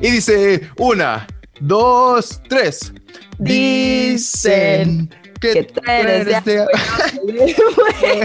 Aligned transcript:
Y 0.00 0.10
dice 0.10 0.68
una, 0.76 1.26
dos, 1.60 2.40
tres. 2.48 2.92
Dicen 3.38 5.10
que, 5.40 5.64
tú 5.64 5.80
eres 5.86 6.44
de 6.44 6.66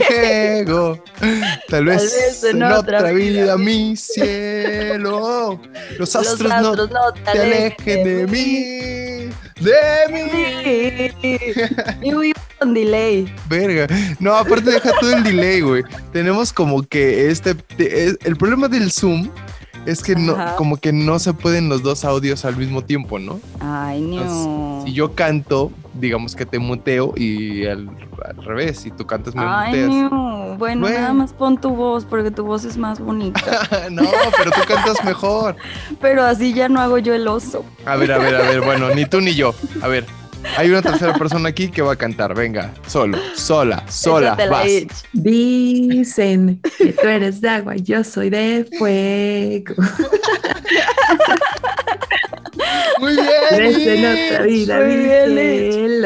fuego. 0.07 1.03
Tal 1.69 1.85
vez, 1.85 2.43
en 2.43 2.63
otra 2.63 3.11
vida, 3.11 3.57
mi 3.57 3.95
cielo. 3.97 5.59
Los 5.97 6.15
astros, 6.15 6.51
no, 6.61 6.87
te 7.13 7.31
alejen 7.31 8.03
de 8.03 8.27
mí. 8.27 9.33
De 9.59 10.09
mí. 10.11 10.23
Y 12.01 12.33
un 12.61 12.73
delay. 12.73 13.33
Verga. 13.47 13.87
No, 14.19 14.35
aparte 14.35 14.71
deja 14.71 14.91
todo 14.99 15.15
el 15.15 15.23
delay, 15.23 15.61
güey. 15.61 15.83
Tenemos 16.11 16.51
como 16.51 16.83
que 16.83 17.29
este. 17.29 17.55
El 17.77 18.35
problema 18.37 18.67
del 18.67 18.91
Zoom 18.91 19.29
es 19.85 20.03
que 20.03 20.15
no, 20.15 20.37
como 20.55 20.77
que 20.77 20.91
no 20.93 21.19
se 21.19 21.33
pueden 21.33 21.69
los 21.69 21.83
dos 21.83 22.05
audios 22.05 22.45
al 22.45 22.55
mismo 22.55 22.83
tiempo, 22.83 23.19
¿no? 23.19 23.39
Ay, 23.59 24.01
no. 24.01 24.83
si 24.85 24.93
yo 24.93 25.13
canto, 25.13 25.71
digamos 25.93 26.35
que 26.35 26.45
te 26.45 26.59
muteo 26.59 27.13
y 27.15 27.65
al, 27.65 27.89
revés, 28.37 28.79
si 28.79 28.91
tú 28.91 29.05
cantas 29.05 29.35
me 29.35 29.43
Ay, 29.45 29.87
No. 29.87 30.55
Bueno, 30.57 30.87
nada 30.87 31.13
más 31.13 31.33
pon 31.33 31.59
tu 31.59 31.71
voz 31.71 32.05
porque 32.05 32.31
tu 32.31 32.43
voz 32.43 32.63
es 32.63 32.77
más 32.77 32.99
bonita. 32.99 33.41
no, 33.91 34.03
pero 34.37 34.51
tú 34.51 34.61
cantas 34.67 35.03
mejor. 35.03 35.55
pero 35.99 36.23
así 36.23 36.53
ya 36.53 36.69
no 36.69 36.79
hago 36.79 36.97
yo 36.99 37.13
el 37.13 37.27
oso. 37.27 37.65
A 37.85 37.95
ver, 37.95 38.11
a 38.11 38.17
ver, 38.17 38.35
a 38.35 38.41
ver, 38.41 38.61
bueno, 38.61 38.93
ni 38.93 39.05
tú 39.05 39.19
ni 39.19 39.33
yo. 39.33 39.53
A 39.81 39.87
ver. 39.87 40.05
Hay 40.57 40.69
una 40.69 40.81
tercera 40.81 41.13
persona 41.13 41.49
aquí 41.49 41.69
que 41.69 41.81
va 41.81 41.93
a 41.93 41.95
cantar. 41.95 42.33
Venga, 42.35 42.73
solo, 42.87 43.17
sola, 43.35 43.83
sola. 43.89 44.35
Vas. 44.49 44.67
Dicen 45.13 46.59
que 46.77 46.93
tú 46.93 47.07
eres 47.07 47.41
de 47.41 47.49
agua, 47.49 47.75
yo 47.75 48.03
soy 48.03 48.29
de 48.29 48.67
fuego. 48.77 49.75
Muy 52.99 53.13
bien. 53.13 53.27
Desde 53.51 54.29
otra 54.33 54.45
vida, 54.45 54.77
Muy 54.79 54.95
bien 54.97 56.01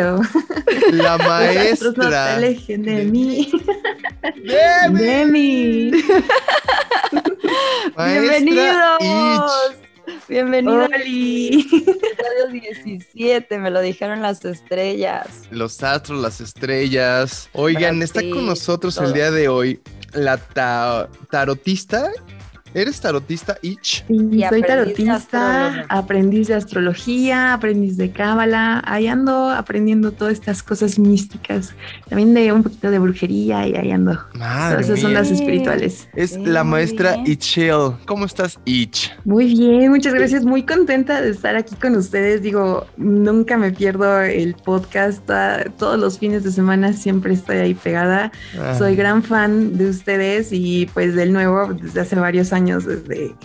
La 0.97 1.17
maestra. 1.17 1.91
no 1.95 2.09
te 2.09 2.15
alejen 2.15 2.83
de 2.83 3.03
mí. 3.05 3.51
De 4.91 5.25
mí. 5.25 5.91
Bienvenidos. 7.97 9.86
Bienvenido. 10.27 10.85
Episodio 10.85 12.47
17, 12.51 13.57
me 13.59 13.69
lo 13.69 13.81
dijeron 13.81 14.21
las 14.21 14.43
estrellas. 14.45 15.43
Los 15.51 15.83
astros, 15.83 16.21
las 16.21 16.41
estrellas. 16.41 17.49
Oigan, 17.53 18.01
está 18.01 18.21
con 18.21 18.45
nosotros 18.45 18.97
el 18.97 19.13
día 19.13 19.31
de 19.31 19.47
hoy 19.47 19.79
la 20.13 20.37
tarotista 21.29 22.11
¿Eres 22.73 22.99
tarotista, 22.99 23.57
Ich? 23.61 24.03
Sí, 24.07 24.43
soy 24.49 24.61
tarotista, 24.61 25.85
aprendiz 25.89 26.47
de 26.47 26.55
astrología, 26.55 27.53
aprendiz 27.53 27.97
de 27.97 28.11
cábala. 28.11 28.83
Ahí 28.85 29.07
ando 29.07 29.49
aprendiendo 29.49 30.11
todas 30.11 30.33
estas 30.33 30.61
cosas 30.61 30.99
místicas. 30.99 31.73
También 32.09 32.33
de 32.33 32.51
un 32.51 32.63
poquito 32.63 32.91
de 32.91 32.99
brujería 32.99 33.67
y 33.67 33.75
ahí 33.75 33.91
ando. 33.91 34.19
Madre 34.33 34.81
esas 34.81 34.99
son 34.99 35.13
las 35.13 35.31
espirituales. 35.31 36.07
Es 36.13 36.37
la 36.37 36.63
maestra 36.63 37.17
Ichel. 37.25 37.93
¿Cómo 38.05 38.25
estás, 38.25 38.59
Ich? 38.65 39.11
Muy 39.25 39.45
bien, 39.55 39.89
muchas 39.89 40.13
gracias. 40.13 40.43
Muy 40.43 40.63
contenta 40.63 41.21
de 41.21 41.29
estar 41.29 41.55
aquí 41.55 41.75
con 41.75 41.95
ustedes. 41.95 42.41
Digo, 42.41 42.85
nunca 42.97 43.57
me 43.57 43.71
pierdo 43.71 44.21
el 44.21 44.55
podcast. 44.55 45.27
Todos 45.77 45.99
los 45.99 46.19
fines 46.19 46.43
de 46.43 46.51
semana 46.51 46.93
siempre 46.93 47.33
estoy 47.33 47.57
ahí 47.57 47.73
pegada. 47.73 48.31
Ah. 48.59 48.75
Soy 48.77 48.95
gran 48.95 49.23
fan 49.23 49.77
de 49.77 49.89
ustedes 49.89 50.49
y 50.51 50.87
pues 50.93 51.15
del 51.15 51.33
nuevo 51.33 51.73
desde 51.73 52.01
hace 52.01 52.15
varios 52.15 52.53
años 52.53 52.56
años 52.57 52.85
desde... 52.85 53.35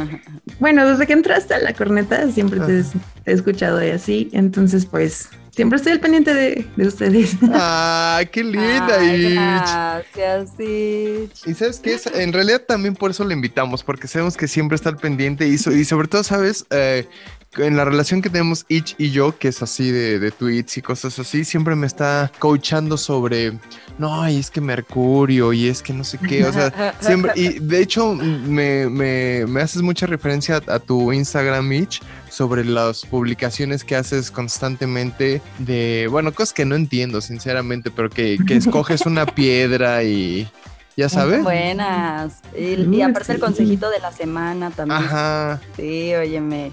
bueno, 0.60 0.88
desde 0.88 1.06
que 1.06 1.12
entraste 1.12 1.54
a 1.54 1.58
la 1.58 1.74
corneta 1.74 2.30
siempre 2.30 2.60
te, 2.60 2.82
he 3.26 3.32
escuchado 3.32 3.84
y 3.84 3.90
así, 3.90 4.30
entonces 4.32 4.86
pues 4.86 5.28
siempre 5.54 5.76
estoy 5.76 5.92
al 5.92 6.00
pendiente 6.00 6.32
de, 6.34 6.86
ustedes. 6.86 7.36
¡Ah, 7.52 8.22
qué 8.30 8.42
linda! 8.42 8.98
gracias, 8.98 10.50
Itch. 10.58 11.46
Y 11.46 11.54
sabes 11.54 11.80
qué, 11.80 11.98
en 12.14 12.32
realidad 12.32 12.62
también 12.66 12.94
por 12.94 13.10
eso 13.10 13.24
le 13.24 13.34
invitamos, 13.34 13.82
porque 13.84 14.08
sabemos 14.08 14.36
que 14.36 14.48
siempre 14.48 14.76
está 14.76 14.88
al 14.88 14.96
pendiente 14.96 15.46
y, 15.46 15.54
y 15.54 15.84
sobre 15.84 16.08
todo, 16.08 16.24
¿sabes? 16.24 16.64
Eh, 16.70 17.06
en 17.56 17.76
la 17.76 17.84
relación 17.84 18.22
que 18.22 18.30
tenemos 18.30 18.64
Ich 18.68 18.94
y 18.98 19.10
yo, 19.10 19.36
que 19.38 19.48
es 19.48 19.62
así 19.62 19.90
de, 19.90 20.18
de, 20.18 20.30
tweets 20.30 20.78
y 20.78 20.82
cosas 20.82 21.18
así, 21.18 21.44
siempre 21.44 21.74
me 21.74 21.86
está 21.86 22.30
coachando 22.38 22.96
sobre, 22.96 23.58
no, 23.98 24.28
y 24.28 24.38
es 24.38 24.50
que 24.50 24.60
Mercurio, 24.60 25.52
y 25.52 25.68
es 25.68 25.82
que 25.82 25.92
no 25.92 26.04
sé 26.04 26.18
qué, 26.18 26.44
o 26.44 26.52
sea, 26.52 26.94
siempre, 27.00 27.32
y 27.34 27.58
de 27.58 27.80
hecho 27.80 28.14
me, 28.14 28.88
me, 28.88 29.44
me 29.46 29.60
haces 29.60 29.82
mucha 29.82 30.06
referencia 30.06 30.62
a, 30.66 30.78
tu 30.78 31.12
Instagram, 31.12 31.72
Ich, 31.72 32.00
sobre 32.30 32.64
las 32.64 33.04
publicaciones 33.04 33.84
que 33.84 33.96
haces 33.96 34.30
constantemente 34.30 35.42
de, 35.58 36.08
bueno, 36.10 36.32
cosas 36.32 36.54
que 36.54 36.64
no 36.64 36.74
entiendo, 36.74 37.20
sinceramente, 37.20 37.90
pero 37.90 38.08
que, 38.08 38.38
que 38.46 38.56
escoges 38.56 39.04
una 39.06 39.26
piedra 39.34 40.02
y... 40.04 40.48
¿Ya 40.94 41.08
sabes? 41.08 41.42
Buenas. 41.42 42.42
Y, 42.54 42.74
y 42.74 43.00
aparte 43.00 43.32
el 43.32 43.40
consejito 43.40 43.88
de 43.88 43.98
la 43.98 44.12
semana 44.12 44.70
también. 44.70 45.00
Ajá. 45.00 45.58
Sí, 45.74 46.14
óyeme. 46.14 46.70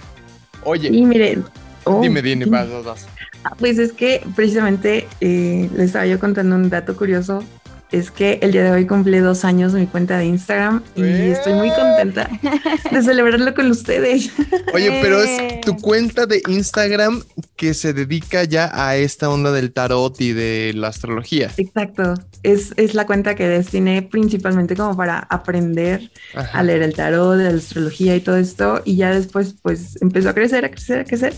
Oye. 0.63 0.89
Y 0.89 1.05
miren. 1.05 1.43
Oh, 1.85 2.01
dime, 2.01 2.21
dime, 2.21 2.45
vas, 2.45 2.69
vas, 2.69 2.85
vas. 2.85 3.07
Pues 3.57 3.79
es 3.79 3.93
que 3.93 4.21
precisamente 4.35 5.07
eh, 5.21 5.69
les 5.73 5.87
estaba 5.87 6.05
yo 6.05 6.19
contando 6.19 6.55
un 6.55 6.69
dato 6.69 6.95
curioso 6.95 7.43
es 7.91 8.11
que 8.11 8.39
el 8.41 8.51
día 8.51 8.63
de 8.63 8.71
hoy 8.71 8.85
cumple 8.85 9.19
dos 9.19 9.43
años 9.45 9.73
mi 9.73 9.87
cuenta 9.87 10.17
de 10.17 10.25
Instagram 10.25 10.83
y 10.95 11.03
estoy 11.03 11.53
muy 11.53 11.69
contenta 11.69 12.29
de 12.91 13.01
celebrarlo 13.01 13.53
con 13.55 13.71
ustedes. 13.71 14.31
Oye, 14.73 14.99
pero 15.01 15.21
es 15.21 15.61
tu 15.61 15.75
cuenta 15.77 16.27
de 16.27 16.41
Instagram 16.47 17.23
que 17.55 17.73
se 17.73 17.93
dedica 17.93 18.43
ya 18.43 18.69
a 18.73 18.95
esta 18.95 19.29
onda 19.29 19.51
del 19.51 19.73
tarot 19.73 20.21
y 20.21 20.33
de 20.33 20.73
la 20.75 20.89
astrología. 20.89 21.51
Exacto. 21.57 22.13
Es, 22.43 22.73
es 22.77 22.93
la 22.93 23.05
cuenta 23.05 23.35
que 23.35 23.47
destiné 23.47 24.03
principalmente 24.03 24.75
como 24.75 24.95
para 24.95 25.19
aprender 25.19 26.11
a 26.33 26.63
leer 26.63 26.83
el 26.83 26.93
tarot, 26.93 27.37
de 27.37 27.51
la 27.51 27.57
astrología 27.57 28.15
y 28.15 28.21
todo 28.21 28.37
esto. 28.37 28.81
Y 28.85 28.97
ya 28.97 29.11
después, 29.11 29.55
pues 29.61 29.99
empezó 30.01 30.29
a 30.29 30.33
crecer, 30.33 30.63
a 30.63 30.69
crecer, 30.69 30.99
a 30.99 31.03
crecer. 31.05 31.33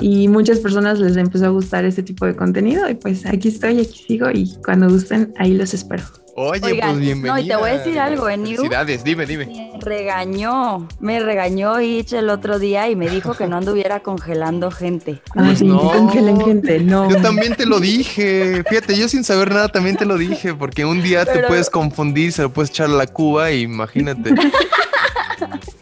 Y 0.00 0.28
muchas 0.28 0.58
personas 0.58 0.98
les 0.98 1.16
empezó 1.16 1.46
a 1.46 1.50
gustar 1.50 1.84
este 1.84 2.02
tipo 2.02 2.26
de 2.26 2.34
contenido. 2.34 2.88
Y 2.90 2.94
pues 2.94 3.24
aquí 3.24 3.48
estoy, 3.48 3.80
aquí 3.80 4.04
sigo. 4.06 4.30
Y 4.30 4.52
cuando 4.64 4.88
gusten, 4.88 5.32
ahí 5.38 5.54
los 5.54 5.72
espero. 5.72 5.91
Oye, 6.34 6.60
pues 6.80 6.98
bienvenida. 6.98 7.34
No, 7.34 7.38
y 7.38 7.46
te 7.46 7.56
voy 7.56 7.70
a 7.70 7.78
decir 7.78 7.98
algo, 7.98 8.28
¿eh, 8.28 8.38
Felicidades, 8.38 9.04
dime, 9.04 9.26
dime. 9.26 9.44
Me 9.46 9.80
regañó, 9.80 10.88
me 10.98 11.20
regañó 11.20 11.78
Ich 11.80 12.14
el 12.14 12.30
otro 12.30 12.58
día 12.58 12.88
y 12.88 12.96
me 12.96 13.10
dijo 13.10 13.34
que 13.34 13.46
no 13.46 13.58
anduviera 13.58 14.00
congelando 14.00 14.70
gente. 14.70 15.20
Ah, 15.36 15.52
sí, 15.54 15.66
no. 15.66 15.78
congelen 15.78 16.40
gente, 16.40 16.80
no. 16.80 17.10
Yo 17.10 17.20
también 17.20 17.54
te 17.54 17.66
lo 17.66 17.80
dije. 17.80 18.64
Fíjate, 18.66 18.96
yo 18.96 19.08
sin 19.08 19.24
saber 19.24 19.52
nada 19.52 19.68
también 19.68 19.96
te 19.96 20.06
lo 20.06 20.16
dije, 20.16 20.54
porque 20.54 20.86
un 20.86 21.02
día 21.02 21.26
te 21.26 21.42
puedes 21.42 21.68
confundir, 21.68 22.32
se 22.32 22.42
lo 22.42 22.50
puedes 22.50 22.70
echar 22.70 22.86
a 22.86 22.94
la 22.94 23.06
cuba 23.06 23.50
y 23.50 23.62
imagínate. 23.62 24.34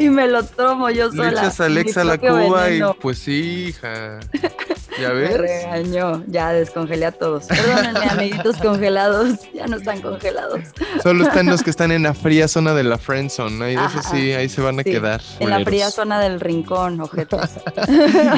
y 0.00 0.08
me 0.08 0.26
lo 0.26 0.42
tomo 0.42 0.88
yo 0.90 1.10
sola. 1.10 1.30
Le 1.30 1.38
echas 1.38 1.60
a 1.60 1.66
Alexa 1.66 2.00
a 2.00 2.04
la 2.04 2.18
cuba 2.18 2.70
y 2.70 2.80
pues 3.00 3.18
sí, 3.18 3.66
hija. 3.68 4.18
¿Ya 5.00 5.10
ves? 5.10 5.30
Me 5.30 5.38
regañó. 5.38 6.24
Ya 6.26 6.52
descongelé 6.52 7.06
a 7.06 7.12
todos. 7.12 7.44
Perdónenme, 7.44 8.00
amiguitos 8.10 8.56
congelados. 8.56 9.38
Ya 9.54 9.66
no 9.66 9.76
están 9.76 10.00
congelados. 10.00 10.60
Solo 11.02 11.24
están 11.24 11.46
los 11.46 11.62
que 11.62 11.70
están 11.70 11.92
en 11.92 12.02
la 12.02 12.14
fría 12.14 12.48
zona 12.48 12.74
de 12.74 12.82
la 12.82 12.98
friend 12.98 13.30
zone. 13.30 13.64
Ahí, 13.64 13.74
eso 13.74 14.00
sí, 14.10 14.32
ahí 14.32 14.48
se 14.48 14.62
van 14.62 14.80
a 14.80 14.84
quedar. 14.84 15.20
En 15.38 15.50
la 15.50 15.60
fría 15.60 15.90
zona 15.90 16.18
del 16.20 16.40
rincón, 16.40 17.00
objetos. 17.00 17.50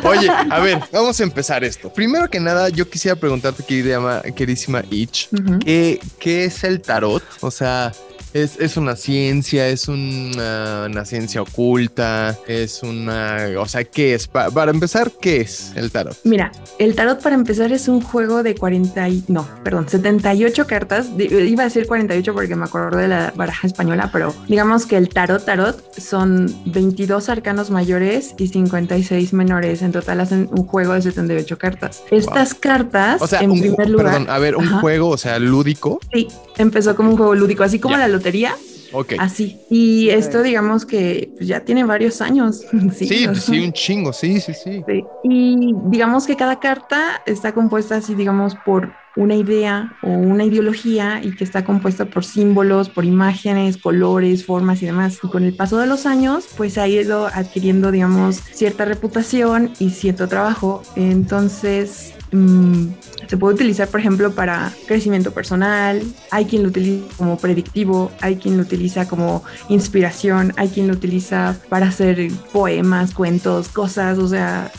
Oye, 0.05 0.29
a 0.29 0.59
ver, 0.61 0.81
vamos 0.93 1.19
a 1.21 1.23
empezar 1.23 1.63
esto. 1.65 1.93
Primero 1.93 2.29
que 2.29 2.41
nada, 2.41 2.69
yo 2.69 2.89
quisiera 2.91 3.17
preguntarte, 3.17 3.63
querida, 3.63 4.23
queridísima 4.35 4.83
Ich, 4.91 5.29
¿qué, 5.65 6.01
¿qué 6.19 6.45
es 6.45 6.65
el 6.65 6.81
tarot? 6.81 7.23
O 7.41 7.51
sea, 7.51 7.93
es, 8.35 8.77
una 8.77 8.97
ciencia, 8.97 9.69
es 9.69 9.89
una, 9.89 11.05
ciencia 11.05 11.43
oculta, 11.43 12.39
es 12.47 12.83
una... 12.83 13.49
O 13.59 13.67
sea, 13.67 13.85
¿qué 13.85 14.15
es? 14.15 14.27
para 14.29 14.71
empezar, 14.71 15.11
¿qué 15.21 15.43
es 15.43 15.73
el 15.77 15.91
tarot? 15.91 16.17
Mira, 16.25 16.53
el 16.79 16.95
tarot 16.95 17.23
para 17.23 17.35
empezar 17.35 17.73
es 17.73 17.89
un 17.89 18.01
juego 18.01 18.43
de 18.43 18.55
40 18.55 19.09
y... 19.09 19.25
No, 19.29 19.47
perdón, 19.63 19.89
78 19.89 20.67
cartas. 20.67 21.11
Iba 21.19 21.63
a 21.63 21.67
decir 21.67 21.87
48 21.87 22.33
porque 22.33 22.57
me 22.57 22.65
acuerdo 22.65 22.99
de 22.99 23.09
la 23.09 23.33
baraja 23.37 23.67
española, 23.67 24.11
pero 24.13 24.35
digamos 24.49 24.87
que 24.87 24.97
el 24.97 25.09
tarot 25.09 25.45
tarot 25.45 25.99
son 25.99 26.55
22 26.67 27.29
arcanos 27.29 27.71
mayores 27.71 28.35
y 28.39 28.49
56 28.49 29.33
menores. 29.33 29.83
En 29.83 29.93
total 29.93 30.21
hacen 30.21 30.49
un 30.51 30.67
juego 30.67 30.95
de 30.95 31.03
78 31.03 31.59
cartas. 31.59 32.03
Estas 32.11 32.55
cartas, 32.55 33.21
o 33.21 33.27
sea, 33.27 33.41
en 33.41 33.53
primer 33.53 33.91
lugar... 33.91 34.07
Perdón, 34.13 34.31
a 34.31 34.39
ver, 34.39 34.57
un 34.57 34.69
juego, 34.81 35.09
o 35.09 35.19
sea, 35.19 35.39
lúdico. 35.39 36.01
Sí, 36.13 36.29
empezó 36.57 36.97
como 36.97 37.11
un 37.11 37.17
juego 37.17 37.35
lúdico, 37.35 37.63
así 37.63 37.79
como 37.79 37.97
la 37.97 38.09
lotería. 38.23 38.57
Ok. 38.93 39.15
Así. 39.19 39.59
Y 39.71 40.11
esto, 40.11 40.43
digamos 40.43 40.85
que 40.85 41.33
ya 41.41 41.61
tiene 41.61 41.85
varios 41.85 42.21
años. 42.21 42.65
Sí, 42.93 43.07
sí, 43.07 43.27
pues, 43.27 43.45
sí, 43.45 43.61
un 43.61 43.73
chingo, 43.73 44.13
sí, 44.13 44.39
sí, 44.41 44.53
sí, 44.53 44.85
Y 45.25 45.75
digamos 45.87 46.27
que 46.27 46.37
cada 46.37 46.61
carta 46.61 47.23
está 47.27 47.53
compuesta 47.53 47.97
así, 47.97 48.15
digamos, 48.15 48.55
por 48.67 48.93
una 49.17 49.35
idea 49.35 49.97
o 50.03 50.09
una 50.09 50.45
ideología 50.45 51.21
y 51.23 51.35
que 51.35 51.45
está 51.45 51.65
compuesta 51.65 52.07
por 52.07 52.25
símbolos, 52.25 52.89
por 52.91 53.05
imágenes, 53.05 53.77
colores, 53.77 54.45
formas 54.45 54.83
y 54.83 54.87
demás. 54.87 55.19
Y 55.23 55.29
con 55.29 55.45
el 55.45 55.55
paso 55.55 55.79
de 55.79 55.87
los 55.87 56.07
años, 56.07 56.49
pues 56.57 56.77
ha 56.79 56.87
ido 56.87 57.27
adquiriendo, 57.27 57.91
digamos, 57.91 58.37
cierta 58.37 58.85
reputación 58.85 59.73
y 59.79 59.91
cierto 59.91 60.29
trabajo. 60.29 60.83
Entonces, 60.97 62.15
mm, 62.33 62.87
se 63.29 63.37
puede 63.37 63.55
utilizar, 63.55 63.89
por 63.89 64.01
ejemplo, 64.01 64.33
para 64.33 64.73
crecimiento 64.87 65.33
personal, 65.33 66.03
hay 66.31 66.45
quien 66.47 66.63
lo 66.63 66.69
utiliza 66.69 67.07
como 67.17 67.39
predictivo, 67.39 68.11
hay 68.21 68.37
quien 68.37 68.57
lo 68.57 68.63
utiliza 68.63 69.07
como 69.07 69.45
inspiración, 69.69 70.53
hay 70.57 70.69
quien 70.69 70.89
lo 70.89 70.95
utiliza 70.95 71.57
para 71.69 71.87
hacer 71.87 72.31
poemas, 72.53 73.15
cuentos, 73.15 73.69
cosas, 73.69 74.19
o 74.19 74.29
sea, 74.29 74.71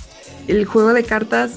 el 0.48 0.66
juego 0.66 0.94
de 0.94 1.04
cartas 1.04 1.54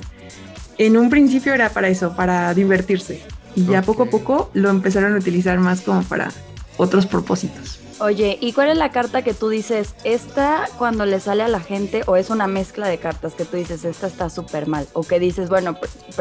en 0.79 0.97
un 0.97 1.11
principio 1.11 1.55
era 1.55 1.71
para 1.71 1.89
eso, 1.89 2.15
para 2.15 2.53
divertirse. 2.55 3.23
Y 3.55 3.65
ya 3.65 3.83
poco 3.83 4.05
a 4.05 4.11
poco 4.11 4.51
lo 4.53 4.69
empezaron 4.69 5.15
a 5.15 5.19
utilizar 5.19 5.59
más 5.59 5.81
como 5.81 6.03
para 6.03 6.31
otros 6.77 7.07
propósitos. 7.07 7.81
Oye, 7.99 8.37
¿y 8.43 8.53
cuál 8.53 8.69
es 8.69 8.77
la 8.77 8.91
carta 8.91 9.23
que 9.23 9.33
tú 9.33 9.49
dices, 9.49 9.95
esta 10.05 10.69
cuando 10.77 11.07
le 11.07 11.19
sale 11.19 11.43
a 11.43 11.49
la 11.49 11.61
gente 11.61 12.03
o 12.07 12.17
es 12.17 12.29
una 12.29 12.47
mezcla 12.47 12.89
de 12.89 12.99
cartas 12.99 13.33
que 13.33 13.47
tú 13.47 13.57
dices, 13.57 13.87
esta 13.87 14.07
está 14.07 14.29
súper 14.29 14.67
mal? 14.67 14.87
O 14.93 15.03
que 15.03 15.19
dices, 15.19 15.49
bueno, 15.49 15.79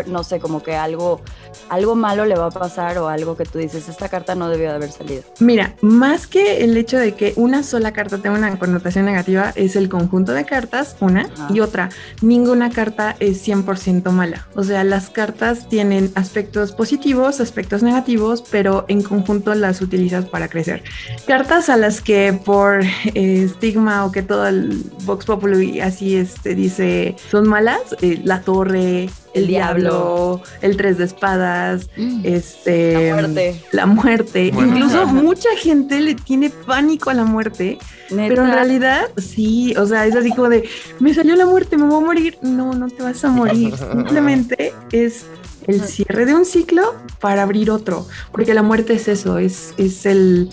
no 0.08 0.24
sé, 0.24 0.40
como 0.40 0.64
que 0.64 0.76
algo, 0.76 1.22
algo 1.68 1.96
malo 1.96 2.26
le 2.26 2.36
va 2.36 2.46
a 2.46 2.52
pasar 2.52 2.98
o 2.98 3.10
algo 3.10 3.36
que 3.36 3.44
tú 3.44 3.60
dices, 3.60 3.90
esta 3.90 4.08
carta 4.08 4.36
no 4.36 4.48
debió 4.48 4.70
de 4.70 4.76
haber 4.76 4.92
salido. 4.92 5.24
Mira, 5.40 5.76
más 5.82 6.28
que 6.28 6.64
el 6.64 6.78
hecho 6.78 6.98
de 6.98 7.14
que 7.14 7.34
una 7.36 7.62
sola 7.62 7.92
carta 7.92 8.20
tenga 8.20 8.38
una 8.38 8.58
connotación 8.58 9.04
negativa, 9.04 9.52
es 9.56 9.76
el 9.76 9.90
conjunto 9.90 10.32
de 10.32 10.46
cartas, 10.46 10.96
una, 11.02 11.30
y 11.50 11.60
otra, 11.60 11.90
ninguna 12.22 12.70
carta 12.70 13.18
es 13.20 13.46
100% 13.46 14.12
mala. 14.12 14.48
O 14.56 14.64
sea, 14.64 14.86
las 14.86 15.10
cartas 15.10 15.68
tienen 15.68 16.12
aspectos 16.16 16.72
positivos, 16.72 17.42
aspectos 17.42 17.84
negativos, 17.84 18.44
pero 18.50 18.86
en 18.88 19.02
conjunto 19.02 19.54
las 19.56 19.82
utilizas 19.82 20.26
para 20.26 20.48
crecer. 20.48 20.82
Cartas 21.28 21.65
a 21.70 21.78
las 21.78 22.02
que 22.02 22.34
por 22.34 22.84
eh, 22.84 23.44
estigma 23.44 24.06
o 24.06 24.12
que 24.12 24.22
todo 24.22 24.48
el 24.48 24.84
Vox 25.04 25.26
Populi 25.26 25.80
así 25.80 26.16
este, 26.16 26.56
dice 26.56 27.16
son 27.30 27.48
malas, 27.48 27.82
eh, 28.02 28.20
la 28.24 28.42
torre, 28.42 29.10
el, 29.34 29.48
diablo, 29.48 30.42
el 30.62 30.78
tres 30.78 30.98
de 30.98 31.06
espadas, 31.06 31.90
mm. 31.98 32.22
este, 32.24 33.10
la 33.10 33.16
muerte. 33.16 33.62
La 33.72 33.86
muerte. 33.86 34.46
Incluso 34.48 35.06
mucha 35.08 35.50
gente 35.58 36.00
le 36.00 36.16
tiene 36.16 36.50
pánico 36.50 37.10
a 37.10 37.14
la 37.14 37.26
muerte, 37.26 37.78
pero 38.10 38.44
en 38.44 38.52
realidad 38.52 39.10
sí, 39.18 39.74
o 39.78 39.86
sea, 39.86 40.06
es 40.06 40.16
así 40.16 40.32
como 40.32 40.50
de, 40.50 40.68
me 41.00 41.14
salió 41.14 41.36
la 41.36 41.46
muerte, 41.46 41.78
me 41.78 41.86
voy 41.86 42.04
a 42.04 42.06
morir. 42.06 42.38
No, 42.42 42.74
no 42.74 42.88
te 42.90 43.04
vas 43.04 43.24
a 43.24 43.30
morir. 43.30 43.74
Simplemente 43.92 44.74
es 44.92 45.26
el 45.68 45.82
cierre 45.82 46.26
de 46.26 46.36
un 46.36 46.46
ciclo 46.46 46.96
para 47.20 47.44
abrir 47.44 47.72
otro, 47.72 48.08
porque 48.32 48.54
la 48.54 48.62
muerte 48.62 48.94
es 48.94 49.08
eso, 49.08 49.38
es, 49.38 49.74
es 49.78 50.06
el 50.06 50.50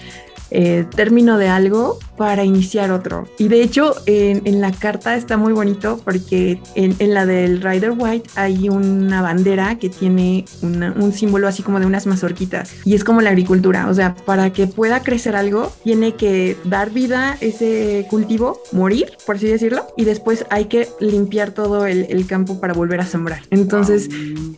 eh, 0.55 0.85
término 0.95 1.39
de 1.39 1.49
algo 1.49 1.99
para 2.17 2.45
iniciar 2.45 2.91
otro. 2.91 3.29
Y 3.39 3.49
de 3.49 3.63
hecho, 3.63 3.95
en, 4.07 4.61
la 4.61 4.71
carta 4.71 5.17
está 5.17 5.37
muy 5.37 5.53
bonito 5.53 6.01
porque 6.05 6.61
en, 6.75 7.15
la 7.15 7.27
del 7.27 7.63
Rider 7.63 7.95
White 7.97 8.31
hay 8.37 8.69
una 8.69 9.23
bandera 9.23 9.79
que 9.79 9.89
tiene 9.89 10.45
un 10.63 11.13
símbolo 11.13 11.49
así 11.49 11.63
como 11.63 11.81
de 11.81 11.87
unas 11.87 12.07
mazorquitas. 12.07 12.75
Y 12.85 12.95
es 12.95 13.05
como 13.05 13.21
la 13.21 13.31
agricultura. 13.31 13.89
O 13.89 13.95
sea, 13.95 14.15
para 14.15 14.53
que 14.53 14.67
pueda 14.67 15.03
crecer 15.03 15.37
algo, 15.37 15.73
tiene 15.85 16.15
que 16.15 16.57
dar 16.65 16.91
vida 16.91 17.37
ese 17.41 18.07
cultivo, 18.11 18.61
morir, 18.73 19.13
por 19.27 19.37
así 19.37 19.47
decirlo, 19.47 19.87
y 19.97 20.05
después 20.05 20.47
hay 20.51 20.67
que 20.67 20.89
limpiar 21.01 21.53
todo 21.53 21.87
el, 21.87 22.23
campo 22.27 22.61
para 22.61 22.73
volver 22.73 23.01
a 23.01 23.05
sembrar. 23.05 23.43
Entonces, 23.51 24.09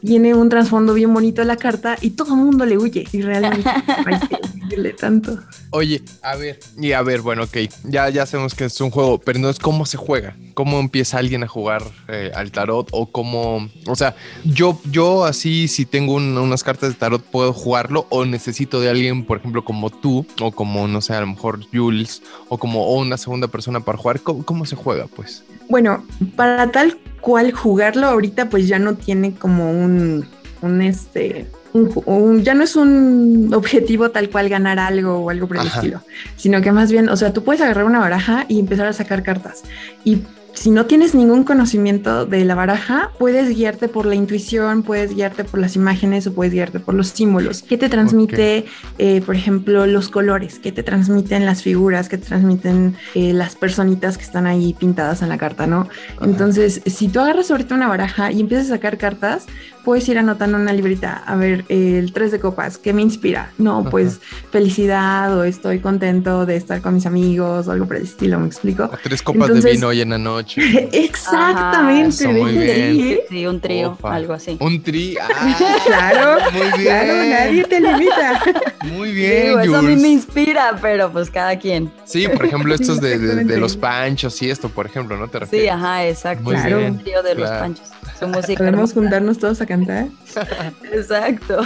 tiene 0.02 0.34
un 0.34 0.50
trasfondo 0.50 0.92
bien 0.92 1.14
bonito 1.14 1.42
la 1.44 1.56
carta 1.56 1.96
y 2.00 2.10
todo 2.10 2.34
el 2.34 2.40
mundo 2.40 2.66
le 2.66 2.76
huye. 2.76 3.06
Y 3.10 3.22
realmente 3.22 3.68
hay 4.06 4.18
que 4.20 4.38
huirle 4.64 4.92
tanto. 4.92 5.38
Oye, 5.70 6.02
a 6.22 6.36
ver, 6.36 6.58
y 6.78 6.92
a 6.92 7.02
ver, 7.02 7.22
bueno, 7.22 7.46
ok, 7.54 7.70
ya, 7.84 8.08
ya 8.08 8.26
sabemos 8.26 8.54
que 8.54 8.64
es 8.64 8.80
un 8.80 8.90
juego, 8.90 9.18
pero 9.18 9.38
no 9.38 9.48
es 9.48 9.58
cómo 9.58 9.86
se 9.86 9.96
juega, 9.96 10.36
cómo 10.54 10.80
empieza 10.80 11.18
alguien 11.18 11.44
a 11.44 11.48
jugar 11.48 11.82
eh, 12.08 12.32
al 12.34 12.50
tarot 12.50 12.88
o 12.90 13.06
cómo, 13.06 13.68
o 13.86 13.96
sea, 13.96 14.16
yo, 14.44 14.80
yo 14.90 15.24
así, 15.24 15.68
si 15.68 15.86
tengo 15.86 16.14
unas 16.14 16.64
cartas 16.64 16.90
de 16.90 16.94
tarot, 16.96 17.22
puedo 17.22 17.52
jugarlo 17.52 18.06
o 18.10 18.24
necesito 18.24 18.80
de 18.80 18.90
alguien, 18.90 19.24
por 19.24 19.38
ejemplo, 19.38 19.64
como 19.64 19.90
tú 19.90 20.26
o 20.40 20.50
como, 20.52 20.88
no 20.88 21.00
sé, 21.00 21.14
a 21.14 21.20
lo 21.20 21.28
mejor 21.28 21.60
Jules 21.72 22.22
o 22.48 22.58
como 22.58 22.94
una 22.94 23.16
segunda 23.16 23.48
persona 23.48 23.80
para 23.80 23.98
jugar, 23.98 24.20
¿cómo, 24.20 24.44
cómo 24.44 24.66
se 24.66 24.76
juega, 24.76 25.06
pues? 25.06 25.44
Bueno, 25.68 26.04
para 26.36 26.70
tal 26.70 26.98
cual 27.20 27.52
jugarlo 27.52 28.06
ahorita, 28.06 28.50
pues 28.50 28.68
ya 28.68 28.78
no 28.78 28.94
tiene 28.94 29.34
como 29.34 29.70
un, 29.70 30.26
un 30.60 30.82
este 30.82 31.46
ya 31.74 32.54
no 32.54 32.62
es 32.62 32.76
un 32.76 33.50
objetivo 33.52 34.10
tal 34.10 34.30
cual 34.30 34.48
ganar 34.48 34.78
algo 34.78 35.18
o 35.18 35.30
algo 35.30 35.48
por 35.48 35.56
el 35.56 35.66
estilo, 35.66 36.02
sino 36.36 36.60
que 36.62 36.70
más 36.70 36.92
bien, 36.92 37.08
o 37.08 37.16
sea, 37.16 37.32
tú 37.32 37.42
puedes 37.42 37.60
agarrar 37.62 37.84
una 37.84 37.98
baraja 37.98 38.46
y 38.48 38.60
empezar 38.60 38.86
a 38.86 38.92
sacar 38.92 39.22
cartas. 39.24 39.64
Y 40.04 40.22
si 40.54 40.70
no 40.70 40.86
tienes 40.86 41.16
ningún 41.16 41.42
conocimiento 41.42 42.26
de 42.26 42.44
la 42.44 42.54
baraja, 42.54 43.10
puedes 43.18 43.48
guiarte 43.54 43.88
por 43.88 44.06
la 44.06 44.14
intuición, 44.14 44.84
puedes 44.84 45.14
guiarte 45.14 45.42
por 45.42 45.58
las 45.58 45.74
imágenes 45.74 46.28
o 46.28 46.32
puedes 46.32 46.52
guiarte 46.52 46.78
por 46.78 46.94
los 46.94 47.08
símbolos. 47.08 47.62
¿Qué 47.62 47.76
te 47.76 47.88
transmite, 47.88 48.64
eh, 48.98 49.20
por 49.26 49.34
ejemplo, 49.34 49.84
los 49.86 50.08
colores? 50.08 50.60
¿Qué 50.60 50.70
te 50.70 50.84
transmiten 50.84 51.44
las 51.44 51.62
figuras? 51.62 52.08
¿Qué 52.08 52.18
te 52.18 52.26
transmiten 52.26 52.94
eh, 53.16 53.32
las 53.32 53.56
personitas 53.56 54.16
que 54.16 54.24
están 54.24 54.46
ahí 54.46 54.74
pintadas 54.74 55.22
en 55.22 55.28
la 55.28 55.38
carta, 55.38 55.66
no? 55.66 55.88
Entonces, 56.20 56.80
si 56.86 57.08
tú 57.08 57.18
agarras 57.18 57.50
ahorita 57.50 57.74
una 57.74 57.88
baraja 57.88 58.30
y 58.30 58.40
empiezas 58.40 58.66
a 58.66 58.74
sacar 58.76 58.96
cartas, 58.96 59.46
puedes 59.84 60.08
ir 60.08 60.18
anotando 60.18 60.58
una 60.58 60.72
librita, 60.72 61.22
a 61.26 61.36
ver, 61.36 61.64
el 61.68 62.12
tres 62.12 62.32
de 62.32 62.40
copas, 62.40 62.78
¿qué 62.78 62.92
me 62.92 63.02
inspira? 63.02 63.52
No, 63.58 63.84
pues 63.90 64.20
felicidad 64.50 65.36
o 65.36 65.44
estoy 65.44 65.80
contento 65.80 66.46
de 66.46 66.56
estar 66.56 66.80
con 66.80 66.94
mis 66.94 67.06
amigos 67.06 67.68
o 67.68 67.72
algo 67.72 67.86
por 67.86 67.96
el 67.96 68.04
estilo, 68.04 68.40
¿me 68.40 68.46
explico? 68.46 68.90
tres 69.02 69.22
copas 69.22 69.62
de 69.62 69.72
vino 69.72 69.88
hoy 69.88 70.00
en 70.00 70.10
la 70.10 70.18
noche. 70.18 70.88
exactamente. 70.92 73.24
Sí, 73.28 73.46
un 73.46 73.60
trío, 73.60 73.98
algo 74.02 74.32
así. 74.32 74.56
Un 74.60 74.82
trío. 74.82 75.20
Ah, 75.22 75.76
claro, 75.86 76.50
muy 76.52 76.78
bien. 76.78 76.84
Claro, 76.84 77.14
nadie 77.28 77.64
te 77.64 77.80
limita. 77.80 78.42
Muy 78.84 79.12
bien. 79.12 79.60
eso 79.60 79.76
a 79.76 79.82
mí 79.82 79.96
me 79.96 80.08
inspira, 80.08 80.78
pero 80.80 81.10
pues 81.10 81.30
cada 81.30 81.58
quien. 81.58 81.92
Sí, 82.04 82.28
por 82.28 82.46
ejemplo, 82.46 82.74
estos 82.74 83.00
de, 83.00 83.18
de, 83.18 83.58
los 83.58 83.76
panchos 83.76 84.40
y 84.42 84.50
esto, 84.50 84.68
por 84.68 84.86
ejemplo, 84.86 85.16
¿no 85.16 85.28
te 85.28 85.40
refieres? 85.40 85.66
Sí, 85.66 85.68
ajá, 85.68 86.06
exacto. 86.06 86.50
claro. 86.50 86.86
Un 86.86 86.98
trío 86.98 87.22
de 87.22 87.34
los 87.34 87.50
panchos. 87.50 87.88
Podemos 88.18 88.92
juntarnos 88.92 89.38
todos 89.38 89.60
a 89.60 89.66
cantar. 89.66 90.06
Exacto. 90.92 91.60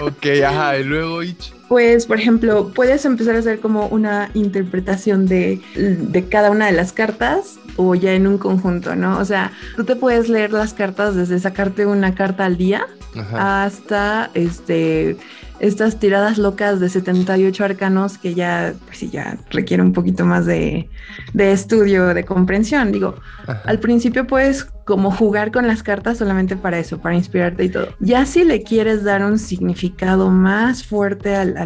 ok, 0.00 0.26
ajá, 0.46 0.78
y 0.78 0.84
luego 0.84 1.20
Pues, 1.68 2.06
por 2.06 2.18
ejemplo, 2.18 2.72
puedes 2.74 3.04
empezar 3.04 3.36
a 3.36 3.38
hacer 3.38 3.60
como 3.60 3.86
una 3.88 4.30
interpretación 4.34 5.26
de, 5.26 5.60
de 5.74 6.28
cada 6.28 6.50
una 6.50 6.66
de 6.66 6.72
las 6.72 6.92
cartas 6.92 7.58
o 7.76 7.94
ya 7.94 8.12
en 8.14 8.26
un 8.26 8.38
conjunto, 8.38 8.96
¿no? 8.96 9.18
O 9.18 9.24
sea, 9.24 9.52
tú 9.76 9.84
te 9.84 9.96
puedes 9.96 10.28
leer 10.28 10.52
las 10.52 10.74
cartas 10.74 11.14
desde 11.14 11.38
sacarte 11.38 11.86
una 11.86 12.14
carta 12.14 12.44
al 12.44 12.56
día 12.56 12.86
hasta 13.34 14.30
este 14.34 15.16
estas 15.60 15.98
tiradas 15.98 16.38
locas 16.38 16.80
de 16.80 16.88
78 16.88 17.64
arcanos 17.64 18.18
que 18.18 18.34
ya, 18.34 18.74
pues 18.86 18.98
sí, 18.98 19.10
ya 19.10 19.38
requiere 19.50 19.82
un 19.82 19.92
poquito 19.92 20.24
más 20.24 20.46
de, 20.46 20.88
de 21.34 21.52
estudio, 21.52 22.14
de 22.14 22.24
comprensión. 22.24 22.92
Digo, 22.92 23.16
al 23.64 23.78
principio 23.78 24.26
puedes 24.26 24.66
como 24.90 25.12
jugar 25.12 25.52
con 25.52 25.68
las 25.68 25.84
cartas 25.84 26.18
solamente 26.18 26.56
para 26.56 26.78
eso, 26.78 26.98
para 26.98 27.14
inspirarte 27.14 27.62
y 27.62 27.68
todo. 27.68 27.88
Ya 28.00 28.26
si 28.26 28.42
le 28.42 28.64
quieres 28.64 29.04
dar 29.04 29.24
un 29.24 29.38
significado 29.38 30.30
más 30.30 30.82
fuerte 30.82 31.36
al, 31.36 31.56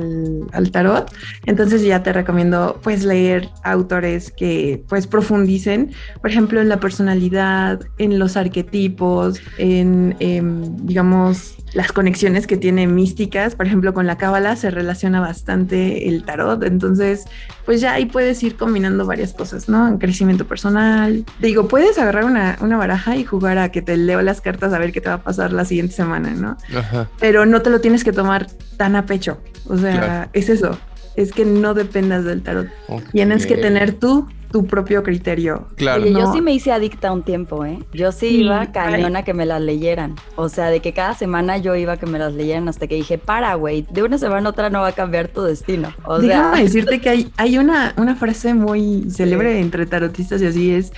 al, 0.52 0.70
tarot, 0.70 1.10
entonces 1.46 1.82
ya 1.82 2.02
te 2.02 2.12
recomiendo 2.12 2.78
pues 2.82 3.02
leer 3.02 3.48
autores 3.62 4.30
que 4.30 4.84
pues 4.90 5.06
profundicen, 5.06 5.92
por 6.20 6.30
ejemplo, 6.30 6.60
en 6.60 6.68
la 6.68 6.80
personalidad, 6.80 7.80
en 7.96 8.18
los 8.18 8.36
arquetipos, 8.36 9.40
en, 9.56 10.16
em, 10.18 10.76
digamos, 10.84 11.56
las 11.75 11.90
conexiones 11.93 12.47
que 12.47 12.57
tiene 12.57 12.87
místicas, 12.87 13.57
por 13.57 13.66
ejemplo, 13.66 13.93
con 13.93 14.07
la 14.07 14.16
cábala 14.16 14.57
se 14.57 14.71
relaciona 14.71 15.21
bastante 15.21 16.09
el 16.09 16.25
tarot, 16.25 16.62
entonces, 16.62 17.25
pues 17.66 17.81
ya 17.81 17.93
ahí 17.95 18.07
puedes 18.07 18.43
ir 18.43 18.57
combinando 18.57 19.04
varias 19.07 19.33
cosas, 19.33 19.69
¿no? 19.69 19.88
En 19.88 19.99
crecimiento 19.99 20.47
personal. 20.47 21.25
Digo, 21.40 21.66
puedes 21.66 21.99
agarrar 21.99 22.25
una, 22.25 22.57
una 22.61 22.76
baraja 22.76 23.16
y 23.16 23.25
jugar 23.25 23.59
a 23.59 23.71
que 23.71 23.83
te 23.83 23.97
leo 23.97 24.23
las 24.23 24.40
cartas 24.40 24.73
a 24.73 24.78
ver 24.78 24.93
qué 24.93 25.00
te 25.00 25.09
va 25.09 25.16
a 25.16 25.23
pasar 25.23 25.52
la 25.52 25.64
siguiente 25.64 25.95
semana, 25.95 26.31
¿no? 26.31 26.57
Ajá. 26.76 27.11
Pero 27.19 27.45
no 27.45 27.61
te 27.61 27.71
lo 27.71 27.81
tienes 27.81 28.04
que 28.04 28.12
tomar 28.12 28.47
tan 28.76 28.95
a 28.95 29.04
pecho, 29.04 29.40
o 29.66 29.76
sea, 29.76 30.28
es 30.33 30.49
eso, 30.49 30.78
es 31.16 31.33
que 31.33 31.44
no 31.44 31.75
dependas 31.75 32.25
del 32.25 32.42
tarot. 32.42 32.68
Tienes 33.12 33.47
que 33.47 33.56
tener 33.56 33.94
tú 33.94 34.26
tu 34.54 34.64
propio 34.66 35.02
criterio. 35.02 35.66
Claro. 35.75 36.06
yo 36.06 36.33
sí 36.33 36.40
me 36.40 36.54
hice 36.54 36.71
adicta 36.71 37.11
un 37.11 37.25
tiempo, 37.25 37.64
¿eh? 37.64 37.80
Yo 37.92 38.12
sí, 38.12 38.42
iba 38.42 38.71
cañona 38.71 39.25
que 39.25 39.35
me 39.35 39.47
las 39.47 39.61
leyeran. 39.61 40.14
O 40.37 40.49
sea, 40.49 40.66
de 40.66 40.78
que 40.78 40.92
cada 40.92 41.14
semana 41.14 41.59
yo 41.59 41.75
iba 41.75 41.94
a 41.94 41.97
que 41.97 42.06
me 42.06 42.21
las 42.21 42.35
leyeran 42.35 42.68
hasta 42.68 42.87
que 42.87 42.94
dije, 42.94 43.18
para, 43.18 43.52
güey, 43.56 43.85
de 43.90 44.04
una 44.04 44.16
semana 44.16 44.47
a 44.47 44.50
otra 44.52 44.71
no 44.71 44.83
va 44.83 44.88
a 44.88 44.92
cambiar 44.92 45.26
tu 45.26 45.42
destino. 45.42 45.92
O 46.04 46.21
Déjame 46.21 46.62
decirte 46.62 47.00
que 47.00 47.09
hay, 47.09 47.33
hay 47.37 47.59
una, 47.59 47.94
una 47.97 48.14
frase 48.14 48.54
muy 48.54 49.11
célebre 49.11 49.59
entre 49.59 49.87
tarotistas 49.87 50.40
y 50.40 50.47
así 50.47 50.71
es, 50.73 50.92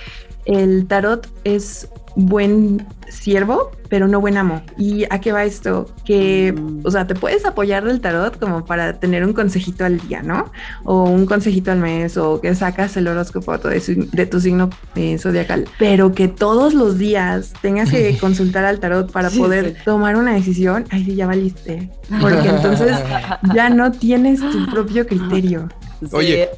el 0.45 0.85
tarot 0.85 1.27
es 1.43 1.89
buen 2.17 2.85
siervo, 3.09 3.71
pero 3.89 4.07
no 4.07 4.19
buen 4.19 4.35
amo. 4.37 4.61
¿Y 4.77 5.05
a 5.09 5.21
qué 5.21 5.31
va 5.31 5.45
esto? 5.45 5.85
Que, 6.03 6.51
Mm. 6.51 6.81
o 6.83 6.91
sea, 6.91 7.05
te 7.07 7.13
puedes 7.15 7.45
apoyar 7.45 7.85
del 7.85 8.01
tarot 8.01 8.37
como 8.39 8.65
para 8.65 8.99
tener 8.99 9.23
un 9.23 9.31
consejito 9.33 9.85
al 9.85 9.99
día, 9.99 10.23
¿no? 10.23 10.51
O 10.83 11.03
un 11.03 11.25
consejito 11.25 11.71
al 11.71 11.77
mes, 11.79 12.17
o 12.17 12.41
que 12.41 12.53
sacas 12.55 12.97
el 12.97 13.07
horóscopo 13.07 13.57
de, 13.59 13.79
su- 13.79 14.09
de 14.11 14.25
tu 14.25 14.41
signo 14.41 14.69
eh, 14.95 15.17
zodiacal. 15.19 15.65
Pero 15.79 16.11
que 16.11 16.27
todos 16.27 16.73
los 16.73 16.97
días 16.97 17.53
tengas 17.61 17.89
que 17.91 18.17
consultar 18.19 18.65
al 18.65 18.79
tarot 18.79 19.11
para 19.11 19.29
Sí, 19.29 19.37
poder 19.39 19.75
sí. 19.77 19.83
tomar 19.85 20.15
una 20.17 20.33
decisión, 20.33 20.85
ahí 20.89 21.05
sí 21.05 21.15
ya 21.15 21.27
valiste. 21.27 21.89
Porque 22.19 22.49
entonces 22.49 22.97
ya 23.53 23.69
no 23.69 23.91
tienes 23.91 24.39
tu 24.41 24.65
propio 24.71 25.05
criterio. 25.07 25.69
Sí, 25.99 26.07
Oye, 26.11 26.43
es. 26.43 26.49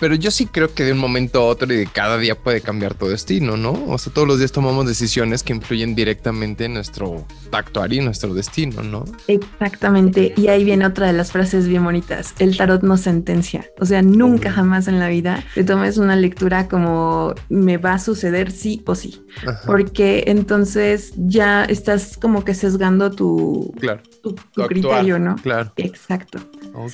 Pero 0.00 0.14
yo 0.14 0.30
sí 0.30 0.46
creo 0.46 0.72
que 0.72 0.84
de 0.84 0.92
un 0.92 0.98
momento 0.98 1.40
a 1.40 1.44
otro 1.46 1.72
y 1.72 1.76
de 1.76 1.86
cada 1.86 2.16
día 2.18 2.34
puede 2.34 2.60
cambiar 2.60 2.94
tu 2.94 3.06
destino, 3.06 3.56
¿no? 3.56 3.72
O 3.88 3.98
sea, 3.98 4.12
todos 4.12 4.26
los 4.28 4.38
días 4.38 4.52
tomamos 4.52 4.86
decisiones 4.86 5.42
que 5.42 5.52
influyen 5.52 5.94
directamente 5.94 6.64
en 6.66 6.74
nuestro 6.74 7.26
actuar 7.52 7.92
y 7.92 8.00
nuestro 8.00 8.34
destino, 8.34 8.82
¿no? 8.82 9.04
Exactamente. 9.28 10.32
Y 10.36 10.48
ahí 10.48 10.64
viene 10.64 10.86
otra 10.86 11.06
de 11.06 11.12
las 11.12 11.32
frases 11.32 11.66
bien 11.68 11.84
bonitas. 11.84 12.34
El 12.38 12.56
tarot 12.56 12.82
no 12.82 12.96
sentencia. 12.96 13.66
O 13.80 13.86
sea, 13.86 14.02
nunca 14.02 14.50
jamás 14.50 14.88
en 14.88 14.98
la 14.98 15.08
vida 15.08 15.44
te 15.54 15.64
tomes 15.64 15.98
una 15.98 16.16
lectura 16.16 16.68
como 16.68 17.34
me 17.48 17.76
va 17.76 17.94
a 17.94 17.98
suceder 17.98 18.50
sí 18.50 18.82
o 18.86 18.94
sí. 18.94 19.24
Ajá, 19.46 19.60
Porque 19.66 20.24
entonces 20.26 21.12
ya 21.16 21.64
estás 21.64 22.16
como 22.16 22.44
que 22.44 22.54
sesgando 22.54 23.10
tu, 23.10 23.72
claro. 23.78 24.02
tu, 24.22 24.34
Tu 24.34 24.34
tu 24.34 24.62
actuar, 24.62 24.68
criterio, 24.68 25.18
¿no? 25.18 25.36
Claro. 25.36 25.72
Exacto. 25.76 26.38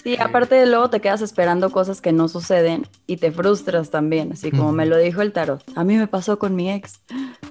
Sí, 0.02 0.16
aparte 0.18 0.54
de 0.56 0.66
luego 0.66 0.90
te 0.90 1.00
quedas 1.00 1.22
esperando 1.22 1.70
cosas 1.70 1.89
que 2.00 2.12
no 2.12 2.28
suceden 2.28 2.86
y 3.06 3.16
te 3.16 3.32
frustras 3.32 3.90
también, 3.90 4.32
así 4.32 4.50
como 4.50 4.70
me 4.72 4.86
lo 4.86 4.96
dijo 4.98 5.22
el 5.22 5.32
tarot. 5.32 5.62
A 5.74 5.82
mí 5.84 5.96
me 5.96 6.06
pasó 6.06 6.38
con 6.38 6.54
mi 6.54 6.70
ex. 6.70 7.00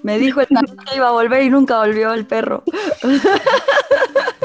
Me 0.04 0.18
dijo 0.20 0.40
el 0.42 0.48
tarot 0.48 0.78
que 0.86 0.96
iba 0.96 1.10
a 1.10 1.12
volver 1.12 1.44
y 1.44 1.50
nunca 1.50 1.80
volvió 1.80 2.14
el 2.14 2.26
perro. 2.26 2.64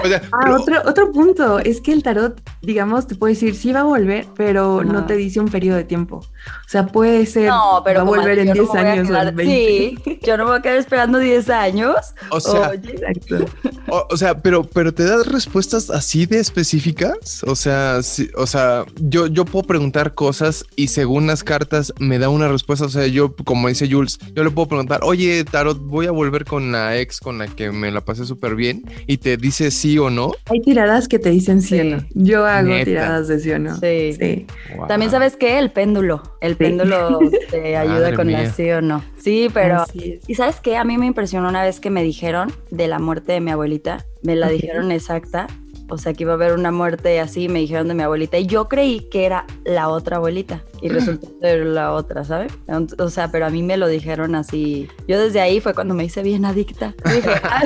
O 0.03 0.07
sea, 0.07 0.21
Ah, 0.33 0.39
pero- 0.43 0.57
otro, 0.61 0.83
otro 0.85 1.13
punto 1.13 1.59
es 1.61 1.81
que 1.81 1.91
el 1.93 2.03
tarot, 2.03 2.39
digamos, 2.65 3.07
te 3.07 3.15
puede 3.15 3.35
decir 3.35 3.55
sí 3.55 3.73
va 3.73 3.81
a 3.81 3.85
volver, 3.85 4.27
pero 4.37 4.83
no 4.85 5.07
te 5.07 5.17
dice 5.17 5.41
un 5.41 5.49
periodo 5.49 5.77
de 5.77 5.85
tiempo. 5.85 6.17
O 6.17 6.69
sea, 6.69 6.87
puede 6.87 7.25
ser 7.27 7.49
No, 7.49 7.83
pero 7.85 8.01
va 8.01 8.03
a 8.03 8.19
volver 8.19 8.39
en 8.41 8.49
yo 8.49 8.55
no 8.55 8.63
10 8.63 8.75
me 8.75 8.81
voy 8.81 8.89
a 8.89 8.93
años 8.93 9.11
o 9.11 9.29
en 9.29 9.37
20. 9.37 9.55
Sí, 10.05 10.19
yo 10.23 10.37
no 10.37 10.45
me 10.45 10.51
voy 10.51 10.59
a 10.59 10.63
quedar 10.63 10.77
esperando 10.77 11.19
10 11.19 11.51
años. 11.51 11.97
o 12.31 12.41
sea, 12.41 12.73
o, 13.91 14.07
o 14.11 14.17
sea, 14.17 14.41
pero, 14.41 14.65
pero 14.65 14.93
te 14.93 15.05
das 15.05 15.27
respuestas 15.27 15.91
así 15.91 16.27
de 16.27 16.39
específicas. 16.41 17.43
O 17.45 17.55
sea, 17.55 18.03
sí, 18.03 18.29
o 18.37 18.47
sea, 18.47 18.85
yo, 19.01 19.27
yo 19.27 19.45
puedo 19.45 19.65
preguntar 19.67 20.15
cosas 20.15 20.65
y 20.77 20.89
según 20.89 21.27
las 21.27 21.45
cartas 21.45 21.93
me 21.99 22.19
da 22.19 22.29
una 22.29 22.49
respuesta. 22.49 22.87
O 22.87 22.89
sea, 22.91 23.07
yo, 23.07 23.35
como 23.45 23.69
dice 23.69 23.89
Jules, 23.91 24.19
yo 24.35 24.45
le 24.45 24.51
puedo 24.51 24.69
preguntar, 24.69 25.01
oye, 25.03 25.45
Tarot, 25.45 25.79
voy 25.79 26.07
a 26.07 26.11
volver 26.11 26.45
con 26.45 26.73
la 26.73 26.97
ex 26.99 27.21
con 27.21 27.39
la 27.39 27.47
que 27.49 27.71
me 27.71 27.91
la 27.91 28.01
pasé 28.05 28.25
súper 28.27 28.55
bien 28.55 28.85
y 29.07 29.19
te 29.19 29.37
dice 29.37 29.71
sí 29.71 29.99
o 29.99 30.11
no. 30.11 30.33
Hay 30.51 30.61
tiradas 30.63 31.09
que 31.09 31.19
te 31.19 31.31
dicen 31.31 31.63
sí, 31.63 31.79
o 31.81 31.83
Sí. 31.85 31.91
no. 31.91 32.05
Yo 32.15 32.47
hago 32.59 32.69
Neta. 32.69 32.85
tiradas 32.85 33.29
de 33.29 33.39
sí 33.41 33.51
o 33.53 33.59
no. 33.59 33.75
Sí. 33.77 34.13
Sí. 34.19 34.47
También 34.89 35.11
sabes 35.11 35.37
qué, 35.37 35.59
el 35.59 35.71
péndulo. 35.71 36.23
El 36.41 36.57
péndulo 36.57 37.19
te 37.51 37.77
ayuda 37.77 37.95
Madre 38.01 38.17
con 38.17 38.27
mía. 38.27 38.43
la 38.45 38.51
sí 38.51 38.71
o 38.71 38.81
no. 38.83 39.05
Sí, 39.17 39.49
pero. 39.53 39.85
¿Y 39.95 40.35
sabes 40.35 40.61
qué? 40.61 40.77
A 40.77 40.85
mí 40.85 40.99
me 40.99 41.07
impresionó 41.07 41.49
una 41.49 41.63
vez 41.63 41.81
que 41.81 41.91
me 41.91 42.03
dijeron 42.03 42.53
de 42.71 42.89
la 42.89 42.99
muerte 42.99 43.33
de 43.33 43.41
mi 43.41 43.51
abuelita. 43.51 44.05
Me 44.23 44.37
la 44.37 44.49
dijeron 44.49 44.91
exacta. 44.93 45.47
O 45.89 45.99
sea, 45.99 46.13
que 46.15 46.23
iba 46.25 46.33
a 46.33 46.35
haber 46.37 46.53
una 46.55 46.71
muerte 46.73 47.21
así, 47.21 47.49
me 47.49 47.59
dijeron 47.61 47.89
de 47.89 47.95
mi 47.95 48.03
abuelita. 48.03 48.39
Y 48.39 48.47
yo 48.47 48.69
creí 48.69 49.01
que 49.11 49.27
era 49.27 49.45
la 49.65 49.89
otra 49.89 50.17
abuelita. 50.17 50.63
Y 50.81 50.89
resultó 50.89 51.29
ser 51.41 51.65
la 51.65 51.93
otra, 51.93 52.25
¿sabes? 52.25 52.53
O 52.99 53.09
sea, 53.09 53.31
pero 53.31 53.47
a 53.47 53.51
mí 53.51 53.63
me 53.63 53.77
lo 53.77 53.87
dijeron 53.89 54.35
así. 54.35 54.89
Yo 55.09 55.19
desde 55.19 55.41
ahí 55.41 55.61
fue 55.61 55.73
cuando 55.75 55.95
me 55.95 56.05
hice 56.05 56.23
bien 56.23 56.45
adicta. 56.45 56.95
Dije, 57.05 57.31
"Ah, 57.43 57.63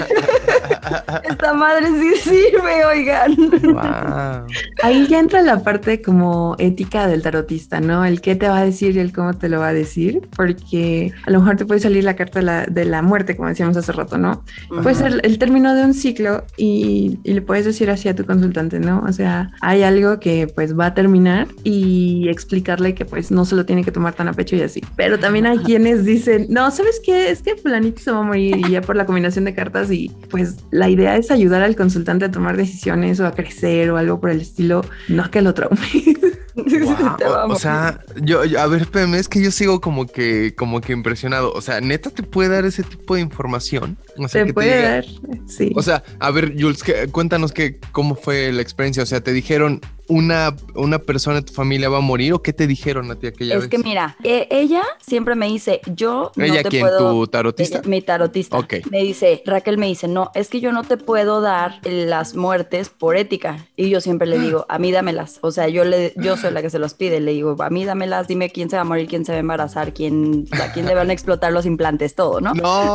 esta 1.28 1.52
madre 1.54 1.86
sí 1.88 2.14
sirve, 2.30 2.84
oigan. 2.84 3.34
Wow. 3.62 4.46
Ahí 4.82 5.06
ya 5.08 5.18
entra 5.18 5.42
la 5.42 5.62
parte 5.62 6.00
como 6.02 6.54
ética 6.58 7.06
del 7.06 7.22
tarotista, 7.22 7.80
¿no? 7.80 8.04
El 8.04 8.20
qué 8.20 8.36
te 8.36 8.48
va 8.48 8.58
a 8.58 8.64
decir 8.64 8.96
y 8.96 9.00
el 9.00 9.12
cómo 9.12 9.34
te 9.34 9.48
lo 9.48 9.60
va 9.60 9.68
a 9.68 9.72
decir, 9.74 10.28
porque 10.36 11.12
a 11.26 11.30
lo 11.30 11.40
mejor 11.40 11.56
te 11.56 11.66
puede 11.66 11.80
salir 11.80 12.04
la 12.04 12.14
carta 12.16 12.38
de 12.40 12.44
la, 12.44 12.66
de 12.66 12.84
la 12.84 13.02
muerte, 13.02 13.36
como 13.36 13.48
decíamos 13.48 13.76
hace 13.76 13.92
rato, 13.92 14.18
¿no? 14.18 14.44
Puede 14.68 14.90
Ajá. 14.90 15.10
ser 15.10 15.20
el 15.24 15.38
término 15.38 15.74
de 15.74 15.84
un 15.84 15.94
ciclo 15.94 16.44
y, 16.56 17.18
y 17.24 17.32
le 17.34 17.42
puedes 17.42 17.64
decir 17.64 17.90
así 17.90 18.07
a 18.08 18.14
tu 18.14 18.24
consultante, 18.24 18.80
¿no? 18.80 19.02
O 19.06 19.12
sea, 19.12 19.50
hay 19.60 19.82
algo 19.82 20.18
que 20.20 20.46
pues 20.54 20.78
va 20.78 20.86
a 20.86 20.94
terminar 20.94 21.48
y 21.64 22.28
explicarle 22.28 22.94
que 22.94 23.04
pues 23.04 23.30
no 23.30 23.44
se 23.44 23.54
lo 23.56 23.64
tiene 23.66 23.84
que 23.84 23.92
tomar 23.92 24.14
tan 24.14 24.28
a 24.28 24.32
pecho 24.32 24.56
y 24.56 24.62
así. 24.62 24.80
Pero 24.96 25.18
también 25.18 25.46
hay 25.46 25.58
quienes 25.58 26.04
dicen, 26.04 26.46
no, 26.48 26.70
¿sabes 26.70 27.00
qué? 27.04 27.30
Es 27.30 27.42
que 27.42 27.56
fulanito 27.56 28.00
se 28.00 28.10
va 28.10 28.18
a 28.18 28.22
morir 28.22 28.56
y 28.56 28.70
ya 28.70 28.80
por 28.82 28.96
la 28.96 29.06
combinación 29.06 29.44
de 29.44 29.54
cartas 29.54 29.90
y 29.90 30.10
pues 30.30 30.56
la 30.70 30.88
idea 30.88 31.16
es 31.16 31.30
ayudar 31.30 31.62
al 31.62 31.76
consultante 31.76 32.24
a 32.24 32.30
tomar 32.30 32.56
decisiones 32.56 33.20
o 33.20 33.26
a 33.26 33.32
crecer 33.32 33.90
o 33.90 33.96
algo 33.96 34.20
por 34.20 34.30
el 34.30 34.40
estilo, 34.40 34.84
no 35.08 35.30
que 35.30 35.42
lo 35.42 35.54
traume. 35.54 35.78
Wow, 36.58 37.52
o- 37.52 37.56
sea, 37.56 38.00
yo, 38.20 38.44
yo- 38.44 38.60
a 38.60 38.66
ver, 38.66 38.82
espérame, 38.82 39.14
es 39.14 39.28
que 39.28 39.40
yo 39.40 39.52
sigo 39.52 39.80
como 39.80 40.06
que, 40.06 40.54
como 40.56 40.80
que 40.80 40.92
impresionado. 40.92 41.52
O 41.52 41.60
sea, 41.60 41.80
neta 41.80 42.10
te 42.10 42.24
puede 42.24 42.48
dar 42.48 42.64
ese 42.64 42.82
tipo 42.82 43.14
de 43.14 43.20
información. 43.20 43.96
O 44.16 44.26
sea, 44.28 44.42
que 44.42 44.48
te 44.48 44.54
puede 44.54 44.82
dar, 44.82 45.04
sí. 45.46 45.70
O 45.76 45.82
sea, 45.82 46.02
a 46.18 46.30
ver, 46.32 46.54
Jules, 46.58 46.82
que- 46.82 47.06
cuéntanos 47.08 47.52
que, 47.52 47.78
cómo 47.98 48.14
fue 48.14 48.52
la 48.52 48.62
experiencia. 48.62 49.02
O 49.02 49.06
sea, 49.06 49.20
¿te 49.20 49.32
dijeron 49.32 49.80
una, 50.06 50.54
una 50.76 51.00
persona 51.00 51.40
de 51.40 51.42
tu 51.42 51.52
familia 51.52 51.88
va 51.88 51.98
a 51.98 52.00
morir 52.00 52.32
o 52.32 52.40
qué 52.40 52.52
te 52.52 52.68
dijeron 52.68 53.10
a 53.10 53.16
ti 53.16 53.26
aquella 53.26 53.56
Es 53.56 53.62
vez? 53.62 53.68
que 53.70 53.78
mira, 53.78 54.16
e- 54.22 54.46
ella 54.52 54.82
siempre 55.04 55.34
me 55.34 55.48
dice, 55.48 55.80
yo 55.96 56.30
no 56.36 56.44
¿Ella 56.44 56.62
te 56.62 56.68
quién? 56.68 56.82
puedo... 56.82 57.10
¿Tu 57.10 57.26
tarotista? 57.26 57.78
Ella- 57.78 57.88
mi 57.88 58.00
tarotista. 58.00 58.56
Ok. 58.56 58.74
Me 58.92 59.02
dice, 59.02 59.42
Raquel 59.44 59.78
me 59.78 59.86
dice, 59.88 60.06
no, 60.06 60.30
es 60.36 60.48
que 60.48 60.60
yo 60.60 60.70
no 60.70 60.84
te 60.84 60.96
puedo 60.96 61.40
dar 61.40 61.80
las 61.82 62.36
muertes 62.36 62.88
por 62.88 63.16
ética. 63.16 63.66
Y 63.74 63.90
yo 63.90 64.00
siempre 64.00 64.28
le 64.28 64.38
digo, 64.38 64.64
a 64.68 64.78
mí 64.78 64.92
dámelas. 64.92 65.40
O 65.40 65.50
sea, 65.50 65.66
yo, 65.68 65.84
le, 65.84 66.12
yo 66.18 66.36
soy 66.36 66.52
la 66.52 66.62
que 66.62 66.70
se 66.70 66.78
los 66.78 66.94
pide. 66.94 67.18
Le 67.20 67.32
digo, 67.32 67.56
a 67.60 67.68
mí 67.68 67.84
dámelas, 67.84 68.28
dime 68.28 68.50
quién 68.50 68.70
se 68.70 68.76
va 68.76 68.82
a 68.82 68.84
morir, 68.84 69.08
quién 69.08 69.24
se 69.24 69.32
va 69.32 69.38
a 69.38 69.40
embarazar, 69.40 69.92
quién, 69.92 70.46
a 70.52 70.72
quién 70.72 70.86
le 70.86 70.94
van 70.94 71.10
a 71.10 71.12
explotar 71.12 71.52
los 71.52 71.66
implantes, 71.66 72.14
todo, 72.14 72.40
¿no? 72.40 72.54
No. 72.54 72.94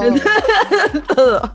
todo. 1.14 1.54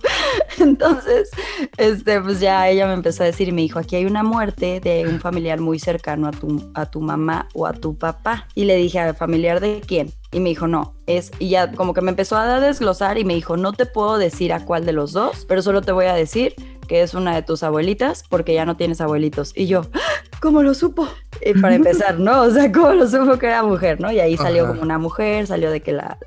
Entonces, 0.61 1.31
este, 1.77 2.21
pues 2.21 2.41
ya 2.41 2.69
ella 2.69 2.87
me 2.87 2.95
empezó 2.95 3.23
a 3.23 3.27
decir 3.27 3.49
y 3.49 3.53
me 3.53 3.63
dijo, 3.63 3.79
aquí 3.79 3.97
hay 3.97 4.05
una 4.07 4.23
muerte 4.23 4.81
de 4.81 5.07
un 5.07 5.21
familiar 5.21 5.61
muy 5.61 5.79
cercano 5.79 6.29
a 6.29 6.31
tu, 6.31 6.71
a 6.75 6.87
tu 6.87 7.01
mamá 7.01 7.49
o 7.55 7.67
a 7.67 7.73
tu 7.73 7.97
papá. 7.97 8.47
Y 8.55 8.65
le 8.65 8.77
dije, 8.77 8.99
¿a 9.01 9.15
familiar 9.15 9.61
de 9.61 9.81
quién? 9.87 10.13
Y 10.33 10.41
me 10.41 10.51
dijo, 10.51 10.67
no, 10.67 10.95
es, 11.07 11.31
y 11.39 11.49
ya 11.49 11.73
como 11.73 11.95
que 11.95 12.01
me 12.03 12.11
empezó 12.11 12.37
a 12.37 12.61
desglosar 12.61 13.19
y 13.19 13.25
me 13.25 13.35
dijo, 13.35 13.57
no 13.57 13.73
te 13.73 13.87
puedo 13.87 14.19
decir 14.19 14.53
a 14.53 14.65
cuál 14.65 14.85
de 14.85 14.93
los 14.93 15.13
dos, 15.13 15.47
pero 15.49 15.63
solo 15.63 15.81
te 15.81 15.93
voy 15.93 16.07
a 16.07 16.15
decir 16.15 16.55
que 16.87 17.03
es 17.03 17.15
una 17.15 17.35
de 17.35 17.43
tus 17.43 17.63
abuelitas 17.63 18.25
porque 18.29 18.55
ya 18.55 18.65
no 18.65 18.77
tienes 18.77 19.01
abuelitos. 19.01 19.53
Y 19.55 19.67
yo, 19.67 19.83
"¡Ah! 19.95 19.99
¿Cómo 20.41 20.63
lo 20.63 20.75
supo? 20.75 21.09
Y 21.45 21.53
para 21.61 21.75
empezar, 21.77 22.19
¿no? 22.19 22.43
O 22.43 22.51
sea, 22.51 22.71
¿cómo 22.73 22.93
lo 22.93 23.09
supo 23.09 23.39
que 23.39 23.47
era 23.47 23.63
mujer, 23.63 24.01
no? 24.01 24.11
Y 24.11 24.21
ahí 24.21 24.37
salió 24.37 24.65
Ajá. 24.65 24.73
como 24.73 24.83
una 24.83 24.99
mujer, 24.99 25.47
salió 25.47 25.71
de 25.71 25.81
que 25.81 25.93
la, 25.93 26.19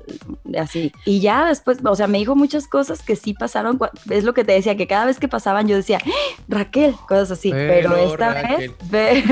de 0.44 0.58
así. 0.58 0.92
Y 1.04 1.20
ya 1.20 1.46
después, 1.48 1.78
o 1.84 1.94
sea, 1.94 2.06
me 2.06 2.18
dijo 2.18 2.34
muchas 2.34 2.66
cosas 2.66 3.02
que 3.02 3.16
sí 3.16 3.34
pasaron. 3.34 3.78
Es 4.10 4.24
lo 4.24 4.34
que 4.34 4.44
te 4.44 4.52
decía, 4.52 4.76
que 4.76 4.86
cada 4.86 5.06
vez 5.06 5.18
que 5.18 5.28
pasaban 5.28 5.68
yo 5.68 5.76
decía, 5.76 5.98
¡Ah! 6.04 6.10
Raquel, 6.48 6.94
cosas 7.08 7.32
así. 7.32 7.50
Pero, 7.50 7.90
Pero, 7.90 7.96
esta 7.96 8.34
Raquel. 8.34 8.70
vez, 8.90 8.90
ve- 8.90 9.24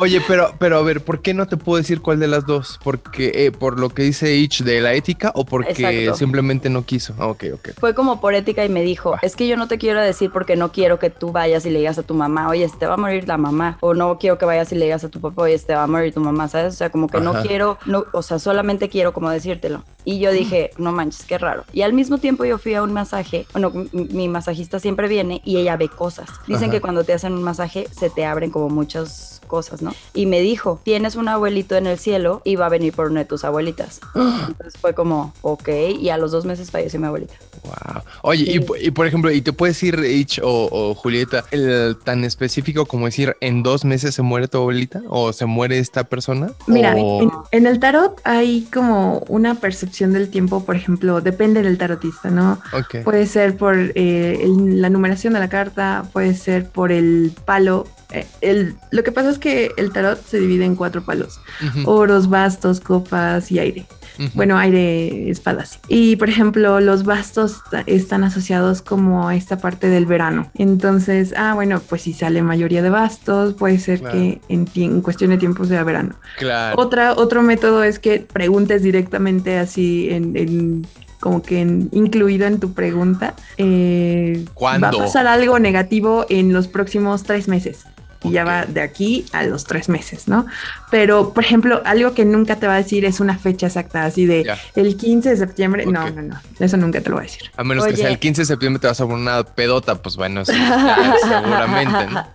Oye, 0.00 0.20
pero, 0.26 0.52
pero 0.58 0.78
a 0.78 0.82
ver, 0.82 1.00
¿por 1.02 1.22
qué 1.22 1.34
no 1.34 1.46
te 1.46 1.56
puedo 1.56 1.78
decir 1.78 2.00
cuál 2.00 2.20
de 2.20 2.28
las 2.28 2.46
dos? 2.46 2.78
Porque 2.82 3.32
eh, 3.46 3.52
por 3.52 3.78
lo 3.80 3.90
que 3.90 4.02
dice 4.02 4.34
Ich 4.36 4.62
de 4.62 4.80
la 4.80 4.94
ética 4.94 5.32
o 5.34 5.44
porque 5.44 5.70
Exacto. 5.72 6.14
simplemente 6.16 6.70
no 6.70 6.84
quiso. 6.84 7.14
Ah, 7.18 7.26
ok, 7.28 7.44
ok. 7.54 7.68
fue 7.78 7.94
como 7.94 8.20
por 8.20 8.34
ética 8.34 8.64
y 8.64 8.68
me 8.68 8.82
dijo, 8.82 9.16
es 9.22 9.36
que 9.36 9.46
yo 9.48 9.56
no 9.56 9.68
te 9.68 9.78
quiero 9.78 10.00
decir 10.00 10.30
porque 10.32 10.56
no 10.56 10.72
quiero 10.72 10.98
que 10.98 11.10
tú 11.10 11.32
vayas 11.32 11.66
y 11.66 11.70
le 11.70 11.78
digas 11.80 11.98
a 11.98 12.02
tu 12.02 12.14
mamá, 12.14 12.48
oye, 12.48 12.68
se 12.68 12.76
te 12.76 12.86
va 12.86 12.94
a 12.94 12.98
morir 12.98 13.26
la 13.28 13.36
mamá. 13.38 13.78
O 13.80 13.94
no 13.94 14.15
quiero 14.18 14.38
que 14.38 14.44
vayas 14.44 14.72
y 14.72 14.76
le 14.76 14.84
digas 14.84 15.04
a 15.04 15.08
tu 15.08 15.20
papá, 15.20 15.42
oye, 15.42 15.58
te 15.58 15.74
va 15.74 15.84
a 15.84 15.86
morir 15.86 16.12
tu 16.12 16.20
mamá, 16.20 16.48
¿sabes? 16.48 16.74
O 16.74 16.76
sea, 16.76 16.90
como 16.90 17.08
que 17.08 17.20
no 17.20 17.42
quiero, 17.42 17.78
no, 17.86 18.04
o 18.12 18.22
sea, 18.22 18.38
solamente 18.38 18.88
quiero 18.88 19.12
como 19.12 19.30
decírtelo. 19.30 19.82
Y 20.04 20.18
yo 20.18 20.30
dije, 20.30 20.70
no 20.78 20.92
manches, 20.92 21.24
qué 21.24 21.38
raro. 21.38 21.64
Y 21.72 21.82
al 21.82 21.92
mismo 21.92 22.18
tiempo 22.18 22.44
yo 22.44 22.58
fui 22.58 22.74
a 22.74 22.82
un 22.82 22.92
masaje, 22.92 23.46
bueno, 23.52 23.72
mi 23.92 24.28
masajista 24.28 24.78
siempre 24.78 25.08
viene 25.08 25.42
y 25.44 25.56
ella 25.58 25.76
ve 25.76 25.88
cosas. 25.88 26.28
Dicen 26.46 26.64
Ajá. 26.64 26.72
que 26.72 26.80
cuando 26.80 27.04
te 27.04 27.12
hacen 27.12 27.32
un 27.32 27.42
masaje 27.42 27.88
se 27.90 28.10
te 28.10 28.24
abren 28.24 28.50
como 28.50 28.68
muchas 28.68 29.35
cosas, 29.46 29.82
¿no? 29.82 29.94
Y 30.14 30.26
me 30.26 30.40
dijo, 30.40 30.80
tienes 30.82 31.16
un 31.16 31.28
abuelito 31.28 31.76
en 31.76 31.86
el 31.86 31.98
cielo 31.98 32.42
y 32.44 32.56
va 32.56 32.66
a 32.66 32.68
venir 32.68 32.92
por 32.92 33.10
una 33.10 33.20
de 33.20 33.26
tus 33.26 33.44
abuelitas. 33.44 34.00
Entonces 34.14 34.74
fue 34.80 34.94
como, 34.94 35.32
ok, 35.42 35.68
y 35.98 36.08
a 36.10 36.16
los 36.18 36.32
dos 36.32 36.44
meses 36.44 36.70
falleció 36.70 37.00
mi 37.00 37.06
abuelita. 37.06 37.34
Wow. 37.64 38.02
Oye, 38.22 38.42
y, 38.44 38.52
Sí. 38.54 38.60
po- 38.60 38.76
y 38.76 38.90
por 38.90 39.06
ejemplo, 39.06 39.30
¿y 39.30 39.40
te 39.40 39.52
puedes 39.52 39.76
decir, 39.76 39.98
Ich 40.04 40.38
o, 40.42 40.68
o 40.70 40.94
Julieta, 40.94 41.44
el, 41.50 41.96
tan 42.04 42.24
específico 42.24 42.86
como 42.86 43.06
decir, 43.06 43.36
en 43.40 43.62
dos 43.62 43.84
meses 43.84 44.14
se 44.14 44.22
muere 44.22 44.48
tu 44.48 44.58
abuelita 44.58 45.02
o 45.08 45.32
se 45.32 45.46
muere 45.46 45.78
esta 45.78 46.04
persona? 46.04 46.52
Mira, 46.66 46.94
O- 46.96 47.22
en, 47.22 47.30
en 47.52 47.66
el 47.66 47.80
tarot 47.80 48.20
hay 48.24 48.68
como 48.72 49.18
una 49.28 49.54
percepción 49.56 50.12
del 50.12 50.28
tiempo, 50.30 50.64
por 50.64 50.76
ejemplo, 50.76 51.20
depende 51.20 51.62
del 51.62 51.78
tarotista, 51.78 52.30
¿no? 52.30 52.60
Ok. 52.72 53.02
Puede 53.04 53.26
ser 53.26 53.56
por 53.56 53.76
eh, 53.76 54.38
el- 54.42 54.80
la 54.80 54.90
numeración 54.90 55.32
de 55.34 55.40
la 55.40 55.48
carta, 55.48 56.04
puede 56.12 56.34
ser 56.34 56.68
por 56.70 56.92
el 56.92 57.32
palo. 57.44 57.86
Eh, 58.12 58.26
el, 58.40 58.76
lo 58.90 59.02
que 59.02 59.12
pasa 59.12 59.30
es 59.30 59.38
que 59.38 59.72
el 59.76 59.92
tarot 59.92 60.24
se 60.24 60.38
divide 60.38 60.64
en 60.64 60.76
cuatro 60.76 61.02
palos, 61.02 61.40
oros, 61.84 62.28
bastos, 62.28 62.80
copas 62.80 63.50
y 63.50 63.58
aire. 63.58 63.86
Bueno, 64.34 64.56
aire, 64.56 65.30
espadas. 65.30 65.78
Y 65.88 66.16
por 66.16 66.30
ejemplo, 66.30 66.80
los 66.80 67.04
bastos 67.04 67.60
están 67.86 68.24
asociados 68.24 68.80
como 68.80 69.28
a 69.28 69.36
esta 69.36 69.58
parte 69.58 69.88
del 69.88 70.06
verano. 70.06 70.50
Entonces, 70.54 71.34
ah, 71.36 71.52
bueno, 71.54 71.82
pues 71.86 72.02
si 72.02 72.14
sale 72.14 72.42
mayoría 72.42 72.82
de 72.82 72.90
bastos, 72.90 73.54
puede 73.54 73.78
ser 73.78 74.00
que 74.00 74.40
en, 74.48 74.66
en, 74.74 75.02
cuestión 75.02 75.30
de 75.30 75.38
tiempo 75.38 75.64
sea 75.66 75.84
verano. 75.84 76.14
Claro. 76.38 76.80
Otra, 76.80 77.12
otro 77.12 77.42
método 77.42 77.82
es 77.82 77.98
que 77.98 78.20
preguntes 78.20 78.82
directamente 78.82 79.58
así 79.58 80.08
en, 80.10 80.86
como 81.20 81.42
que 81.42 81.60
incluido 81.60 82.46
en 82.46 82.58
tu 82.58 82.72
pregunta. 82.72 83.34
Eh, 83.58 84.46
¿Cuándo? 84.54 84.86
Va 84.86 84.88
a 84.90 84.98
pasar 85.06 85.26
algo 85.26 85.58
negativo 85.58 86.24
en 86.30 86.54
los 86.54 86.68
próximos 86.68 87.24
tres 87.24 87.48
meses 87.48 87.84
y 88.26 88.32
ya 88.32 88.44
va 88.44 88.66
de 88.66 88.80
aquí 88.80 89.26
a 89.32 89.42
los 89.44 89.64
tres 89.64 89.88
meses, 89.88 90.28
¿no? 90.28 90.46
Pero, 90.90 91.32
por 91.32 91.44
ejemplo, 91.44 91.82
algo 91.84 92.14
que 92.14 92.24
nunca 92.24 92.56
te 92.56 92.66
va 92.66 92.74
a 92.74 92.78
decir 92.78 93.04
es 93.04 93.20
una 93.20 93.38
fecha 93.38 93.66
exacta, 93.66 94.04
así 94.04 94.26
de 94.26 94.46
el 94.74 94.96
15 94.96 95.30
de 95.30 95.36
septiembre. 95.36 95.86
No, 95.86 96.10
no, 96.10 96.22
no, 96.22 96.40
eso 96.58 96.76
nunca 96.76 97.00
te 97.00 97.10
lo 97.10 97.16
va 97.16 97.22
a 97.22 97.24
decir. 97.24 97.50
A 97.56 97.64
menos 97.64 97.86
que 97.86 97.96
sea 97.96 98.08
el 98.08 98.18
15 98.18 98.42
de 98.42 98.46
septiembre 98.46 98.80
te 98.80 98.86
vas 98.86 99.00
a 99.00 99.04
poner 99.04 99.18
una 99.18 99.44
pedota, 99.44 100.00
pues 100.00 100.16
bueno, 100.16 100.44
sí, 100.44 100.52
seguramente, 101.22 102.06
¿no? 102.12 102.26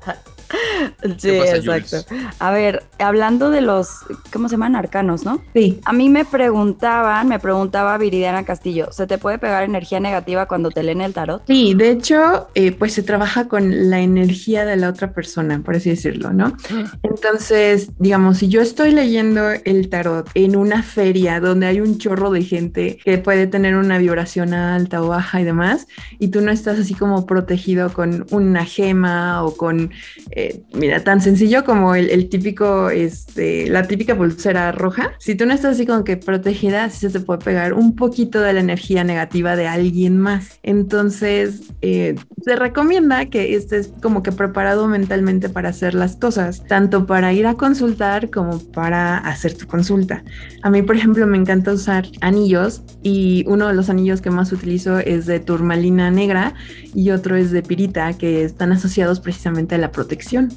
Sí, 1.18 1.30
exacto. 1.30 1.98
A 2.40 2.52
ver, 2.52 2.84
hablando 3.00 3.50
de 3.50 3.62
los, 3.62 3.90
¿cómo 4.32 4.48
se 4.48 4.54
llaman? 4.54 4.76
Arcanos, 4.76 5.24
¿no? 5.24 5.42
Sí. 5.54 5.80
A 5.86 5.94
mí 5.94 6.10
me 6.10 6.26
preguntaban, 6.26 7.28
me 7.28 7.40
preguntaba 7.40 7.98
Viridiana 7.98 8.44
Castillo, 8.44 8.92
¿se 8.92 9.08
te 9.08 9.18
puede 9.18 9.38
pegar 9.38 9.64
energía 9.64 10.00
negativa 10.00 10.48
cuando 10.48 10.72
te 10.72 10.84
leen 10.84 11.02
el 11.02 11.14
tarot? 11.14 11.44
Sí, 11.48 11.74
de 11.76 11.92
hecho, 11.92 12.48
eh, 12.56 12.72
pues 12.72 12.94
se 12.94 13.04
trabaja 13.04 13.48
con 13.48 13.90
la 13.90 14.00
energía 14.00 14.66
de 14.66 14.76
la 14.78 14.90
otra 14.90 15.14
persona, 15.14 15.62
por 15.64 15.76
así 15.76 15.90
decirlo, 15.90 16.32
¿no? 16.34 16.56
Entonces, 17.04 17.90
digamos, 18.00 18.38
si 18.38 18.48
yo 18.48 18.62
estoy 18.62 18.92
leyendo 18.92 19.50
el 19.52 19.90
tarot 19.90 20.30
en 20.34 20.56
una 20.56 20.84
feria 20.84 21.40
donde 21.40 21.68
hay 21.68 21.82
un 21.82 21.98
chorro 21.98 22.32
de 22.32 22.44
gente 22.44 22.98
que 23.04 23.18
puede 23.18 23.48
tener 23.48 23.76
una 23.76 23.98
vibración 23.98 24.54
alta 24.54 25.02
o 25.02 25.08
baja 25.08 25.42
y 25.42 25.44
demás, 25.44 25.88
y 26.20 26.30
tú 26.30 26.42
no 26.42 26.52
estás 26.52 26.80
así 26.80 26.94
como 26.94 27.26
protegido 27.26 27.92
con 27.94 28.26
una 28.32 28.66
gema 28.66 29.44
o 29.44 29.56
con 29.56 29.92
eh, 30.32 30.41
mira, 30.74 31.04
tan 31.04 31.22
sencillo 31.22 31.64
como 31.64 31.96
el, 31.96 32.30
típico, 32.30 32.90
este, 32.90 33.70
la 33.70 33.88
típica 33.88 34.16
pulsera 34.16 34.72
roja. 34.72 35.14
Si 35.20 35.36
tú 35.36 35.46
no 35.46 35.54
estás 35.54 35.76
así 35.76 35.86
como 35.86 36.04
que 36.04 36.18
protegida, 36.18 36.90
sí 36.90 37.00
se 37.02 37.10
te 37.10 37.20
puede 37.20 37.40
pegar 37.40 37.74
un 37.74 37.96
poquito 37.96 38.42
de 38.42 38.54
la 38.54 38.60
energía 38.60 39.04
negativa 39.04 39.56
de 39.56 39.68
alguien 39.68 40.18
más. 40.18 40.60
Entonces, 40.64 41.62
eh, 41.82 42.16
se 42.44 42.56
recomienda 42.56 43.26
que 43.28 43.56
estés 43.56 43.94
como 44.02 44.24
que 44.24 44.32
preparado 44.32 44.88
mentalmente 44.88 45.50
para 45.50 45.70
hacer 45.70 45.94
las 45.94 46.16
cosas, 46.16 46.66
tanto 46.68 47.06
para 47.06 47.34
ir 47.34 47.48
a 47.48 47.56
consultar 47.56 48.30
como 48.30 48.60
para 48.60 49.18
hacer 49.18 49.56
tu 49.56 49.68
consulta. 49.68 50.24
A 50.64 50.70
mí, 50.70 50.82
por 50.82 50.96
ejemplo, 50.96 51.26
me 51.28 51.38
encanta 51.38 51.72
usar 51.72 52.06
anillos 52.22 52.84
y 53.04 53.44
uno 53.48 53.68
de 53.68 53.74
los 53.74 53.90
anillos 53.90 54.22
que 54.22 54.30
más 54.30 54.52
utilizo 54.52 55.00
es 55.00 55.26
de 55.26 55.40
turmalina 55.40 56.12
negra 56.12 56.54
y 56.94 57.12
otro 57.12 57.36
es 57.36 57.52
de 57.52 57.62
pirita, 57.62 58.14
que 58.14 58.44
están 58.44 58.72
asociados 58.72 59.20
precisamente 59.20 59.76
a 59.76 59.78
la 59.78 59.92
protección 59.92 60.50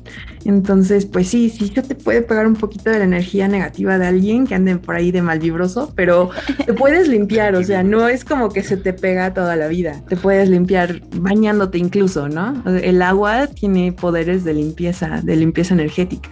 entonces, 0.44 1.06
pues 1.06 1.28
sí, 1.28 1.50
sí 1.50 1.68
se 1.74 1.82
te 1.82 1.94
puede 1.94 2.22
pegar 2.22 2.46
un 2.46 2.54
poquito 2.54 2.90
de 2.90 2.98
la 2.98 3.04
energía 3.04 3.48
negativa 3.48 3.98
de 3.98 4.06
alguien 4.06 4.46
que 4.46 4.54
ande 4.54 4.76
por 4.76 4.94
ahí 4.94 5.10
de 5.10 5.22
mal 5.22 5.38
vibroso, 5.38 5.92
pero 5.94 6.30
te 6.66 6.72
puedes 6.74 7.08
limpiar, 7.08 7.54
o 7.54 7.64
sea, 7.64 7.82
no 7.82 8.08
es 8.08 8.24
como 8.24 8.50
que 8.50 8.62
se 8.62 8.76
te 8.76 8.92
pega 8.92 9.32
toda 9.32 9.56
la 9.56 9.68
vida. 9.68 10.02
Te 10.08 10.16
puedes 10.16 10.48
limpiar 10.48 11.00
bañándote 11.16 11.78
incluso, 11.78 12.28
¿no? 12.28 12.62
El 12.66 13.02
agua 13.02 13.46
tiene 13.46 13.92
poderes 13.92 14.44
de 14.44 14.54
limpieza, 14.54 15.20
de 15.22 15.36
limpieza 15.36 15.74
energética. 15.74 16.30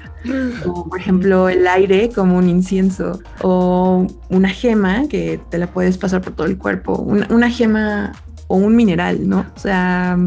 O, 0.66 0.88
por 0.88 1.00
ejemplo, 1.00 1.48
el 1.48 1.66
aire 1.66 2.10
como 2.14 2.36
un 2.38 2.48
incienso 2.48 3.20
o 3.40 4.06
una 4.28 4.48
gema 4.50 5.08
que 5.08 5.40
te 5.50 5.58
la 5.58 5.66
puedes 5.66 5.98
pasar 5.98 6.20
por 6.20 6.34
todo 6.34 6.46
el 6.46 6.58
cuerpo, 6.58 6.94
una, 6.94 7.26
una 7.30 7.50
gema 7.50 8.12
o 8.52 8.56
un 8.56 8.76
mineral, 8.76 9.26
¿no? 9.26 9.46
O 9.56 9.58
sea, 9.58 10.18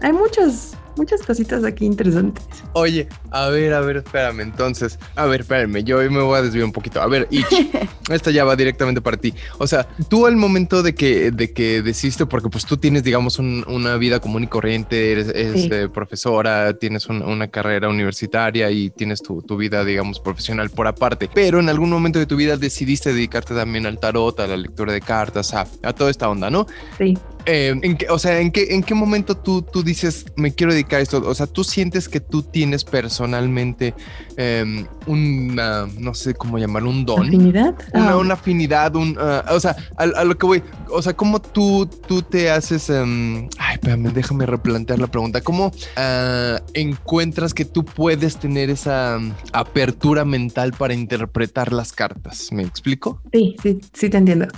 hay 0.00 0.12
muchos 0.12 0.74
muchas 0.96 1.22
cositas 1.22 1.64
aquí 1.64 1.86
interesantes. 1.86 2.44
Oye, 2.72 3.08
a 3.30 3.48
ver, 3.48 3.72
a 3.72 3.80
ver, 3.80 3.98
espérame, 3.98 4.40
entonces, 4.40 4.98
a 5.14 5.26
ver, 5.26 5.42
espérame, 5.42 5.84
yo 5.84 5.98
hoy 5.98 6.10
me 6.10 6.20
voy 6.20 6.36
a 6.36 6.42
desviar 6.42 6.64
un 6.64 6.72
poquito. 6.72 7.00
A 7.00 7.06
ver, 7.06 7.28
Ich, 7.30 7.46
esta 8.10 8.32
ya 8.32 8.44
va 8.44 8.56
directamente 8.56 9.00
para 9.00 9.16
ti. 9.16 9.32
O 9.58 9.66
sea, 9.68 9.86
tú 10.08 10.26
al 10.26 10.34
momento 10.34 10.82
de 10.82 10.96
que, 10.96 11.30
de 11.30 11.52
que 11.52 11.82
decidiste, 11.82 12.26
porque 12.26 12.48
pues 12.48 12.66
tú 12.66 12.76
tienes, 12.78 13.04
digamos, 13.04 13.38
una 13.38 13.96
vida 13.96 14.18
común 14.18 14.42
y 14.42 14.46
corriente, 14.48 15.12
eres, 15.12 15.28
eh, 15.32 15.88
profesora, 15.88 16.76
tienes 16.78 17.06
una 17.06 17.46
carrera 17.46 17.88
universitaria 17.88 18.68
y 18.72 18.90
tienes 18.90 19.22
tu, 19.22 19.40
tu, 19.42 19.56
vida, 19.56 19.84
digamos, 19.84 20.18
profesional 20.18 20.70
por 20.70 20.88
aparte, 20.88 21.30
pero 21.32 21.60
en 21.60 21.68
algún 21.68 21.90
momento 21.90 22.18
de 22.18 22.26
tu 22.26 22.34
vida 22.34 22.56
decidiste 22.56 23.12
dedicarte 23.12 23.54
también 23.54 23.86
al 23.86 24.00
tarot, 24.00 24.40
a 24.40 24.48
la 24.48 24.56
lectura 24.56 24.92
de 24.92 25.00
cartas, 25.00 25.54
a, 25.54 25.66
a 25.82 25.92
toda 25.92 26.10
esta 26.10 26.28
onda, 26.28 26.50
¿no? 26.50 26.66
Sí. 26.98 27.16
Eh, 27.50 27.74
¿en 27.80 27.96
qué, 27.96 28.10
o 28.10 28.18
sea, 28.18 28.40
¿en 28.40 28.50
qué, 28.50 28.74
¿en 28.74 28.82
qué 28.82 28.94
momento 28.94 29.34
tú, 29.34 29.62
tú 29.62 29.82
dices, 29.82 30.26
me 30.36 30.52
quiero 30.52 30.74
dedicar 30.74 31.00
a 31.00 31.02
esto? 31.02 31.22
O 31.24 31.34
sea, 31.34 31.46
tú 31.46 31.64
sientes 31.64 32.06
que 32.06 32.20
tú 32.20 32.42
tienes 32.42 32.84
personalmente 32.84 33.94
em, 34.36 34.86
una, 35.06 35.88
no 35.98 36.12
sé 36.12 36.34
cómo 36.34 36.58
llamarlo, 36.58 36.90
un 36.90 37.06
don. 37.06 37.26
¿Afinidad? 37.26 37.74
Una, 37.94 38.34
ah. 38.34 38.34
afinidad, 38.34 38.94
un, 38.96 39.16
ah, 39.18 39.46
o 39.50 39.60
sea, 39.60 39.74
a, 39.96 40.24
lo 40.24 40.36
que 40.36 40.44
voy, 40.44 40.62
o 40.90 41.00
sea, 41.00 41.14
¿cómo 41.14 41.40
tú, 41.40 41.88
tú 42.06 42.20
te 42.20 42.50
haces, 42.50 42.90
em, 42.90 43.48
ay, 43.58 43.76
espérame, 43.76 44.12
déjame 44.12 44.44
replantear 44.44 44.98
la 44.98 45.06
pregunta, 45.06 45.40
¿cómo 45.40 45.72
ah, 45.96 46.60
encuentras 46.74 47.54
que 47.54 47.64
tú 47.64 47.82
puedes 47.82 48.36
tener 48.36 48.68
esa 48.68 49.18
apertura 49.54 50.26
mental 50.26 50.74
para 50.74 50.92
interpretar 50.92 51.72
las 51.72 51.92
cartas? 51.92 52.52
¿Me 52.52 52.62
explico? 52.62 53.22
Sí, 53.32 53.56
sí, 53.62 53.80
sí 53.94 54.10
te 54.10 54.18
entiendo. 54.18 54.48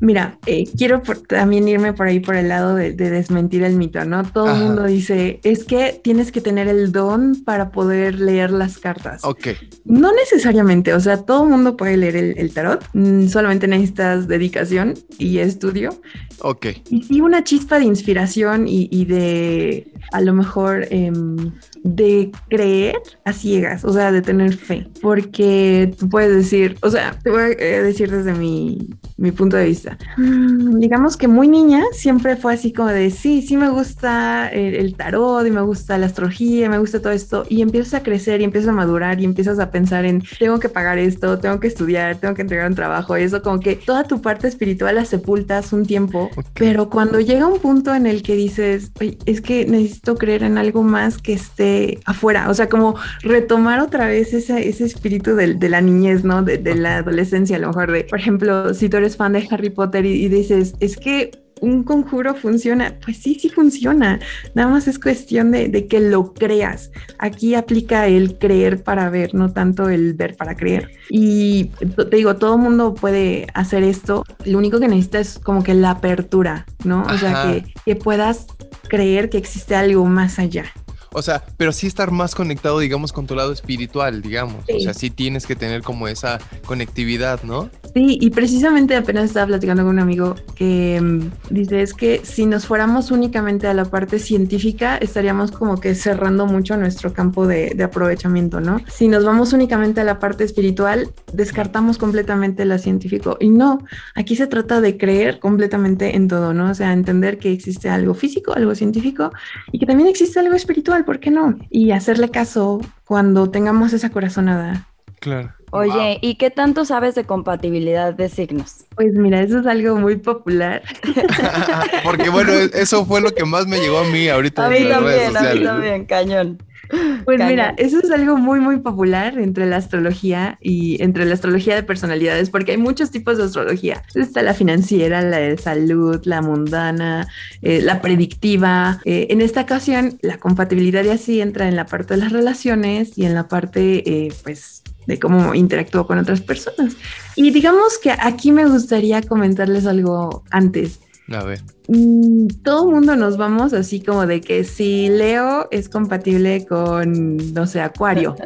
Mira, 0.00 0.38
eh, 0.46 0.64
quiero 0.76 1.02
también 1.28 1.68
irme 1.68 1.92
por 1.92 2.08
ahí 2.08 2.18
por 2.18 2.31
el 2.34 2.48
lado 2.48 2.74
de, 2.74 2.92
desmentir 2.92 3.62
el 3.62 3.76
mito, 3.76 4.04
¿no? 4.04 4.22
Todo 4.24 4.54
el 4.54 4.62
mundo 4.62 4.84
dice, 4.84 5.40
es 5.44 5.64
que 5.64 6.00
tienes 6.02 6.32
que 6.32 6.40
tener 6.40 6.68
el 6.68 6.92
don 6.92 7.42
para 7.44 7.70
poder 7.70 8.18
leer 8.18 8.50
las 8.50 8.78
cartas. 8.78 9.24
Ok. 9.24 9.48
No 9.84 10.12
necesariamente, 10.12 10.94
o 10.94 11.00
sea, 11.00 11.18
todo 11.18 11.44
el 11.44 11.50
mundo 11.50 11.76
puede 11.76 11.96
leer 11.96 12.16
el, 12.16 12.52
tarot, 12.52 12.84
mm, 12.92 13.28
solamente 13.28 13.66
necesitas 13.66 14.28
dedicación 14.28 14.94
y 15.18 15.38
estudio. 15.38 16.00
Ok. 16.40 16.66
Y 16.90 17.02
sí, 17.02 17.20
una 17.20 17.44
chispa 17.44 17.78
de 17.78 17.84
inspiración 17.84 18.66
y, 18.66 19.04
de, 19.04 19.86
a 20.12 20.20
lo 20.20 20.34
mejor, 20.34 20.86
em, 20.90 21.52
de 21.82 22.30
creer 22.48 22.96
a 23.24 23.32
ciegas, 23.32 23.84
o 23.84 23.92
sea, 23.92 24.12
de 24.12 24.22
tener 24.22 24.56
fe, 24.56 24.88
porque 25.00 25.94
tú 25.98 26.08
puedes 26.08 26.34
decir, 26.34 26.76
o 26.82 26.90
sea, 26.90 27.18
te 27.22 27.30
voy 27.30 27.40
a 27.40 27.48
eh, 27.50 27.82
decir 27.82 28.10
desde 28.10 28.32
mi, 28.34 28.88
mi 29.16 29.32
punto 29.32 29.56
de 29.56 29.66
vista, 29.66 29.98
mm, 30.16 30.78
digamos 30.78 31.16
que 31.16 31.28
muy 31.28 31.48
niña 31.48 31.82
siempre 31.92 32.36
fue 32.36 32.54
así 32.54 32.72
como 32.72 32.88
de, 32.88 33.10
sí, 33.10 33.42
sí 33.42 33.56
me 33.56 33.68
gusta 33.68 34.48
el, 34.48 34.94
tarot 34.94 35.46
y 35.46 35.50
me 35.50 35.62
gusta 35.62 35.98
la 35.98 36.06
astrología, 36.06 36.68
me 36.68 36.78
gusta 36.78 37.00
todo 37.00 37.12
esto, 37.12 37.44
y 37.48 37.62
empiezas 37.62 37.94
a 37.94 38.02
crecer 38.02 38.40
y 38.40 38.44
empiezas 38.44 38.68
a 38.68 38.72
madurar 38.72 39.20
y 39.20 39.24
empiezas 39.24 39.58
a 39.58 39.70
pensar 39.70 40.04
en, 40.04 40.22
tengo 40.38 40.58
que 40.58 40.68
pagar 40.68 40.98
esto, 40.98 41.38
tengo 41.38 41.60
que 41.60 41.68
estudiar, 41.68 42.16
tengo 42.16 42.34
que 42.34 42.42
entregar 42.42 42.68
un 42.68 42.74
trabajo, 42.74 43.16
y 43.16 43.22
eso 43.22 43.42
como 43.42 43.60
que 43.60 43.76
toda 43.76 44.04
tu 44.04 44.20
parte 44.20 44.48
espiritual 44.48 44.96
la 44.96 45.04
sepultas 45.04 45.72
un 45.72 45.86
tiempo, 45.86 46.30
pero 46.54 46.90
cuando 46.90 47.20
llega 47.20 47.46
un 47.46 47.58
punto 47.58 47.94
en 47.94 48.06
el 48.06 48.22
que 48.22 48.34
dices, 48.34 48.92
es 49.26 49.40
que 49.40 49.66
necesito 49.66 50.16
creer 50.16 50.42
en 50.42 50.58
algo 50.58 50.82
más 50.82 51.18
que 51.18 51.32
esté 51.32 51.98
afuera, 52.04 52.48
o 52.50 52.54
sea, 52.54 52.68
como 52.68 52.96
retomar 53.22 53.80
otra 53.80 54.06
vez 54.06 54.32
ese, 54.34 54.68
ese 54.68 54.84
espíritu 54.84 55.34
de, 55.34 55.54
de 55.54 55.68
la 55.68 55.80
niñez, 55.80 56.24
¿no? 56.24 56.42
De, 56.42 56.58
de, 56.58 56.74
la 56.74 56.98
adolescencia, 56.98 57.56
a 57.56 57.60
lo 57.60 57.68
mejor 57.68 57.92
de, 57.92 58.04
por 58.04 58.18
ejemplo, 58.18 58.74
si 58.74 58.88
tú 58.88 58.96
eres 59.02 59.16
fan 59.16 59.32
de 59.32 59.46
Harry 59.50 59.70
Potter 59.70 60.04
y, 60.06 60.24
y 60.24 60.28
dices, 60.28 60.74
es 60.80 60.96
que 60.96 61.30
un 61.62 61.84
conjuro 61.84 62.34
funciona, 62.34 62.98
pues 63.04 63.18
sí, 63.18 63.36
sí 63.36 63.48
funciona. 63.48 64.18
Nada 64.54 64.68
más 64.68 64.88
es 64.88 64.98
cuestión 64.98 65.52
de, 65.52 65.68
de, 65.68 65.86
que 65.86 66.00
lo 66.00 66.34
creas. 66.34 66.90
Aquí 67.18 67.54
aplica 67.54 68.08
el 68.08 68.36
creer 68.36 68.82
para 68.82 69.08
ver, 69.10 69.32
no 69.32 69.52
tanto 69.52 69.88
el 69.88 70.14
ver 70.14 70.36
para 70.36 70.56
creer. 70.56 70.90
Y 71.08 71.66
te 72.10 72.16
digo, 72.16 72.34
todo 72.36 72.58
mundo 72.58 72.94
puede 72.94 73.46
hacer 73.54 73.84
esto. 73.84 74.24
Lo 74.44 74.58
único 74.58 74.80
que 74.80 74.88
necesitas 74.88 75.36
es 75.36 75.38
como 75.38 75.62
que 75.62 75.74
la 75.74 75.92
apertura, 75.92 76.66
¿no? 76.84 77.04
O 77.04 77.16
sea, 77.16 77.44
que, 77.44 77.72
que 77.84 77.94
puedas 77.94 78.46
creer 78.88 79.30
que 79.30 79.38
existe 79.38 79.76
algo 79.76 80.04
más 80.04 80.40
allá. 80.40 80.64
O 81.12 81.22
sea, 81.22 81.44
pero 81.56 81.72
sí 81.72 81.86
estar 81.86 82.10
más 82.10 82.34
conectado, 82.34 82.78
digamos, 82.78 83.12
con 83.12 83.26
tu 83.26 83.34
lado 83.34 83.52
espiritual, 83.52 84.22
digamos. 84.22 84.64
O 84.74 84.80
sea, 84.80 84.94
sí 84.94 85.10
tienes 85.10 85.46
que 85.46 85.56
tener 85.56 85.82
como 85.82 86.08
esa 86.08 86.38
conectividad, 86.64 87.42
¿no? 87.42 87.70
Sí, 87.94 88.18
y 88.20 88.30
precisamente 88.30 88.96
apenas 88.96 89.24
estaba 89.24 89.46
platicando 89.46 89.82
con 89.82 89.92
un 89.92 89.98
amigo 89.98 90.34
que 90.54 90.98
mm, 91.00 91.54
dice, 91.54 91.82
es 91.82 91.92
que 91.92 92.22
si 92.24 92.46
nos 92.46 92.66
fuéramos 92.66 93.10
únicamente 93.10 93.66
a 93.66 93.74
la 93.74 93.84
parte 93.84 94.18
científica, 94.18 94.96
estaríamos 94.96 95.50
como 95.50 95.78
que 95.78 95.94
cerrando 95.94 96.46
mucho 96.46 96.76
nuestro 96.76 97.12
campo 97.12 97.46
de, 97.46 97.72
de 97.74 97.84
aprovechamiento, 97.84 98.60
¿no? 98.60 98.80
Si 98.88 99.08
nos 99.08 99.24
vamos 99.24 99.52
únicamente 99.52 100.00
a 100.00 100.04
la 100.04 100.18
parte 100.18 100.44
espiritual, 100.44 101.10
descartamos 101.32 101.98
completamente 101.98 102.64
la 102.64 102.78
científico. 102.78 103.36
Y 103.40 103.48
no, 103.48 103.78
aquí 104.14 104.36
se 104.36 104.46
trata 104.46 104.80
de 104.80 104.96
creer 104.96 105.38
completamente 105.38 106.16
en 106.16 106.28
todo, 106.28 106.54
¿no? 106.54 106.70
O 106.70 106.74
sea, 106.74 106.92
entender 106.92 107.38
que 107.38 107.52
existe 107.52 107.88
algo 107.88 108.14
físico, 108.14 108.54
algo 108.54 108.74
científico 108.74 109.32
y 109.70 109.78
que 109.78 109.86
también 109.86 110.08
existe 110.08 110.38
algo 110.38 110.54
espiritual 110.54 111.01
¿por 111.04 111.20
qué 111.20 111.30
no? 111.30 111.58
Y 111.70 111.92
hacerle 111.92 112.30
caso 112.30 112.80
cuando 113.04 113.50
tengamos 113.50 113.92
esa 113.92 114.10
corazonada. 114.10 114.88
Claro. 115.20 115.52
Oye, 115.74 116.18
¿y 116.20 116.34
qué 116.34 116.50
tanto 116.50 116.84
sabes 116.84 117.14
de 117.14 117.24
compatibilidad 117.24 118.12
de 118.12 118.28
signos? 118.28 118.84
Pues 118.94 119.14
mira, 119.14 119.40
eso 119.40 119.60
es 119.60 119.66
algo 119.66 119.96
muy 119.96 120.16
popular. 120.16 120.82
Porque 122.04 122.28
bueno, 122.28 122.52
eso 122.52 123.06
fue 123.06 123.22
lo 123.22 123.30
que 123.30 123.46
más 123.46 123.66
me 123.66 123.78
llegó 123.78 124.00
a 124.00 124.04
mí 124.04 124.28
ahorita. 124.28 124.66
A 124.66 124.68
mí 124.68 124.86
también, 124.86 125.34
a 125.34 125.54
mí 125.54 125.64
también, 125.64 126.04
cañón. 126.04 126.58
Pues 127.24 127.40
mira, 127.40 127.74
eso 127.78 128.00
es 128.02 128.10
algo 128.10 128.36
muy, 128.36 128.60
muy 128.60 128.78
popular 128.80 129.38
entre 129.38 129.66
la 129.66 129.76
astrología 129.76 130.58
y 130.60 131.02
entre 131.02 131.24
la 131.24 131.34
astrología 131.34 131.74
de 131.74 131.82
personalidades, 131.82 132.50
porque 132.50 132.72
hay 132.72 132.78
muchos 132.78 133.10
tipos 133.10 133.38
de 133.38 133.44
astrología. 133.44 134.02
Está 134.14 134.42
la 134.42 134.54
financiera, 134.54 135.22
la 135.22 135.38
de 135.38 135.56
salud, 135.56 136.20
la 136.24 136.42
mundana, 136.42 137.28
eh, 137.62 137.80
la 137.82 138.00
predictiva. 138.00 139.00
Eh, 139.04 139.28
en 139.30 139.40
esta 139.40 139.62
ocasión, 139.62 140.18
la 140.22 140.38
compatibilidad 140.38 141.04
ya 141.04 141.16
sí 141.16 141.40
entra 141.40 141.68
en 141.68 141.76
la 141.76 141.86
parte 141.86 142.14
de 142.14 142.20
las 142.20 142.32
relaciones 142.32 143.16
y 143.16 143.24
en 143.24 143.34
la 143.34 143.48
parte, 143.48 144.02
eh, 144.08 144.32
pues, 144.42 144.82
de 145.06 145.18
cómo 145.18 145.54
interactúo 145.54 146.06
con 146.06 146.18
otras 146.18 146.40
personas. 146.40 146.94
Y 147.36 147.50
digamos 147.50 147.98
que 147.98 148.10
aquí 148.10 148.52
me 148.52 148.66
gustaría 148.66 149.22
comentarles 149.22 149.86
algo 149.86 150.44
antes. 150.50 151.00
A 151.34 151.44
ver. 151.44 151.62
Mm, 151.88 152.46
todo 152.62 152.90
mundo 152.90 153.16
nos 153.16 153.36
vamos 153.36 153.72
así 153.72 154.00
como 154.00 154.26
de 154.26 154.40
que 154.40 154.64
si 154.64 155.08
Leo 155.08 155.68
es 155.70 155.88
compatible 155.88 156.64
con, 156.66 157.36
no 157.52 157.66
sé, 157.66 157.80
Acuario, 157.80 158.36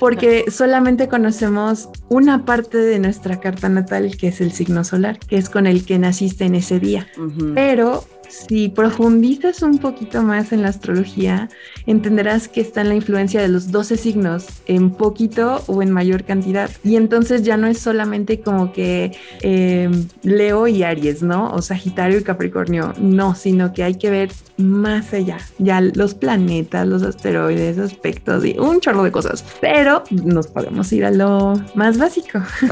porque 0.00 0.44
solamente 0.50 1.08
conocemos 1.08 1.88
una 2.08 2.44
parte 2.44 2.78
de 2.78 2.98
nuestra 2.98 3.40
carta 3.40 3.68
natal 3.68 4.16
que 4.16 4.28
es 4.28 4.40
el 4.40 4.52
signo 4.52 4.84
solar, 4.84 5.18
que 5.18 5.36
es 5.36 5.50
con 5.50 5.66
el 5.66 5.84
que 5.84 5.98
naciste 5.98 6.44
en 6.44 6.54
ese 6.54 6.78
día. 6.78 7.08
Pero 7.54 8.04
si 8.34 8.68
profundizas 8.68 9.62
un 9.62 9.78
poquito 9.78 10.22
más 10.22 10.52
en 10.52 10.62
la 10.62 10.68
astrología, 10.68 11.48
entenderás 11.86 12.48
que 12.48 12.60
está 12.60 12.80
en 12.80 12.88
la 12.88 12.94
influencia 12.94 13.40
de 13.40 13.48
los 13.48 13.70
12 13.70 13.96
signos 13.96 14.46
en 14.66 14.90
poquito 14.90 15.62
o 15.66 15.82
en 15.82 15.90
mayor 15.90 16.24
cantidad. 16.24 16.70
Y 16.82 16.96
entonces 16.96 17.42
ya 17.42 17.56
no 17.56 17.66
es 17.66 17.78
solamente 17.78 18.40
como 18.40 18.72
que 18.72 19.16
em, 19.42 20.08
Leo 20.22 20.66
y 20.66 20.82
Aries, 20.82 21.22
¿no? 21.22 21.52
O 21.52 21.62
Sagitario 21.62 22.18
y 22.18 22.24
Capricornio, 22.24 22.92
no, 22.98 23.34
sino 23.34 23.72
que 23.72 23.84
hay 23.84 23.94
que 23.94 24.10
ver 24.10 24.30
más 24.56 25.12
allá. 25.12 25.38
Ya 25.58 25.80
los 25.80 26.14
planetas, 26.14 26.86
los 26.86 27.02
asteroides, 27.02 27.78
aspectos 27.78 28.44
y 28.44 28.58
un 28.58 28.80
chorro 28.80 29.04
de 29.04 29.12
cosas. 29.12 29.44
Pero 29.60 30.04
nos 30.10 30.48
podemos 30.48 30.92
ir 30.92 31.04
a 31.04 31.10
lo 31.10 31.54
más 31.74 31.98
básico. 31.98 32.40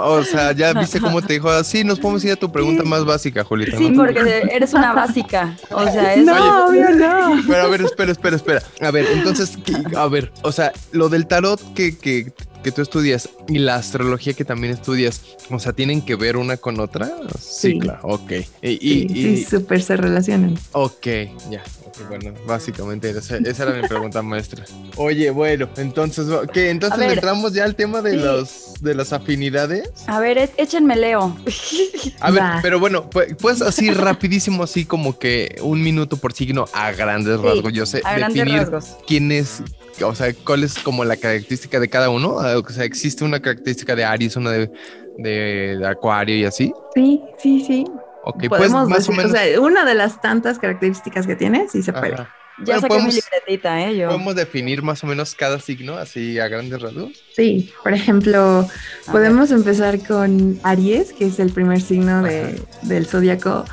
o 0.00 0.22
sea, 0.22 0.52
ya 0.52 0.72
viste 0.72 1.00
cómo 1.00 1.22
te 1.22 1.34
dijo, 1.34 1.64
sí, 1.64 1.84
nos 1.84 1.98
podemos 1.98 2.24
ir 2.24 2.32
a 2.32 2.36
tu 2.36 2.50
pregunta 2.50 2.82
más 2.84 3.04
básica, 3.04 3.44
Julieta. 3.44 3.76
Sí, 3.76 3.95
porque 3.96 4.48
eres 4.50 4.74
una 4.74 4.92
básica. 4.92 5.56
O 5.70 5.84
sea, 5.84 6.14
es... 6.14 6.24
No, 6.24 6.66
obvio 6.66 6.90
no. 6.90 7.42
Pero 7.46 7.62
a 7.62 7.68
ver, 7.68 7.82
espera, 7.82 8.12
espera, 8.12 8.36
espera. 8.36 8.62
A 8.80 8.90
ver, 8.90 9.06
entonces, 9.12 9.58
a 9.96 10.06
ver, 10.08 10.32
o 10.42 10.52
sea, 10.52 10.72
lo 10.92 11.08
del 11.08 11.26
tarot 11.26 11.60
que, 11.74 11.96
que, 11.96 12.32
que 12.66 12.72
tú 12.72 12.82
estudias 12.82 13.28
y 13.46 13.60
la 13.60 13.76
astrología 13.76 14.32
que 14.32 14.44
también 14.44 14.72
estudias, 14.72 15.22
o 15.50 15.60
sea, 15.60 15.72
¿tienen 15.72 16.02
que 16.02 16.16
ver 16.16 16.36
una 16.36 16.56
con 16.56 16.80
otra? 16.80 17.08
Sí, 17.38 17.78
claro, 17.78 18.00
ok. 18.02 18.32
Y, 18.60 19.08
sí, 19.08 19.44
súper 19.44 19.80
se 19.80 19.96
relacionan. 19.96 20.58
Ok, 20.72 21.06
ya. 21.48 21.62
bueno, 22.08 22.34
básicamente 22.44 23.10
esa, 23.10 23.36
era 23.36 23.80
mi 23.80 23.86
pregunta 23.86 24.20
maestra. 24.22 24.64
Oye, 24.96 25.30
bueno, 25.30 25.68
entonces, 25.76 26.26
¿qué? 26.52 26.70
Entonces 26.70 27.12
entramos 27.12 27.52
ya 27.52 27.62
al 27.62 27.76
tema 27.76 28.02
de 28.02 28.16
los 28.16 28.74
de 28.80 28.96
las 28.96 29.12
afinidades. 29.12 29.88
A 30.08 30.18
ver, 30.18 30.50
échenme 30.56 30.96
Leo. 30.96 31.36
A 32.20 32.32
ver, 32.32 32.42
pero 32.62 32.80
bueno, 32.80 33.08
pues, 33.08 33.36
pues, 33.40 33.62
así 33.62 33.92
rapidísimo, 33.92 34.64
así 34.64 34.84
como 34.84 35.20
que 35.20 35.54
un 35.62 35.84
minuto 35.84 36.16
por 36.16 36.32
signo 36.32 36.64
a 36.72 36.90
grandes 36.90 37.40
rasgos. 37.40 37.72
Yo 37.72 37.86
sé 37.86 38.02
definir 38.16 38.68
quién 39.06 39.30
es, 39.30 39.62
o 40.02 40.14
sea, 40.14 40.32
cuál 40.44 40.64
es 40.64 40.78
como 40.78 41.04
la 41.04 41.16
característica 41.16 41.80
de 41.80 41.88
cada 41.88 42.10
uno. 42.10 42.38
Ah, 42.40 42.58
o 42.58 42.70
sea, 42.70 42.84
existe 42.84 43.24
una 43.24 43.40
característica 43.40 43.94
de 43.94 44.04
Aries, 44.04 44.36
una 44.36 44.50
de, 44.50 44.70
de, 45.18 45.86
Acuario 45.86 46.36
y 46.36 46.44
así. 46.44 46.72
Sí, 46.94 47.22
sí, 47.38 47.64
sí. 47.66 47.84
Ok, 48.24 48.44
pues 48.48 48.70
más 48.70 49.08
o 49.08 49.12
menos. 49.12 49.32
O 49.32 49.34
sea, 49.34 49.60
una 49.60 49.84
de 49.84 49.94
las 49.94 50.20
tantas 50.20 50.58
características 50.58 51.26
que 51.26 51.36
tiene, 51.36 51.68
sí 51.68 51.82
se 51.82 51.92
puede. 51.92 52.16
Ya 52.64 52.80
saqué 52.80 52.98
mi 52.98 53.12
libretita, 53.12 53.86
¿eh? 53.86 53.96
Yo. 53.96 54.08
¿Podemos 54.08 54.34
definir 54.34 54.82
más 54.82 55.04
o 55.04 55.06
menos 55.06 55.34
cada 55.34 55.60
signo 55.60 55.96
así 55.96 56.38
a 56.38 56.48
grandes 56.48 56.80
rasgos? 56.80 57.12
Sí, 57.34 57.70
por 57.82 57.92
ejemplo, 57.92 58.66
podemos 59.12 59.50
empezar 59.50 59.98
con 60.06 60.58
Aries, 60.62 61.12
que 61.12 61.26
es 61.26 61.38
el 61.38 61.52
primer 61.52 61.82
signo 61.82 62.22
de, 62.22 62.60
del 62.82 63.06
zodiaco, 63.06 63.66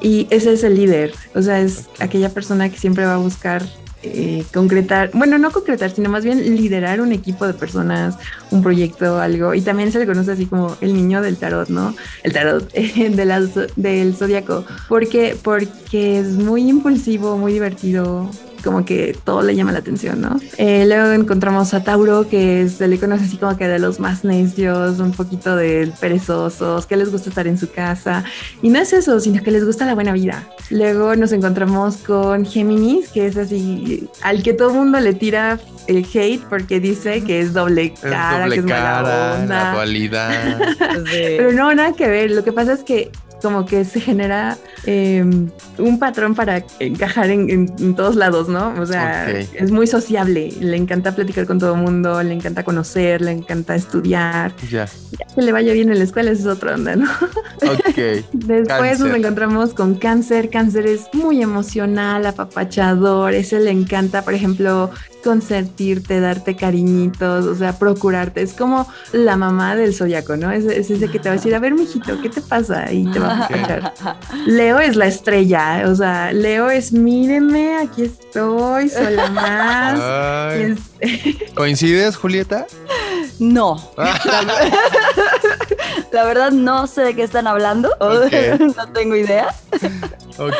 y 0.00 0.26
ese 0.30 0.54
es 0.54 0.64
el 0.64 0.76
líder, 0.76 1.12
o 1.34 1.42
sea, 1.42 1.60
es 1.60 1.88
aquella 1.98 2.30
persona 2.30 2.70
que 2.70 2.78
siempre 2.78 3.04
va 3.04 3.14
a 3.14 3.18
buscar 3.18 3.62
eh, 4.02 4.44
concretar, 4.52 5.10
bueno, 5.12 5.36
no 5.36 5.50
concretar, 5.50 5.90
sino 5.90 6.08
más 6.08 6.24
bien 6.24 6.56
liderar 6.56 7.00
un 7.00 7.12
equipo 7.12 7.46
de 7.46 7.52
personas, 7.52 8.16
un 8.50 8.62
proyecto, 8.62 9.20
algo. 9.20 9.54
Y 9.54 9.60
también 9.60 9.92
se 9.92 9.98
le 9.98 10.06
conoce 10.06 10.32
así 10.32 10.46
como 10.46 10.76
el 10.80 10.94
niño 10.94 11.20
del 11.20 11.36
tarot, 11.36 11.68
¿no? 11.68 11.94
El 12.22 12.32
tarot 12.32 12.70
eh, 12.72 13.10
de 13.76 13.76
del 13.76 14.14
zodiaco. 14.14 14.64
Porque, 14.88 15.36
porque 15.42 16.18
es 16.20 16.28
muy 16.28 16.68
impulsivo, 16.68 17.36
muy 17.36 17.52
divertido, 17.52 18.30
como 18.60 18.84
que 18.84 19.16
todo 19.24 19.42
le 19.42 19.54
llama 19.54 19.72
la 19.72 19.78
atención, 19.78 20.20
¿no? 20.20 20.38
Eh, 20.56 20.84
luego 20.86 21.12
encontramos 21.12 21.74
a 21.74 21.82
Tauro, 21.82 22.28
que 22.28 22.68
se 22.68 22.88
le 22.88 22.98
conoce 22.98 23.24
así 23.24 23.36
como 23.36 23.56
que 23.56 23.68
de 23.68 23.78
los 23.78 24.00
más 24.00 24.24
necios, 24.24 24.98
un 24.98 25.12
poquito 25.12 25.56
de 25.56 25.92
perezosos, 26.00 26.86
que 26.86 26.96
les 26.96 27.10
gusta 27.10 27.28
estar 27.28 27.46
en 27.46 27.58
su 27.58 27.70
casa. 27.70 28.24
Y 28.62 28.68
no 28.68 28.78
es 28.78 28.92
eso, 28.92 29.20
sino 29.20 29.42
que 29.42 29.50
les 29.50 29.64
gusta 29.64 29.86
la 29.86 29.94
buena 29.94 30.12
vida. 30.12 30.48
Luego 30.70 31.16
nos 31.16 31.32
encontramos 31.32 31.96
con 31.98 32.46
Géminis, 32.46 33.08
que 33.08 33.26
es 33.26 33.36
así, 33.36 34.08
al 34.22 34.42
que 34.42 34.52
todo 34.52 34.72
mundo 34.72 35.00
le 35.00 35.14
tira 35.14 35.58
el 35.86 36.06
hate 36.12 36.42
porque 36.48 36.80
dice 36.80 37.22
que 37.24 37.40
es 37.40 37.52
doble 37.52 37.92
cara, 38.00 38.48
que 38.48 38.56
es 38.56 38.64
cara, 38.64 39.34
onda. 39.40 39.64
la 39.64 39.72
dualidad. 39.74 40.60
Pero 41.10 41.52
no, 41.52 41.74
nada 41.74 41.92
que 41.92 42.06
ver. 42.06 42.30
Lo 42.30 42.44
que 42.44 42.52
pasa 42.52 42.72
es 42.74 42.82
que 42.82 43.10
como 43.40 43.66
que 43.66 43.84
se 43.84 44.00
genera 44.00 44.56
em, 44.84 45.50
un 45.78 45.98
patrón 45.98 46.34
para 46.34 46.64
encajar 46.78 47.30
en, 47.30 47.94
todos 47.94 48.16
lados, 48.16 48.48
¿no? 48.48 48.74
O 48.80 48.86
sea, 48.86 49.30
es 49.30 49.70
muy 49.70 49.86
sociable, 49.86 50.52
le 50.60 50.76
encanta 50.76 51.14
platicar 51.14 51.46
con 51.46 51.58
todo 51.58 51.74
el 51.74 51.80
mundo, 51.80 52.22
le 52.22 52.34
encanta 52.34 52.64
conocer, 52.64 53.20
le 53.20 53.32
encanta 53.32 53.74
estudiar. 53.74 54.54
Ya. 54.70 54.88
que 55.34 55.42
le 55.42 55.52
vaya 55.52 55.72
bien 55.72 55.90
en 55.90 55.98
la 55.98 56.04
escuela, 56.04 56.30
eso 56.30 56.50
es 56.50 56.56
otra 56.56 56.74
onda, 56.74 56.96
¿no? 56.96 57.10
Ok. 57.62 58.24
Después 58.32 59.00
nos 59.00 59.14
encontramos 59.14 59.74
con 59.74 59.94
cáncer. 59.94 60.50
Cáncer 60.50 60.86
es 60.86 61.08
muy 61.12 61.42
emocional, 61.42 62.26
apapachador, 62.26 63.34
ese 63.34 63.60
le 63.60 63.70
encanta, 63.70 64.22
por 64.22 64.34
ejemplo, 64.34 64.90
consentirte, 65.22 66.20
darte 66.20 66.56
cariñitos, 66.56 67.46
o 67.46 67.54
sea, 67.54 67.78
procurarte. 67.78 68.42
Es 68.42 68.54
como 68.54 68.86
la 69.12 69.36
mamá 69.36 69.76
del 69.76 69.94
zodiaco, 69.94 70.36
¿no? 70.36 70.50
Es, 70.50 70.64
ese 70.64 71.08
que 71.08 71.18
te 71.18 71.28
va 71.28 71.34
a 71.34 71.36
decir, 71.36 71.54
a 71.54 71.58
ver, 71.58 71.74
mijito, 71.74 72.20
¿qué 72.20 72.28
te 72.28 72.40
pasa? 72.40 72.92
Y 72.92 73.10
te 73.10 73.18
va. 73.18 73.29
Leo 74.46 74.78
es 74.78 74.96
la 74.96 75.06
estrella, 75.06 75.84
o 75.86 75.94
sea, 75.94 76.32
Leo 76.32 76.70
es, 76.70 76.92
míreme, 76.92 77.76
aquí 77.76 78.04
estoy, 78.04 78.88
soy 78.88 79.14
la 79.14 79.30
más. 79.30 80.00
¿Coincides, 81.54 82.16
Julieta? 82.16 82.66
No. 83.40 83.92
La 86.12 86.24
verdad 86.24 86.50
no 86.50 86.86
sé 86.86 87.00
de 87.02 87.16
qué 87.16 87.22
están 87.22 87.46
hablando. 87.46 87.96
no 88.00 88.92
tengo 88.92 89.16
idea. 89.16 89.54
Ok. 90.38 90.54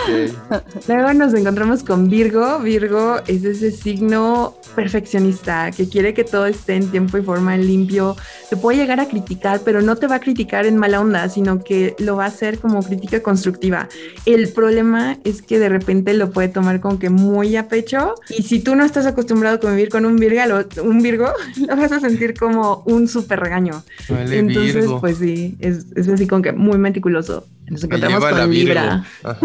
Luego 0.88 1.12
nos 1.14 1.34
encontramos 1.34 1.82
con 1.82 2.08
Virgo. 2.08 2.58
Virgo 2.60 3.18
es 3.26 3.44
ese 3.44 3.70
signo 3.70 4.54
perfeccionista 4.74 5.70
que 5.70 5.88
quiere 5.88 6.14
que 6.14 6.24
todo 6.24 6.46
esté 6.46 6.76
en 6.76 6.90
tiempo 6.90 7.18
y 7.18 7.22
forma 7.22 7.56
limpio. 7.56 8.16
Te 8.48 8.56
puede 8.56 8.78
llegar 8.78 9.00
a 9.00 9.06
criticar, 9.06 9.60
pero 9.64 9.82
no 9.82 9.96
te 9.96 10.06
va 10.06 10.16
a 10.16 10.20
criticar 10.20 10.66
en 10.66 10.76
mala 10.76 11.00
onda, 11.00 11.28
sino 11.28 11.62
que 11.62 11.94
lo 11.98 12.16
va 12.16 12.24
a 12.24 12.28
hacer 12.28 12.58
como 12.58 12.82
crítica 12.82 13.22
constructiva. 13.22 13.88
El 14.26 14.48
problema 14.52 15.18
es 15.24 15.42
que 15.42 15.58
de 15.58 15.68
repente 15.68 16.14
lo 16.14 16.30
puede 16.30 16.48
tomar 16.48 16.80
como 16.80 16.98
que 16.98 17.10
muy 17.10 17.56
a 17.56 17.68
pecho 17.68 18.14
y 18.28 18.42
si 18.42 18.60
tú 18.60 18.74
no 18.74 18.84
estás 18.84 19.06
acostumbrado 19.06 19.56
a 19.56 19.60
convivir 19.60 19.88
con 19.88 20.04
un 20.04 20.16
Virgo, 20.16 20.40
lo, 20.46 20.82
un 20.84 21.02
Virgo, 21.02 21.32
lo 21.66 21.76
vas 21.76 21.92
a 21.92 22.00
sentir 22.00 22.34
como 22.38 22.82
un 22.86 23.08
súper 23.08 23.40
regaño. 23.40 23.82
Entonces, 24.08 24.86
pues 25.00 25.18
sí, 25.18 25.56
es, 25.60 25.86
es 25.94 26.08
así 26.08 26.26
como 26.26 26.42
que 26.42 26.52
muy 26.52 26.78
meticuloso. 26.78 27.46
Nos 27.70 27.84
encontramos 27.84 28.24
con 28.24 28.50
Libra. 28.50 29.04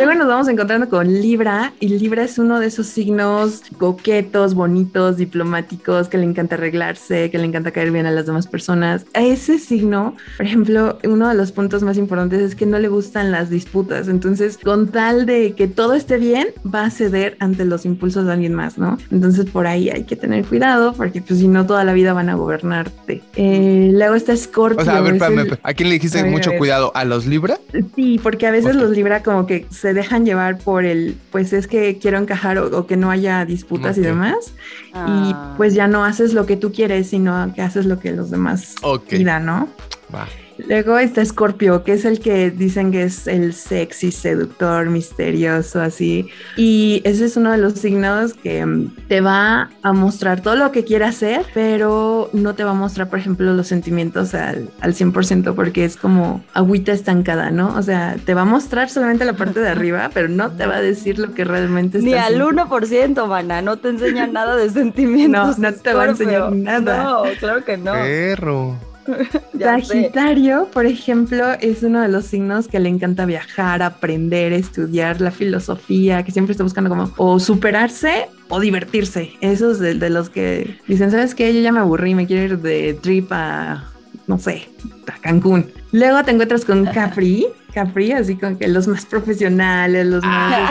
Luego 0.00 0.14
nos 0.18 0.26
vamos 0.26 0.48
encontrando 0.48 0.88
con 0.88 1.06
Libra 1.06 1.72
y 1.78 1.88
Libra 1.88 2.24
es 2.24 2.38
uno 2.38 2.58
de 2.58 2.66
esos 2.66 2.88
signos 2.88 3.62
coquetos, 3.78 4.54
bonitos, 4.54 5.18
diplomáticos, 5.18 6.08
que 6.08 6.18
le 6.18 6.24
encanta 6.24 6.56
arreglarse, 6.56 7.30
que 7.30 7.38
le 7.38 7.44
encanta 7.44 7.70
caer 7.70 7.92
bien 7.92 8.06
a 8.06 8.10
las 8.10 8.26
demás 8.26 8.48
personas. 8.48 9.06
A 9.14 9.22
ese 9.22 9.60
signo, 9.60 10.16
por 10.36 10.46
ejemplo, 10.46 10.98
uno 11.04 11.28
de 11.28 11.36
los 11.36 11.52
puntos 11.52 11.84
más 11.84 11.96
importantes 11.96 12.40
es 12.40 12.56
que 12.56 12.66
no 12.66 12.80
le 12.80 12.88
gustan 12.88 13.30
las 13.30 13.48
disputas. 13.48 14.08
Entonces, 14.08 14.58
con 14.58 14.88
tal 14.88 15.26
de 15.26 15.52
que 15.52 15.68
todo 15.68 15.94
esté 15.94 16.18
bien, 16.18 16.48
va 16.74 16.86
a 16.86 16.90
ceder 16.90 17.36
ante 17.38 17.64
los 17.64 17.86
impulsos 17.86 18.26
de 18.26 18.32
alguien 18.32 18.54
más, 18.54 18.78
¿no? 18.78 18.98
Entonces, 19.12 19.48
por 19.48 19.68
ahí 19.68 19.90
hay 19.90 20.02
que 20.02 20.16
tener 20.16 20.44
cuidado 20.44 20.92
porque 20.94 21.22
pues 21.22 21.38
si 21.38 21.46
no, 21.46 21.66
toda 21.66 21.84
la 21.84 21.92
vida 21.92 22.12
van 22.12 22.30
a 22.30 22.34
gobernarte. 22.34 23.22
Eh, 23.36 23.90
luego 23.92 24.16
está 24.16 24.36
Scorpio. 24.36 24.82
O 24.82 24.84
sea, 24.84 24.98
a 24.98 25.02
ver, 25.02 25.14
espérame, 25.14 25.51
¿A 25.62 25.74
quién 25.74 25.88
le 25.88 25.94
dijiste 25.94 26.24
mucho 26.24 26.52
cuidado? 26.56 26.92
¿A 26.94 27.04
los 27.04 27.26
Libra? 27.26 27.58
Sí, 27.94 28.20
porque 28.22 28.46
a 28.46 28.50
veces 28.50 28.76
los 28.76 28.90
Libra 28.90 29.22
como 29.22 29.46
que 29.46 29.66
se 29.70 29.94
dejan 29.94 30.24
llevar 30.24 30.58
por 30.58 30.84
el, 30.84 31.16
pues 31.30 31.52
es 31.52 31.66
que 31.66 31.98
quiero 31.98 32.18
encajar 32.18 32.58
o, 32.58 32.86
que 32.86 32.96
no 32.96 33.10
haya 33.10 33.44
disputas 33.44 33.98
y 33.98 34.02
demás. 34.02 34.54
Y 34.92 34.94
ah. 34.94 35.54
pues 35.56 35.74
ya 35.74 35.88
no 35.88 36.04
haces 36.04 36.34
lo 36.34 36.46
que 36.46 36.56
tú 36.56 36.72
quieres, 36.72 37.08
sino 37.10 37.52
que 37.54 37.62
haces 37.62 37.86
lo 37.86 37.98
que 37.98 38.12
los 38.12 38.30
demás 38.30 38.74
okay. 38.82 39.24
¿no? 39.24 39.68
Va. 40.14 40.26
Luego 40.58 40.98
está 40.98 41.24
Scorpio, 41.24 41.84
que 41.84 41.92
es 41.92 42.04
el 42.04 42.20
que 42.20 42.50
dicen 42.50 42.92
que 42.92 43.04
es 43.04 43.26
el 43.26 43.54
sexy, 43.54 44.12
seductor, 44.12 44.88
misterioso, 44.90 45.80
así. 45.80 46.28
Y 46.56 47.00
ese 47.04 47.24
es 47.26 47.36
uno 47.36 47.52
de 47.52 47.58
los 47.58 47.74
signos 47.74 48.34
que 48.34 48.64
mm, 48.64 48.96
te 49.08 49.20
va 49.20 49.70
a 49.82 49.92
mostrar 49.92 50.40
todo 50.40 50.56
lo 50.56 50.72
que 50.72 50.84
quiere 50.84 51.04
hacer, 51.04 51.44
pero 51.54 52.30
no 52.32 52.54
te 52.54 52.64
va 52.64 52.70
a 52.70 52.74
mostrar, 52.74 53.08
por 53.08 53.18
ejemplo, 53.18 53.52
los 53.52 53.66
sentimientos 53.66 54.34
al, 54.34 54.70
al 54.80 54.94
100% 54.94 55.54
porque 55.54 55.84
es 55.84 55.96
como 55.96 56.44
agüita 56.54 56.92
estancada, 56.92 57.50
¿no? 57.50 57.74
O 57.76 57.82
sea, 57.82 58.16
te 58.24 58.34
va 58.34 58.42
a 58.42 58.46
mostrar 58.46 58.90
solamente 58.90 59.24
la 59.24 59.34
parte 59.34 59.60
de 59.60 59.68
arriba, 59.68 60.10
pero 60.14 60.28
no 60.28 60.50
te 60.52 60.66
va 60.66 60.76
a 60.76 60.82
decir 60.82 61.18
lo 61.18 61.34
que 61.34 61.44
realmente 61.44 61.98
está 61.98 62.10
Ni 62.10 62.14
al 62.14 62.40
1%, 62.40 63.26
mana, 63.26 63.62
no 63.62 63.78
te 63.78 63.88
enseña 63.88 64.26
nada 64.26 64.56
de 64.56 64.70
sentimientos. 64.70 65.22
No, 65.32 65.70
no 65.70 65.76
te 65.76 65.92
va 65.94 66.04
a 66.04 66.06
enseñar 66.08 66.52
nada. 66.52 67.04
No, 67.04 67.22
claro 67.38 67.64
que 67.64 67.76
no. 67.76 67.92
Perro. 67.92 68.91
Sagitario, 69.58 70.68
por 70.72 70.86
ejemplo, 70.86 71.52
es 71.60 71.82
uno 71.82 72.00
de 72.00 72.08
los 72.08 72.26
signos 72.26 72.68
que 72.68 72.80
le 72.80 72.88
encanta 72.88 73.26
viajar, 73.26 73.82
aprender, 73.82 74.52
estudiar 74.52 75.20
la 75.20 75.30
filosofía, 75.30 76.22
que 76.24 76.32
siempre 76.32 76.52
está 76.52 76.64
buscando 76.64 76.90
como 76.90 77.12
o 77.16 77.38
superarse 77.38 78.28
o 78.48 78.60
divertirse. 78.60 79.32
Esos 79.40 79.78
de, 79.78 79.94
de 79.94 80.10
los 80.10 80.30
que 80.30 80.78
dicen, 80.86 81.10
¿sabes 81.10 81.34
qué? 81.34 81.54
Yo 81.54 81.60
ya 81.60 81.72
me 81.72 81.80
aburrí, 81.80 82.14
me 82.14 82.26
quiero 82.26 82.54
ir 82.54 82.58
de 82.58 82.94
trip 82.94 83.32
a, 83.32 83.91
no 84.32 84.38
sé, 84.38 84.66
a 85.12 85.20
Cancún. 85.20 85.70
Luego 85.92 86.24
te 86.24 86.30
encuentras 86.30 86.64
con 86.64 86.86
Capri, 86.86 87.46
Capri, 87.74 88.12
así 88.12 88.34
con 88.34 88.56
que 88.56 88.66
los 88.66 88.88
más 88.88 89.04
profesionales, 89.04 90.06
los 90.06 90.24
más... 90.24 90.70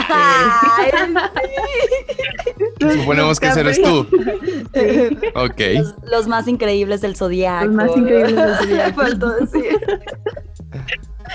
Este, 2.80 2.98
Suponemos 2.98 3.38
que 3.38 3.46
eres 3.46 3.80
tú. 3.80 4.00
Ok. 5.36 5.60
Los, 6.10 6.26
más 6.26 6.48
increíbles 6.48 7.02
del 7.02 7.14
zodiaco. 7.14 7.66
Los 7.66 7.74
más 7.76 7.96
increíbles 7.96 8.34
del 8.34 8.56
zodiaco. 8.56 9.00
Faltó 9.00 9.30
decir. 9.30 9.78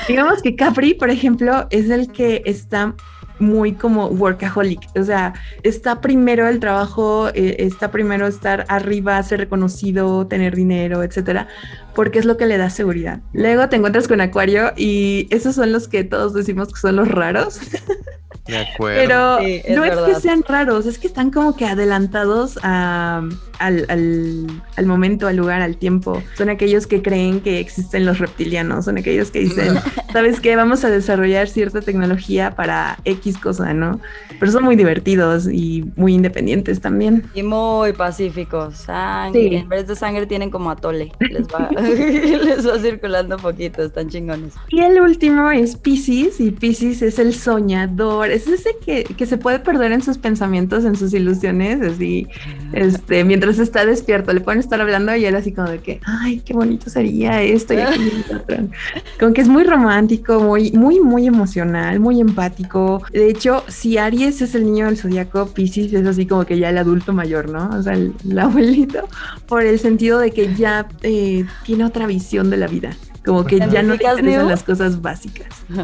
Digamos 0.10 0.42
que 0.42 0.58
Capri, 0.58 0.96
por 0.96 1.10
ejemplo, 1.10 1.66
es 1.70 1.90
el 1.90 2.12
que 2.12 2.42
está 2.46 2.94
muy 3.40 3.74
como 3.74 4.08
workaholic, 4.08 4.80
o 4.98 5.04
sea, 5.04 5.34
está 5.64 6.02
primero 6.02 6.48
el 6.48 6.60
trabajo, 6.60 7.30
eh, 7.30 7.58
está 7.60 7.92
primero 7.92 8.28
estar 8.28 8.66
arriba, 8.68 9.22
ser 9.24 9.40
reconocido, 9.40 10.28
tener 10.28 10.56
dinero, 10.56 11.04
etcétera, 11.04 11.48
porque 11.96 12.20
es 12.20 12.26
lo 12.26 12.38
que 12.38 12.46
le 12.46 12.58
da 12.58 12.70
seguridad. 12.70 13.22
Luego 13.34 13.70
te 13.70 13.76
encuentras 13.76 14.08
con 14.08 14.22
Acuario 14.22 14.74
y 14.76 15.28
esos 15.32 15.56
son 15.56 15.72
los 15.72 15.88
que 15.88 16.04
todos 16.04 16.34
decimos 16.34 16.74
que 16.74 16.80
son 16.80 16.96
los 16.96 17.08
raros. 17.08 17.60
De 18.48 18.58
acuerdo. 18.58 19.40
Pero 19.40 19.76
no 19.76 19.86
es 19.86 19.98
que 20.16 20.22
sean 20.22 20.44
raros, 20.48 20.86
es 20.86 20.98
que 20.98 21.08
están 21.08 21.32
como 21.32 21.56
que 21.56 21.66
adelantados 21.66 22.58
al, 22.64 23.38
al, 23.60 24.86
momento, 24.86 25.28
al 25.28 25.36
lugar, 25.36 25.62
al 25.62 25.78
tiempo. 25.78 26.22
Son 26.38 26.50
aquellos 26.50 26.88
que 26.88 27.02
creen 27.02 27.42
que 27.42 27.60
existen 27.60 28.06
los 28.06 28.20
reptilianos, 28.20 28.86
son 28.86 28.98
aquellos 28.98 29.32
que 29.32 29.40
dicen, 29.40 29.76
¿sabes 30.14 30.40
qué? 30.40 30.56
Vamos 30.56 30.84
a 30.84 30.90
desarrollar 30.90 31.48
cierta 31.48 31.82
tecnología 31.82 32.56
para 32.56 33.00
X 33.06 33.38
cosa, 33.38 33.74
¿no? 33.74 34.00
Pero 34.40 34.52
son 34.52 34.64
muy 34.64 34.76
divertidos 34.76 35.48
y 35.52 35.86
muy 35.96 36.14
independientes 36.14 36.80
también. 36.80 37.24
Y 37.34 37.44
muy 37.44 37.94
pacíficos. 37.94 38.76
Sangre. 38.78 39.58
En 39.58 39.70
vez 39.70 39.88
de 39.88 39.96
sangre 39.96 40.26
tienen 40.26 40.50
como 40.50 40.72
atole. 40.72 41.12
Les 41.20 41.48
va, 41.48 41.70
les 41.82 42.68
va 42.68 42.80
circulando 42.80 43.36
un 43.36 43.42
poquito, 43.42 43.84
están 43.84 44.10
chingones. 44.10 44.54
Y 44.70 44.82
el 44.82 45.02
último 45.02 45.50
es 45.52 45.76
Pisces, 45.76 46.40
y 46.40 46.52
Pisces 46.52 47.02
es 47.02 47.20
el 47.20 47.34
soñador 47.34 48.30
es 48.38 48.48
ese 48.48 48.76
que, 48.84 49.04
que, 49.04 49.26
se 49.26 49.38
puede 49.38 49.60
perder 49.60 49.92
en 49.92 50.02
sus 50.02 50.18
pensamientos, 50.18 50.86
en 50.86 50.96
sus 50.96 51.14
ilusiones, 51.14 51.82
así, 51.82 52.28
este, 52.74 53.24
mientras 53.24 53.60
está 53.60 53.86
despierto, 53.86 54.34
le 54.34 54.42
pueden 54.42 54.60
estar 54.60 54.80
hablando 54.80 55.16
y 55.16 55.26
él 55.26 55.36
así 55.36 55.52
como 55.52 55.70
de 55.70 55.80
que, 55.80 56.00
ay, 56.06 56.42
qué 56.46 56.54
bonito 56.54 56.90
sería 56.90 57.42
esto 57.42 57.74
y 57.74 57.78
Como 59.20 59.34
que 59.34 59.42
es 59.42 59.48
muy 59.48 59.64
romántico, 59.64 60.40
muy, 60.40 60.72
muy, 60.72 61.00
muy 61.00 61.28
emocional, 61.28 62.00
muy 62.00 62.22
empático. 62.22 63.04
De 63.12 63.30
hecho, 63.30 63.64
si 63.68 63.98
Aries 63.98 64.42
es 64.42 64.56
el 64.56 64.66
niño 64.66 64.86
del 64.86 64.98
zodiaco, 64.98 65.48
Pisces 65.48 65.94
es 65.94 66.06
así 66.06 66.26
como 66.26 66.46
que 66.46 66.58
ya 66.58 66.70
el 66.70 66.78
adulto 66.78 67.14
mayor, 67.14 67.50
¿no? 67.50 67.70
O 67.78 67.82
sea, 67.82 67.94
el, 67.94 68.14
abuelito, 68.40 69.08
por 69.48 69.64
el 69.64 69.80
sentido 69.80 70.20
de 70.20 70.32
que 70.32 70.54
ya 70.56 70.88
eh, 71.02 71.46
tiene 71.66 71.86
otra 71.86 72.08
visión 72.08 72.50
de 72.50 72.58
la 72.58 72.68
vida. 72.68 72.96
Como 73.28 73.44
que 73.46 73.60
ya 73.60 73.84
no 73.84 73.98
te 73.98 74.06
interesan 74.06 74.48
las 74.48 74.64
cosas 74.64 75.02
básicas. 75.02 75.48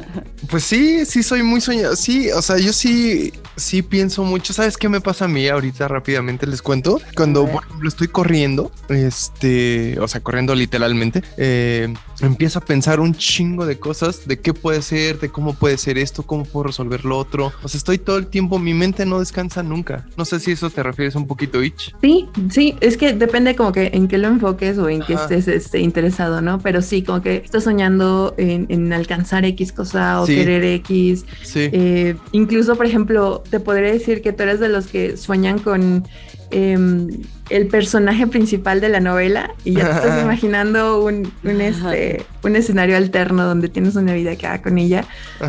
Pues 0.50 0.64
sí, 0.64 1.06
sí 1.06 1.24
soy 1.24 1.42
muy 1.42 1.62
soñado. 1.62 1.96
Sí, 1.96 2.30
o 2.32 2.42
sea, 2.42 2.58
yo 2.58 2.74
sí, 2.74 3.34
sí 3.56 3.82
pienso 3.82 4.24
mucho. 4.24 4.54
¿Sabes 4.54 4.78
qué 4.78 4.88
me 4.88 5.02
pasa 5.02 5.26
a 5.26 5.28
mí 5.28 5.48
ahorita 5.48 5.88
rápidamente? 5.88 6.46
Les 6.46 6.62
cuento. 6.62 7.02
Cuando, 7.16 7.48
por 7.48 7.64
ejemplo, 7.64 7.90
estoy 7.90 8.08
corriendo, 8.08 8.72
este, 8.90 9.98
o 10.00 10.08
sea, 10.08 10.22
corriendo 10.22 10.54
literalmente, 10.54 11.24
eh, 11.38 11.94
empiezo 12.26 12.60
a 12.60 12.62
pensar 12.62 13.00
un 13.00 13.14
chingo 13.14 13.66
de 13.66 13.78
cosas, 13.80 14.28
de 14.28 14.40
qué 14.40 14.54
puede 14.54 14.82
ser, 14.82 15.20
de 15.20 15.30
cómo 15.30 15.54
puede 15.54 15.78
ser 15.78 15.98
esto, 15.98 16.24
cómo 16.24 16.46
puedo 16.46 16.66
resolver 16.66 17.06
lo 17.06 17.18
otro. 17.18 17.52
O 17.62 17.68
sea, 17.68 17.78
estoy 17.78 17.98
todo 17.98 18.18
el 18.18 18.28
tiempo, 18.28 18.60
mi 18.60 18.74
mente 18.74 19.06
no 19.06 19.20
descansa 19.20 19.64
nunca. 19.64 20.06
No 20.18 20.26
sé 20.26 20.40
si 20.40 20.52
eso 20.52 20.70
te 20.70 20.84
refieres 20.84 21.16
un 21.16 21.28
poquito, 21.28 21.62
Ich. 21.62 21.94
Sí, 22.02 22.30
sí, 22.50 22.76
es 22.82 22.98
que 22.98 23.14
depende 23.14 23.56
como 23.56 23.72
que 23.72 23.92
en 23.94 24.08
qué 24.08 24.18
lo 24.18 24.28
enfoques 24.28 24.78
o 24.78 24.90
en 24.90 25.02
qué 25.02 25.14
estés 25.14 25.48
este, 25.48 25.80
interesado, 25.80 26.42
¿no? 26.42 26.60
Pero 26.60 26.82
sí, 26.82 27.04
como 27.04 27.22
que 27.22 27.38
estás 27.38 27.64
soñando 27.64 28.34
en, 28.38 28.94
alcanzar 28.94 29.46
X 29.46 29.72
cosa 29.72 30.22
o 30.22 30.26
querer 30.26 30.64
X. 30.64 31.26
Eh, 31.56 32.16
incluso, 32.32 32.76
por 32.76 32.86
ejemplo, 32.86 33.44
te 33.50 33.60
podría 33.60 33.92
decir 33.92 34.22
que 34.22 34.34
tú 34.34 34.44
eres 34.44 34.60
de 34.60 34.70
los 34.70 34.88
que 34.88 35.18
sueñan 35.18 35.60
con 35.60 36.08
em, 36.54 37.10
el 37.50 37.68
personaje 37.68 38.26
principal 38.28 38.80
de 38.82 38.89
la 38.89 39.00
novela 39.00 39.54
y 39.63 39.74
ya 39.74 39.89
te 39.89 39.96
estás 39.96 40.22
imaginando 40.24 41.04
un, 41.04 41.32
este, 41.44 42.26
un 42.44 42.56
escenario 42.56 42.96
alterno 42.96 43.46
donde 43.46 43.68
tienes 43.70 43.96
una 43.96 44.13
vida 44.13 44.36
que 44.36 44.48
haga 44.48 44.62
con 44.62 44.78
ella. 44.78 45.06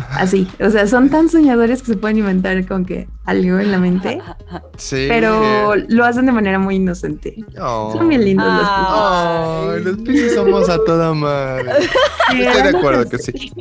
Así, 0.09 0.47
o 0.59 0.69
sea, 0.69 0.87
son 0.87 1.09
tan 1.09 1.29
soñadores 1.29 1.81
que 1.81 1.93
se 1.93 1.97
pueden 1.97 2.17
inventar 2.19 2.65
con 2.67 2.85
que 2.85 3.07
algo 3.25 3.59
en 3.59 3.71
la 3.71 3.79
mente. 3.79 4.19
Sí. 4.77 5.05
Pero 5.07 5.73
lo 5.87 6.03
hacen 6.03 6.25
de 6.25 6.33
manera 6.33 6.59
muy 6.59 6.75
inocente. 6.75 7.35
Son 7.55 8.09
bien 8.09 8.25
lindos 8.25 8.45
los 8.45 9.97
pisos. 9.99 10.25
los 10.25 10.33
somos 10.33 10.69
a 10.69 10.83
toda 10.83 11.13
madre. 11.13 11.71
Estoy 12.37 12.61
de 12.61 12.77
acuerdo 12.77 13.09
que 13.09 13.17
sí. 13.17 13.53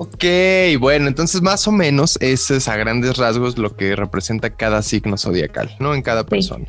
Ok, 0.00 0.24
bueno, 0.78 1.08
entonces 1.08 1.42
más 1.42 1.66
o 1.66 1.72
menos 1.72 2.18
ese 2.20 2.58
es 2.58 2.68
a 2.68 2.76
grandes 2.76 3.16
rasgos 3.16 3.58
lo 3.58 3.74
que 3.74 3.96
representa 3.96 4.50
cada 4.50 4.80
signo 4.82 5.18
zodiacal, 5.18 5.74
¿no? 5.80 5.92
En 5.92 6.02
cada 6.02 6.24
persona. 6.24 6.66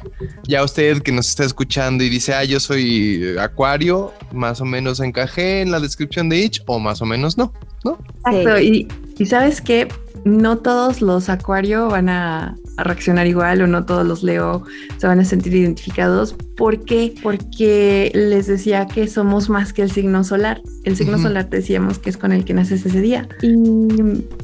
Ya 0.48 0.63
usted 0.63 1.04
que 1.04 1.12
nos 1.12 1.30
está 1.30 1.44
escuchando 1.44 2.04
y 2.04 2.10
dice, 2.10 2.34
ah, 2.34 2.44
yo 2.44 2.60
soy 2.60 3.36
acuario, 3.39 4.12
más 4.34 4.62
o 4.62 4.65
menos 4.65 5.00
encajé 5.00 5.62
en 5.62 5.70
la 5.70 5.80
descripción 5.80 6.28
de 6.28 6.44
each 6.44 6.63
o 6.65 6.80
más 6.80 7.04
o 7.04 7.06
menos 7.06 7.38
no, 7.38 7.54
¿no? 7.86 8.00
Exacto, 8.26 8.60
y, 8.60 8.88
y 9.20 9.26
sabes 9.28 9.62
que 9.62 9.88
no 10.26 10.58
todos 10.58 11.00
los 11.04 11.30
acuario 11.30 11.88
van 11.88 12.10
a, 12.10 12.56
reaccionar 12.84 13.28
igual 13.28 13.62
o 13.62 13.68
no 13.68 13.86
todos 13.86 14.06
los 14.06 14.24
leo 14.24 14.63
se 14.98 15.08
van 15.08 15.20
a 15.20 15.26
sentir 15.26 15.56
identificados. 15.56 16.36
¿Por 16.58 16.84
qué? 16.84 17.13
Porque 17.22 18.12
les 18.13 18.48
decía 18.48 18.88
que 18.88 19.08
somos 19.08 19.50
más 19.50 19.74
que 19.74 19.82
el 19.82 19.92
signo 19.92 20.24
solar. 20.24 20.62
El 20.84 20.96
signo 20.96 21.18
solar 21.18 21.50
decíamos 21.50 22.00
que 22.00 22.10
es 22.10 22.18
con 22.18 22.32
el 22.32 22.46
que 22.46 22.54
naces 22.54 22.86
ese 22.86 23.02
día. 23.02 23.28
Y 23.42 23.54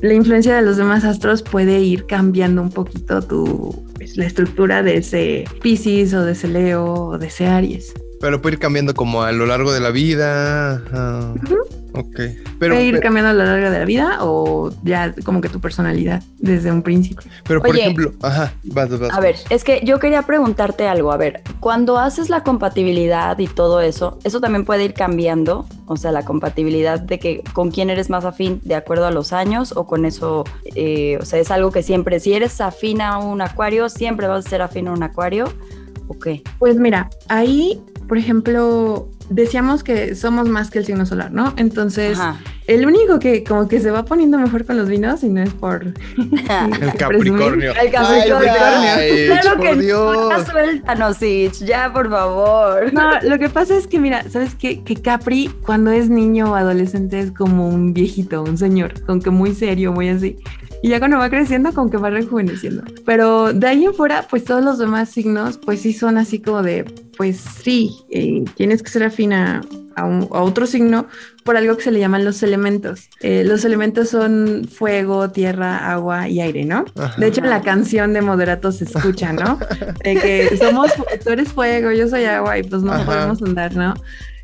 la 0.01 0.13
influencia 0.13 0.55
de 0.55 0.61
los 0.61 0.77
demás 0.77 1.03
astros 1.03 1.41
puede 1.41 1.81
ir 1.81 2.05
cambiando 2.05 2.61
un 2.61 2.69
poquito 2.69 3.21
tu, 3.21 3.85
pues, 3.95 4.17
la 4.17 4.25
estructura 4.25 4.83
de 4.83 4.97
ese 4.97 5.45
Pisces 5.61 6.13
o 6.13 6.23
de 6.23 6.33
ese 6.33 6.47
Leo 6.47 6.85
o 6.85 7.17
de 7.17 7.27
ese 7.27 7.47
Aries. 7.47 7.93
Pero 8.21 8.41
puede 8.41 8.55
ir 8.55 8.59
cambiando 8.59 8.93
como 8.93 9.23
a 9.23 9.31
lo 9.31 9.45
largo 9.45 9.73
de 9.73 9.79
la 9.79 9.91
vida. 9.91 10.83
Ok. 11.97 12.19
Pero, 12.59 12.75
¿Puede 12.75 12.85
ir 12.85 12.99
cambiando 12.99 13.31
a 13.31 13.33
lo 13.33 13.43
largo 13.43 13.69
de 13.69 13.79
la 13.79 13.85
vida 13.85 14.17
o 14.21 14.71
ya 14.83 15.13
como 15.23 15.41
que 15.41 15.49
tu 15.49 15.59
personalidad 15.59 16.23
desde 16.37 16.71
un 16.71 16.81
principio? 16.81 17.29
Pero 17.47 17.61
por 17.61 17.75
ejemplo, 17.75 18.13
ajá, 18.21 18.53
vas, 18.63 18.97
vas. 18.99 19.13
A 19.13 19.19
ver, 19.19 19.35
es 19.49 19.63
que 19.63 19.81
yo 19.83 19.99
quería 19.99 20.21
preguntarte 20.23 20.87
algo. 20.87 21.11
A 21.11 21.17
ver, 21.17 21.41
cuando 21.59 21.97
haces 21.97 22.29
la 22.29 22.43
compatibilidad 22.43 23.37
y 23.39 23.47
todo 23.47 23.81
eso, 23.81 24.19
¿eso 24.23 24.39
también 24.39 24.65
puede 24.65 24.85
ir 24.85 24.93
cambiando? 24.93 25.65
O 25.87 25.97
sea, 25.97 26.11
la 26.11 26.23
compatibilidad 26.23 26.99
de 26.99 27.19
que 27.19 27.43
con 27.53 27.71
quién 27.71 27.89
eres 27.89 28.09
más 28.09 28.25
afín 28.25 28.61
de 28.63 28.75
acuerdo 28.75 29.05
a 29.05 29.11
los 29.11 29.33
años 29.33 29.73
o 29.75 29.85
con 29.85 30.05
eso, 30.05 30.43
eh, 30.75 31.17
o 31.21 31.25
sea, 31.25 31.39
es 31.39 31.51
algo 31.51 31.71
que 31.71 31.83
siempre, 31.83 32.19
si 32.19 32.33
eres 32.33 32.59
afín 32.61 33.01
a 33.01 33.19
un 33.19 33.41
acuario, 33.41 33.89
siempre 33.89 34.27
vas 34.27 34.45
a 34.45 34.49
ser 34.49 34.61
afín 34.61 34.87
a 34.87 34.91
un 34.91 35.03
acuario. 35.03 35.45
¿O 36.07 36.17
qué? 36.19 36.43
Pues 36.59 36.77
mira, 36.77 37.09
ahí 37.27 37.81
por 38.07 38.17
ejemplo, 38.17 39.09
decíamos 39.29 39.83
que 39.83 40.15
somos 40.15 40.47
más 40.47 40.69
que 40.69 40.79
el 40.79 40.85
signo 40.85 41.05
solar, 41.05 41.31
¿no? 41.31 41.53
Entonces, 41.57 42.19
el 42.67 42.85
único 42.85 43.19
que 43.19 43.43
como 43.43 43.67
que 43.67 43.79
se 43.79 43.89
va 43.89 44.05
poniendo 44.05 44.37
mejor 44.37 44.65
con 44.65 44.77
los 44.77 44.87
vinos 44.87 45.23
y 45.23 45.29
no 45.29 45.41
es 45.41 45.53
por 45.53 45.85
el 46.17 46.93
Capricornio. 46.97 47.73
El 47.81 47.91
Capricornio. 47.91 48.47
claro 49.41 49.59
que 49.59 49.75
Dios. 49.75 50.45
suéltanos, 50.47 51.19
ya 51.65 51.91
por 51.91 52.09
favor. 52.09 52.93
No, 52.93 53.09
lo 53.23 53.39
que 53.39 53.49
pasa 53.49 53.75
es 53.75 53.87
que 53.87 53.99
mira, 53.99 54.29
¿sabes 54.29 54.53
qué? 54.55 54.83
Que 54.83 54.95
Capri 54.95 55.49
cuando 55.65 55.91
es 55.91 56.09
niño 56.09 56.51
o 56.51 56.55
adolescente 56.55 57.19
es 57.19 57.31
como 57.31 57.67
un 57.67 57.93
viejito, 57.93 58.43
un 58.43 58.57
señor, 58.57 59.03
con 59.05 59.19
que 59.19 59.31
muy 59.31 59.55
serio, 59.55 59.91
muy 59.91 60.09
así. 60.09 60.37
Y 60.85 60.89
ya 60.89 60.99
cuando 60.99 61.17
va 61.17 61.31
creciendo, 61.31 61.73
como 61.73 61.89
que 61.89 61.97
va 61.97 62.11
rejuveneciendo. 62.11 62.83
Pero 63.07 63.53
de 63.53 63.65
ahí 63.65 63.85
en 63.85 63.95
fuera, 63.95 64.27
pues 64.29 64.43
todos 64.43 64.63
los 64.63 64.77
demás 64.77 65.09
signos, 65.09 65.57
pues 65.57 65.81
sí 65.81 65.93
son 65.93 66.19
así 66.19 66.39
como 66.39 66.61
de, 66.61 66.85
pues 67.17 67.37
sí, 67.37 67.89
eh, 68.11 68.45
tienes 68.53 68.83
que 68.83 68.91
ser 68.91 69.03
afín 69.03 69.33
a, 69.33 69.61
otro 70.29 70.67
signo 70.67 71.07
por 71.43 71.57
algo 71.57 71.75
que 71.77 71.85
se 71.85 71.91
le 71.91 71.99
llaman 71.99 72.23
los 72.23 72.43
elementos. 72.43 73.09
Eh, 73.21 73.43
los 73.43 73.65
elementos 73.65 74.09
son 74.09 74.67
fuego, 74.71 75.31
tierra, 75.31 75.91
agua 75.91 76.29
y 76.29 76.39
aire, 76.39 76.65
¿no? 76.65 76.85
De 77.17 77.27
hecho, 77.27 77.41
en 77.41 77.49
la 77.49 77.63
canción 77.63 78.13
de 78.13 78.21
Moderato 78.21 78.71
se 78.71 78.83
escucha, 78.83 79.33
¿no? 79.33 79.57
De 80.03 80.15
que 80.17 80.55
somos, 80.57 80.91
tú 81.23 81.31
eres 81.31 81.51
fuego, 81.51 81.93
yo 81.93 82.07
soy 82.07 82.25
agua 82.25 82.59
y 82.59 82.63
pues 82.63 82.83
no 82.83 82.91
podemos 83.05 83.41
andar, 83.41 83.75
¿no? 83.75 83.95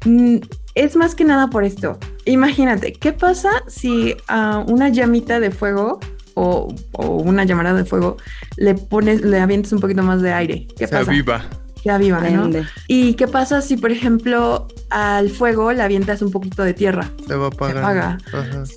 Mm, 0.06 0.38
es 0.74 0.96
más 0.96 1.14
que 1.14 1.24
nada 1.24 1.52
por 1.52 1.66
esto. 1.66 2.00
Imagínate, 2.26 2.94
¿qué 2.94 3.12
pasa 3.12 3.52
si 3.68 4.16
a 4.28 4.64
una 4.68 4.90
llamita 4.90 5.40
de 5.40 5.52
fuego 5.52 6.00
o, 6.36 6.74
una 6.98 7.44
llamada 7.44 7.74
de 7.74 7.86
fuego, 7.86 8.18
le 8.58 8.76
pones, 8.76 9.22
le 9.22 9.40
avientes 9.40 9.72
un 9.74 9.80
poquito 9.80 10.04
más 10.04 10.22
de 10.22 10.34
aire. 10.34 10.68
¿Qué 10.78 10.88
Se 10.88 10.94
pasa? 10.96 11.12
aviva. 11.12 11.46
Se 11.84 11.90
aviva, 11.90 12.22
¿no? 12.22 12.50
¿Y 12.88 13.16
qué 13.16 13.28
pasa 13.28 13.62
si, 13.62 13.76
por 13.76 13.92
ejemplo, 13.92 14.68
al 14.92 15.32
fuego 15.32 15.74
le 15.74 15.82
avientas 15.82 16.22
un 16.22 16.30
poquito 16.32 16.64
de 16.64 16.76
tierra? 16.76 17.10
Se 17.28 17.36
va 17.36 17.46
a 17.46 17.48
apagar. 17.48 17.74
Se 17.74 17.80
apaga. 17.80 18.18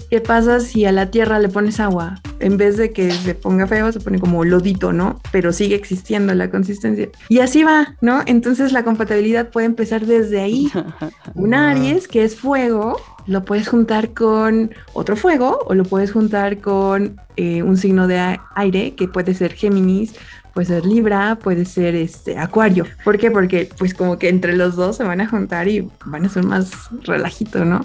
¿Qué 0.08 0.20
pasa 0.22 0.60
si 0.60 0.86
a 0.86 0.92
la 0.92 1.10
tierra 1.10 1.38
le 1.38 1.50
pones 1.50 1.80
agua? 1.80 2.20
En 2.40 2.56
vez 2.56 2.78
de 2.78 2.92
que 2.92 3.10
se 3.10 3.34
ponga 3.34 3.66
feo, 3.66 3.92
se 3.92 4.00
pone 4.00 4.18
como 4.18 4.42
lodito, 4.44 4.94
¿no? 4.94 5.20
Pero 5.32 5.52
sigue 5.52 5.74
existiendo 5.74 6.32
la 6.32 6.50
consistencia. 6.50 7.10
Y 7.28 7.40
así 7.40 7.62
va, 7.62 7.94
¿no? 8.00 8.22
Entonces 8.24 8.72
la 8.72 8.84
compatibilidad 8.84 9.50
puede 9.50 9.66
empezar 9.66 10.06
desde 10.06 10.40
ahí. 10.40 10.72
Un 11.34 11.52
Aries, 11.52 12.08
que 12.08 12.24
es 12.24 12.36
fuego, 12.36 12.98
lo 13.26 13.44
puedes 13.44 13.68
juntar 13.68 14.12
con 14.12 14.70
otro 14.92 15.16
fuego 15.16 15.60
o 15.66 15.74
lo 15.74 15.84
puedes 15.84 16.12
juntar 16.12 16.58
con 16.58 17.20
eh, 17.36 17.62
un 17.62 17.76
signo 17.76 18.06
de 18.06 18.38
aire 18.54 18.94
que 18.94 19.08
puede 19.08 19.34
ser 19.34 19.54
Géminis, 19.54 20.14
puede 20.54 20.68
ser 20.68 20.86
Libra, 20.86 21.36
puede 21.36 21.64
ser 21.64 21.94
este 21.96 22.38
Acuario. 22.38 22.86
¿Por 23.04 23.18
qué? 23.18 23.30
Porque 23.30 23.68
pues 23.76 23.92
como 23.92 24.18
que 24.18 24.28
entre 24.28 24.56
los 24.56 24.76
dos 24.76 24.96
se 24.96 25.04
van 25.04 25.20
a 25.20 25.28
juntar 25.28 25.68
y 25.68 25.88
van 26.04 26.24
a 26.24 26.28
ser 26.28 26.44
más 26.44 26.70
relajito, 27.02 27.64
¿no? 27.64 27.84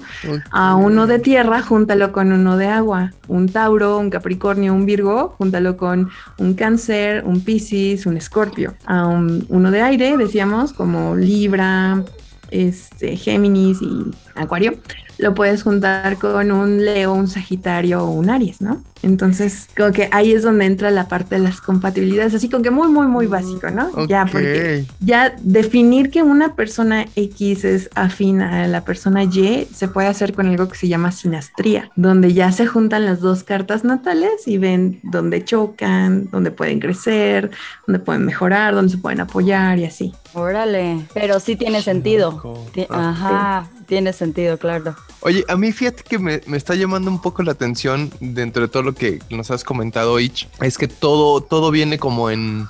A 0.51 0.75
uno 0.75 1.07
de 1.07 1.19
tierra, 1.19 1.61
júntalo 1.61 2.11
con 2.11 2.31
uno 2.31 2.57
de 2.57 2.67
agua. 2.67 3.11
Un 3.27 3.49
Tauro, 3.49 3.97
un 3.97 4.09
Capricornio, 4.09 4.73
un 4.73 4.85
Virgo, 4.85 5.35
júntalo 5.37 5.77
con 5.77 6.09
un 6.37 6.53
Cáncer, 6.53 7.23
un 7.25 7.41
Piscis, 7.41 8.05
un 8.05 8.17
Escorpio. 8.17 8.75
A 8.85 9.07
uno 9.07 9.71
de 9.71 9.81
aire, 9.81 10.15
decíamos, 10.15 10.71
como 10.73 11.15
Libra, 11.15 12.03
este, 12.51 13.15
Géminis 13.17 13.81
y 13.81 14.11
Acuario, 14.35 14.73
lo 15.19 15.35
puedes 15.35 15.63
juntar 15.63 16.17
con 16.17 16.51
un 16.51 16.83
Leo, 16.83 17.13
un 17.13 17.27
Sagitario 17.27 18.03
o 18.03 18.11
un 18.11 18.29
Aries, 18.29 18.61
¿no? 18.61 18.81
Entonces, 19.01 19.67
como 19.77 19.91
que 19.91 20.09
ahí 20.11 20.33
es 20.33 20.43
donde 20.43 20.65
entra 20.65 20.91
la 20.91 21.07
parte 21.07 21.35
de 21.35 21.41
las 21.41 21.61
compatibilidades, 21.61 22.33
así 22.33 22.49
como 22.49 22.63
que 22.63 22.71
muy, 22.71 22.89
muy, 22.89 23.07
muy 23.07 23.27
básico, 23.27 23.69
¿no? 23.69 24.07
Ya, 24.07 24.25
porque 24.25 24.85
ya 24.99 25.35
definir 25.41 26.09
que 26.09 26.23
una 26.23 26.55
persona 26.55 27.05
X 27.15 27.63
es 27.63 27.89
afín 27.95 28.41
a 28.41 28.67
la 28.67 28.83
persona 28.83 29.23
Y 29.23 29.67
se 29.73 29.87
puede 29.87 30.07
hacer 30.07 30.33
con 30.33 30.47
algo 30.47 30.67
que 30.67 30.77
se 30.77 30.87
llama 30.87 31.11
sinastría, 31.11 31.91
donde 31.95 32.33
ya 32.33 32.51
se 32.51 32.65
juntan 32.65 33.05
las 33.05 33.21
dos 33.21 33.43
cartas 33.43 33.83
natales 33.83 34.47
y 34.47 34.57
ven 34.57 34.99
dónde 35.03 35.43
chocan, 35.43 36.29
dónde 36.31 36.51
pueden 36.51 36.79
crecer, 36.79 37.51
dónde 37.87 37.99
pueden 37.99 38.25
mejorar, 38.25 38.73
dónde 38.73 38.91
se 38.91 38.97
pueden 38.97 39.21
apoyar 39.21 39.79
y 39.79 39.85
así. 39.85 40.13
Órale, 40.33 41.05
pero 41.13 41.39
sí 41.39 41.55
tiene 41.55 41.81
sentido. 41.81 42.41
Ajá, 42.89 43.67
tiene 43.87 44.13
sentido, 44.13 44.57
claro. 44.57 44.95
Oye, 45.21 45.43
a 45.47 45.55
mí 45.57 45.71
fíjate 45.71 46.03
que 46.03 46.17
me, 46.17 46.41
me, 46.45 46.57
está 46.57 46.75
llamando 46.75 47.11
un 47.11 47.21
poco 47.21 47.43
la 47.43 47.51
atención 47.51 48.11
dentro 48.19 48.61
de 48.61 48.67
todo 48.69 48.83
lo 48.83 48.93
que 48.95 49.19
nos 49.29 49.51
has 49.51 49.63
comentado, 49.63 50.19
Ich, 50.19 50.47
es 50.61 50.77
que 50.77 50.87
todo, 50.87 51.41
todo 51.41 51.71
viene 51.71 51.97
como 51.97 52.29
en 52.29 52.67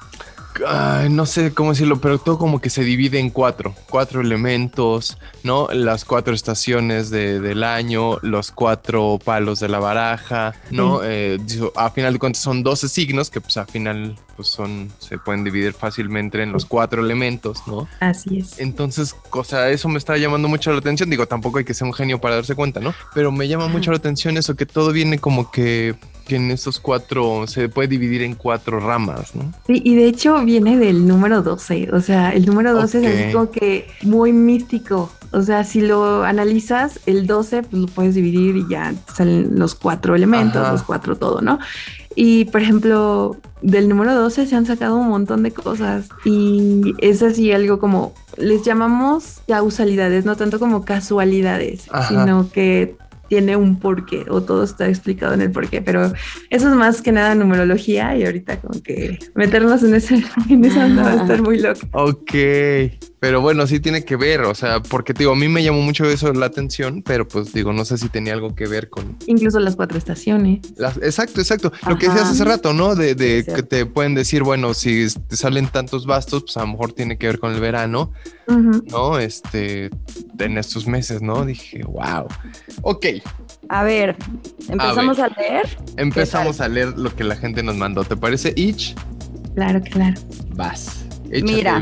no 1.09 1.25
sé 1.25 1.53
cómo 1.53 1.71
decirlo, 1.71 2.01
pero 2.01 2.17
todo 2.19 2.37
como 2.37 2.59
que 2.59 2.69
se 2.69 2.83
divide 2.83 3.19
en 3.19 3.29
cuatro, 3.29 3.73
cuatro 3.89 4.21
elementos, 4.21 5.17
¿no? 5.43 5.67
Las 5.71 6.05
cuatro 6.05 6.33
estaciones 6.33 7.09
del 7.09 7.63
año, 7.63 8.17
los 8.21 8.51
cuatro 8.51 9.19
palos 9.23 9.59
de 9.59 9.69
la 9.69 9.79
baraja, 9.79 10.53
¿no? 10.71 11.01
Eh, 11.03 11.37
a 11.75 11.89
final 11.91 12.13
de 12.13 12.19
cuentas 12.19 12.41
son 12.41 12.63
12 12.63 12.89
signos 12.89 13.29
que 13.29 13.41
pues 13.41 13.57
a 13.57 13.65
final 13.65 14.15
pues 14.39 14.47
son, 14.47 14.87
se 14.99 15.17
pueden 15.17 15.43
dividir 15.43 15.73
fácilmente 15.73 16.41
en 16.41 16.53
los 16.53 16.63
cuatro 16.63 17.03
elementos, 17.03 17.63
¿no? 17.67 17.89
Así 17.99 18.37
es. 18.37 18.57
Entonces, 18.57 19.13
cosa, 19.29 19.69
eso 19.69 19.89
me 19.89 19.97
está 19.97 20.15
llamando 20.15 20.47
mucho 20.47 20.71
la 20.71 20.77
atención, 20.77 21.09
digo, 21.09 21.25
tampoco 21.25 21.57
hay 21.57 21.65
que 21.65 21.73
ser 21.73 21.85
un 21.85 21.93
genio 21.93 22.21
para 22.21 22.35
darse 22.35 22.55
cuenta, 22.55 22.79
¿no? 22.79 22.93
Pero 23.13 23.33
me 23.33 23.49
llama 23.49 23.67
mucho 23.67 23.91
la 23.91 23.97
atención 23.97 24.37
eso, 24.37 24.55
que 24.55 24.65
todo 24.65 24.93
viene 24.93 25.19
como 25.19 25.51
que 25.51 25.93
que 26.25 26.35
en 26.35 26.51
esos 26.51 26.79
cuatro 26.79 27.47
se 27.47 27.69
puede 27.69 27.87
dividir 27.87 28.21
en 28.21 28.35
cuatro 28.35 28.79
ramas, 28.79 29.35
¿no? 29.35 29.51
Sí, 29.65 29.81
y 29.83 29.95
de 29.95 30.05
hecho 30.05 30.41
viene 30.45 30.77
del 30.77 31.07
número 31.07 31.41
12, 31.41 31.89
o 31.91 31.99
sea, 32.01 32.29
el 32.29 32.45
número 32.45 32.71
12 32.73 32.99
es 32.99 33.35
algo 33.35 33.51
que 33.51 33.87
muy 34.03 34.31
místico. 34.31 35.11
O 35.31 35.41
sea, 35.41 35.63
si 35.63 35.81
lo 35.81 36.23
analizas, 36.23 36.99
el 37.07 37.27
12 37.27 37.63
pues 37.63 37.81
lo 37.81 37.87
puedes 37.87 38.15
dividir 38.15 38.57
y 38.57 38.65
ya 38.69 38.93
salen 39.13 39.59
los 39.59 39.75
cuatro 39.75 40.15
elementos, 40.15 40.71
los 40.71 40.83
cuatro 40.83 41.17
todo, 41.17 41.41
¿no? 41.41 41.59
Y 42.15 42.45
por 42.45 42.61
ejemplo, 42.61 43.37
del 43.61 43.87
número 43.87 44.15
12 44.15 44.47
se 44.47 44.55
han 44.55 44.65
sacado 44.65 44.97
un 44.97 45.09
montón 45.09 45.43
de 45.43 45.51
cosas 45.51 46.09
y 46.25 46.95
es 46.99 47.21
así 47.21 47.51
algo 47.51 47.79
como, 47.79 48.13
les 48.37 48.63
llamamos 48.63 49.41
causalidades, 49.47 50.25
no 50.25 50.35
tanto 50.35 50.59
como 50.59 50.85
casualidades, 50.85 51.87
sino 52.07 52.49
que 52.51 52.95
tiene 53.27 53.55
un 53.55 53.79
porqué 53.79 54.25
o 54.27 54.41
todo 54.41 54.63
está 54.63 54.87
explicado 54.87 55.35
en 55.35 55.41
el 55.41 55.51
porqué, 55.51 55.81
pero 55.81 56.11
eso 56.49 56.69
es 56.69 56.75
más 56.75 57.01
que 57.01 57.11
nada 57.11 57.35
numerología 57.35 58.17
y 58.17 58.25
ahorita 58.25 58.59
como 58.59 58.81
que 58.81 59.19
meternos 59.35 59.83
en, 59.83 59.93
ese, 59.93 60.23
en 60.49 60.65
esa 60.65 60.87
va 60.87 61.11
a 61.11 61.15
estar 61.21 61.41
muy 61.41 61.59
loco. 61.59 61.81
Ok, 61.93 62.33
pero 63.19 63.41
bueno, 63.41 63.67
sí 63.67 63.79
tiene 63.79 64.05
que 64.05 64.15
ver, 64.15 64.41
o 64.41 64.55
sea, 64.55 64.81
porque 64.81 65.13
digo, 65.13 65.33
a 65.33 65.35
mí 65.35 65.49
me 65.49 65.63
llamó 65.63 65.81
mucho 65.81 66.05
eso 66.05 66.31
la 66.33 66.45
atención, 66.45 67.03
pero 67.03 67.27
pues 67.27 67.51
digo, 67.51 67.73
no 67.73 67.83
sé 67.83 67.97
si 67.97 68.07
tenía 68.07 68.33
algo 68.33 68.55
que 68.55 68.67
ver 68.67 68.89
con... 68.89 69.17
Incluso 69.27 69.59
las 69.59 69.75
cuatro 69.75 69.97
estaciones. 69.97 70.59
exacto, 71.01 71.41
exacto. 71.41 71.71
Lo 71.87 71.97
que 71.97 72.07
decías 72.07 72.29
hace 72.29 72.45
rato, 72.45 72.73
¿no? 72.73 72.95
De, 72.95 73.15
de 73.15 73.43
que 73.43 73.63
te 73.63 73.85
pueden 73.85 74.15
decir, 74.15 74.43
bueno, 74.43 74.73
si 74.73 75.07
te 75.27 75.35
salen 75.35 75.67
tantos 75.67 76.05
bastos, 76.05 76.43
pues 76.43 76.57
a 76.57 76.61
lo 76.61 76.67
mejor 76.67 76.93
tiene 76.93 77.17
que 77.17 77.27
ver 77.27 77.39
con 77.39 77.53
el 77.53 77.59
verano, 77.59 78.13
¿no? 78.47 79.19
Este, 79.19 79.89
en 80.39 80.57
estos 80.57 80.87
meses, 80.87 81.21
¿no? 81.21 81.45
Dije, 81.45 81.83
wow. 81.83 82.27
Ok. 82.83 83.05
A 83.67 83.83
ver, 83.83 84.15
¿empezamos 84.69 85.19
a, 85.19 85.27
leer? 85.27 85.77
Empezamos 85.97 86.61
a 86.61 86.67
leer 86.67 86.97
lo 86.97 87.13
que 87.15 87.23
la 87.23 87.35
gente 87.35 87.63
nos 87.63 87.75
mandó. 87.75 88.03
¿Te 88.03 88.15
parece, 88.15 88.53
Ich? 88.55 88.95
Claro, 89.55 89.81
claro. 89.81 90.15
Vas. 90.55 91.08
Mira, 91.31 91.81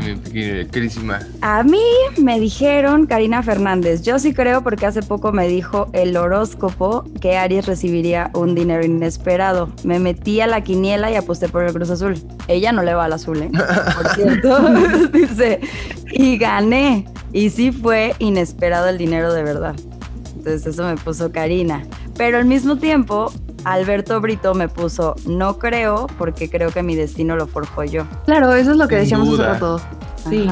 a 1.40 1.62
mí 1.62 1.80
me 2.18 2.38
dijeron 2.38 3.06
Karina 3.06 3.42
Fernández, 3.42 4.02
yo 4.02 4.18
sí 4.18 4.34
creo 4.34 4.62
porque 4.62 4.86
hace 4.86 5.02
poco 5.02 5.32
me 5.32 5.48
dijo 5.48 5.88
el 5.92 6.16
horóscopo 6.16 7.04
que 7.20 7.36
Aries 7.36 7.66
recibiría 7.66 8.30
un 8.34 8.54
dinero 8.54 8.84
inesperado. 8.84 9.70
Me 9.84 9.98
metí 9.98 10.40
a 10.40 10.46
la 10.46 10.62
quiniela 10.62 11.10
y 11.10 11.14
aposté 11.14 11.48
por 11.48 11.64
el 11.64 11.72
Cruz 11.72 11.90
Azul. 11.90 12.14
Ella 12.46 12.72
no 12.72 12.82
le 12.82 12.94
va 12.94 13.06
al 13.06 13.12
azul, 13.12 13.42
¿eh? 13.42 13.50
Por 13.50 14.08
cierto, 14.14 14.58
dice, 15.12 15.60
y 16.12 16.36
gané. 16.36 17.06
Y 17.32 17.50
sí 17.50 17.72
fue 17.72 18.14
inesperado 18.18 18.88
el 18.88 18.98
dinero 18.98 19.32
de 19.32 19.42
verdad. 19.42 19.74
Entonces 20.36 20.66
eso 20.66 20.84
me 20.84 20.96
puso 20.96 21.32
Karina. 21.32 21.84
Pero 22.16 22.38
al 22.38 22.44
mismo 22.44 22.76
tiempo, 22.76 23.32
Alberto 23.72 24.20
Brito 24.20 24.54
me 24.54 24.68
puso, 24.68 25.14
no 25.26 25.58
creo, 25.58 26.06
porque 26.18 26.50
creo 26.50 26.70
que 26.70 26.82
mi 26.82 26.96
destino 26.96 27.36
lo 27.36 27.46
forjo 27.46 27.84
yo. 27.84 28.06
Claro, 28.24 28.52
eso 28.54 28.72
es 28.72 28.76
lo 28.76 28.88
que 28.88 28.96
decíamos 28.96 29.28
hace 29.28 29.42
rato. 29.42 29.80
Sí. 30.28 30.48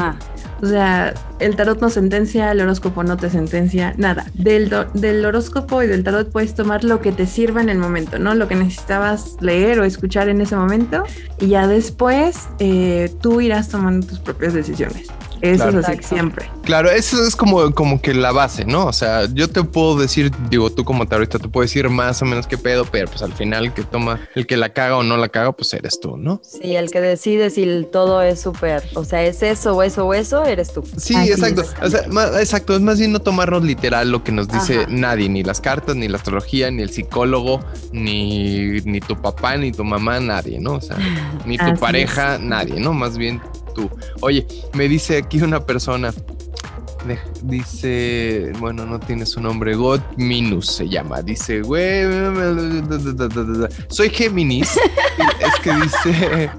O 0.63 0.67
sea, 0.67 1.13
el 1.39 1.55
tarot 1.55 1.81
no 1.81 1.91
sentencia, 1.91 2.51
el 2.51 2.63
horóscopo 2.63 3.05
no 3.05 3.17
te 3.19 3.29
sentencia, 3.29 3.93
nada. 3.99 4.27
Del, 4.33 4.75
del 4.95 5.25
horóscopo 5.25 5.83
y 5.83 5.87
del 5.87 6.03
tarot 6.03 6.31
puedes 6.31 6.55
tomar 6.55 6.83
lo 6.83 7.03
que 7.03 7.13
te 7.13 7.27
sirva 7.27 7.61
en 7.61 7.69
el 7.69 7.79
momento, 7.79 8.19
¿no? 8.19 8.35
Lo 8.35 8.49
que 8.49 8.55
necesitabas 8.55 9.37
leer 9.41 9.81
o 9.81 9.85
escuchar 9.85 10.31
en 10.31 10.41
ese 10.41 10.57
momento 10.57 11.05
y 11.41 11.49
ya 11.49 11.67
después 11.67 12.49
eh, 12.59 13.15
tú 13.21 13.43
irás 13.43 13.69
tomando 13.69 14.07
tus 14.07 14.19
propias 14.19 14.55
decisiones. 14.55 15.09
Eso 15.41 15.69
es 15.69 15.75
así, 15.77 16.03
siempre. 16.03 16.51
Claro, 16.63 16.91
eso 16.91 17.23
es 17.25 17.37
como, 17.37 17.73
como 17.73 18.01
que 18.01 18.15
la 18.15 18.33
base, 18.33 18.65
¿no? 18.65 18.87
O 18.87 18.93
sea, 18.93 19.27
yo 19.33 19.49
te 19.49 19.63
puedo 19.63 19.97
decir, 19.97 20.33
digo, 20.51 20.71
tú 20.71 20.85
como 20.85 21.05
ahorita 21.09 21.39
te 21.39 21.49
puedo 21.49 21.63
decir 21.63 21.89
más 21.89 22.23
o 22.23 22.25
menos 22.25 22.47
qué 22.47 22.59
pedo, 22.59 22.85
pero 22.85 23.09
pues 23.09 23.23
al 23.23 23.33
final 23.33 23.67
el 23.67 23.73
que 23.73 23.83
toma, 23.83 24.21
el 24.35 24.47
que 24.47 24.57
la 24.57 24.71
caga 24.71 24.97
o 24.97 25.03
no 25.03 25.17
la 25.17 25.29
caga, 25.29 25.53
pues 25.53 25.73
eres 25.75 26.01
tú, 26.01 26.17
¿no? 26.17 26.41
Sí, 26.43 26.77
el 26.77 26.91
que 26.91 27.01
decide 27.01 27.51
si 27.51 27.87
todo 27.93 28.23
es 28.23 28.41
súper, 28.41 28.83
o 28.95 29.05
sea, 29.05 29.25
es 29.25 29.43
eso 29.43 29.77
o 29.77 29.83
eso 29.83 30.07
o 30.07 30.15
eso, 30.15 30.45
eres 30.45 30.73
tú. 30.73 30.85
Sí, 30.97 31.15
exacto. 31.17 31.63
O 31.83 31.89
sea, 31.89 32.07
exacto, 32.41 32.75
es 32.75 32.81
más 32.81 32.99
bien 32.99 33.13
no 33.13 33.21
tomarnos 33.21 33.65
literal 33.65 34.11
lo 34.11 34.25
que 34.25 34.33
nos 34.33 34.49
dice 34.49 34.87
nadie, 34.89 35.29
ni 35.29 35.43
las 35.43 35.61
cartas, 35.61 35.97
ni 35.97 36.09
la 36.09 36.17
astrología, 36.17 36.71
ni 36.71 36.83
el 36.83 36.91
psicólogo, 36.91 37.61
ni, 37.93 38.81
ni 38.85 39.01
tu 39.01 39.21
papá, 39.21 39.57
ni 39.57 39.73
tu 39.73 39.85
mamá, 39.85 40.21
nadie, 40.21 40.59
¿no? 40.61 40.75
O 40.75 40.81
sea, 40.81 40.97
ni 41.45 41.59
tu 41.59 41.75
pareja, 41.79 42.39
nadie, 42.39 42.81
¿no? 42.81 42.93
Más 42.93 43.17
bien 43.17 43.41
Oye, 44.21 44.47
me 44.75 44.89
dice 44.89 45.19
aquí 45.19 45.41
una 45.41 45.65
persona, 45.65 46.13
dice, 47.43 48.53
bueno, 48.59 48.85
no 48.85 48.99
tiene 48.99 49.27
su 49.27 49.41
nombre, 49.41 49.75
God 49.75 50.01
Minus 50.17 50.67
se 50.67 50.89
llama. 50.89 51.23
Dice, 51.23 51.63
güey, 51.63 52.05
soy 53.89 54.11
Géminis. 54.11 54.77
es 55.41 55.61
que 55.63 55.73
dice, 55.75 56.51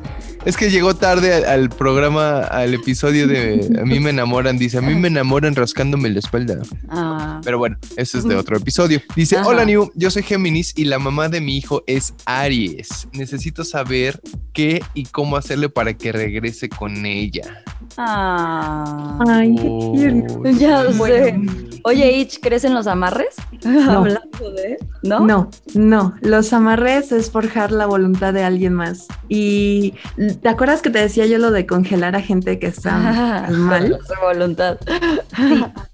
es 0.48 0.56
que 0.56 0.70
llegó 0.70 0.96
tarde 0.96 1.46
al, 1.46 1.68
programa, 1.68 2.40
al 2.40 2.74
episodio 2.74 3.28
de 3.28 3.70
A 3.82 3.84
mí 3.84 4.00
me 4.00 4.12
enamoran. 4.12 4.58
Dice, 4.58 4.78
a 4.78 4.82
mí 4.82 4.96
me 4.96 5.10
enamoran 5.10 5.54
rascándome 5.56 6.10
la 6.10 6.20
espalda. 6.20 6.62
Ah. 6.88 7.42
Pero 7.44 7.58
bueno, 7.58 7.78
eso 7.98 8.18
es 8.18 8.24
de 8.24 8.34
otro 8.38 8.56
episodio. 8.56 9.02
Dice, 9.14 9.38
hola 9.40 9.66
New, 9.66 9.92
yo 9.96 10.10
soy 10.10 10.24
Géminis 10.24 10.72
y 10.78 10.86
la 10.86 11.00
mamá 11.00 11.28
de 11.28 11.42
mi 11.42 11.58
hijo 11.58 11.84
es 11.86 12.14
Aries. 12.24 13.10
Necesito 13.12 13.66
saber 13.66 14.22
qué 14.54 14.82
y 14.94 15.04
cómo 15.08 15.36
hacerle 15.36 15.68
para 15.68 15.96
que 15.96 16.14
regrese 16.14 16.70
con 16.70 17.06
ella. 17.06 17.66
Ah. 17.98 19.20
Ay, 19.28 19.56
qué 19.56 20.54
Ya 20.54 20.92
sé. 20.92 21.40
Oye, 21.84 22.12
Ich, 22.18 22.40
¿crees 22.42 22.64
en 22.64 22.74
los 22.74 22.86
amarres? 22.86 23.36
No. 23.64 23.92
Hablando 23.92 24.52
de. 24.52 24.78
¿No? 25.04 25.20
No, 25.22 25.50
no. 25.74 26.14
Los 26.22 26.52
amarres 26.54 27.12
es 27.12 27.32
forjar 27.32 27.72
la 27.72 27.86
voluntad 27.86 28.34
de 28.34 28.44
alguien 28.44 28.74
más. 28.74 29.08
Y 29.30 29.94
¿te 30.42 30.50
acuerdas 30.50 30.82
que 30.82 30.90
te 30.90 31.00
decía 31.00 31.26
yo 31.26 31.38
lo 31.38 31.52
de 31.52 31.66
congelar 31.66 32.16
a 32.16 32.22
gente 32.22 32.60
que 32.60 32.68
está 32.68 33.48
mal? 33.50 34.00
Su 34.06 34.14
voluntad. 34.22 34.78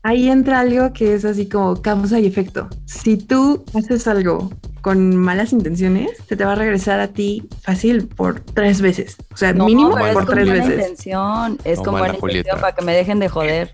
Ahí 0.04 0.30
entra 0.30 0.62
algo 0.62 0.94
que 0.94 1.14
es 1.14 1.26
así 1.26 1.48
como 1.48 1.82
causa 1.82 2.20
y 2.20 2.26
efecto. 2.26 2.68
Si 2.86 3.18
tú 3.18 3.64
haces 3.76 4.08
algo 4.08 4.50
con 4.84 5.16
malas 5.16 5.54
intenciones, 5.54 6.10
se 6.28 6.36
te 6.36 6.44
va 6.44 6.52
a 6.52 6.56
regresar 6.56 7.00
a 7.00 7.08
ti 7.08 7.48
fácil 7.62 8.06
por 8.06 8.42
tres 8.42 8.82
veces. 8.82 9.16
O 9.34 9.38
sea, 9.38 9.54
mínimo 9.54 9.98
por 10.12 10.26
tres 10.26 10.50
veces. 10.50 10.74
Intención. 10.74 11.58
Es 11.64 11.80
como 11.80 12.00
una 12.00 12.14
intención 12.14 12.60
para 12.60 12.76
que 12.76 12.84
me 12.84 12.94
dejen 12.94 13.18
de 13.20 13.30
joder. 13.30 13.72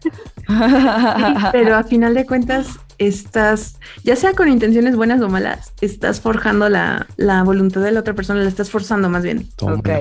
pero 1.51 1.78
a 1.78 1.84
final 1.84 2.14
de 2.14 2.28
cuentas, 2.28 2.80
estás, 3.00 3.78
ya 4.04 4.16
sea 4.16 4.34
con 4.34 4.50
intenciones 4.50 4.95
buenas 4.95 5.22
o 5.22 5.30
malas, 5.30 5.74
estás 5.82 6.22
forjando 6.22 6.70
la, 6.70 7.08
voluntad 7.43 7.82
de 7.82 7.91
la 7.91 8.02
otra 8.02 8.14
persona, 8.14 8.41
la 8.41 8.50
estás 8.50 8.70
forzando 8.70 9.10
más 9.10 9.24
bien. 9.24 9.47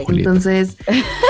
Entonces, 0.09 0.77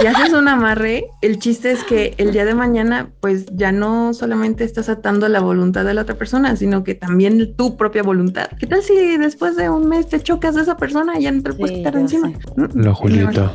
si 0.01 0.07
haces 0.07 0.33
un 0.33 0.49
amarre, 0.49 1.05
el 1.23 1.39
chiste 1.39 1.71
es 1.71 1.85
que 1.85 2.15
el 2.19 2.33
día 2.33 2.45
de 2.45 2.55
mañana, 2.55 3.11
pues 3.21 3.47
ya 3.53 3.71
no 3.71 4.15
solamente 4.15 4.65
estás 4.65 4.89
atando 4.89 5.29
la 5.29 5.41
voluntad 5.41 5.85
de 5.85 5.95
la 5.95 6.03
otra 6.03 6.17
persona, 6.17 6.57
sino 6.57 6.83
que 6.83 6.95
también 6.95 7.55
tu 7.55 7.77
propia 7.77 8.03
voluntad. 8.03 8.49
¿Qué 8.59 8.67
tal 8.67 8.83
si 8.83 9.17
después 9.19 9.57
de 9.57 9.69
un 9.69 9.89
mes 9.89 10.09
te 10.09 10.21
chocas 10.21 10.55
de 10.55 10.63
esa 10.63 10.77
persona 10.77 11.19
y 11.19 11.25
ya 11.25 11.33
no 11.33 11.43
te 11.43 11.53
puedes 11.53 11.77
quitar 11.77 11.97
encima? 11.97 12.33
Lo 12.75 12.95
Julieta. 12.95 13.53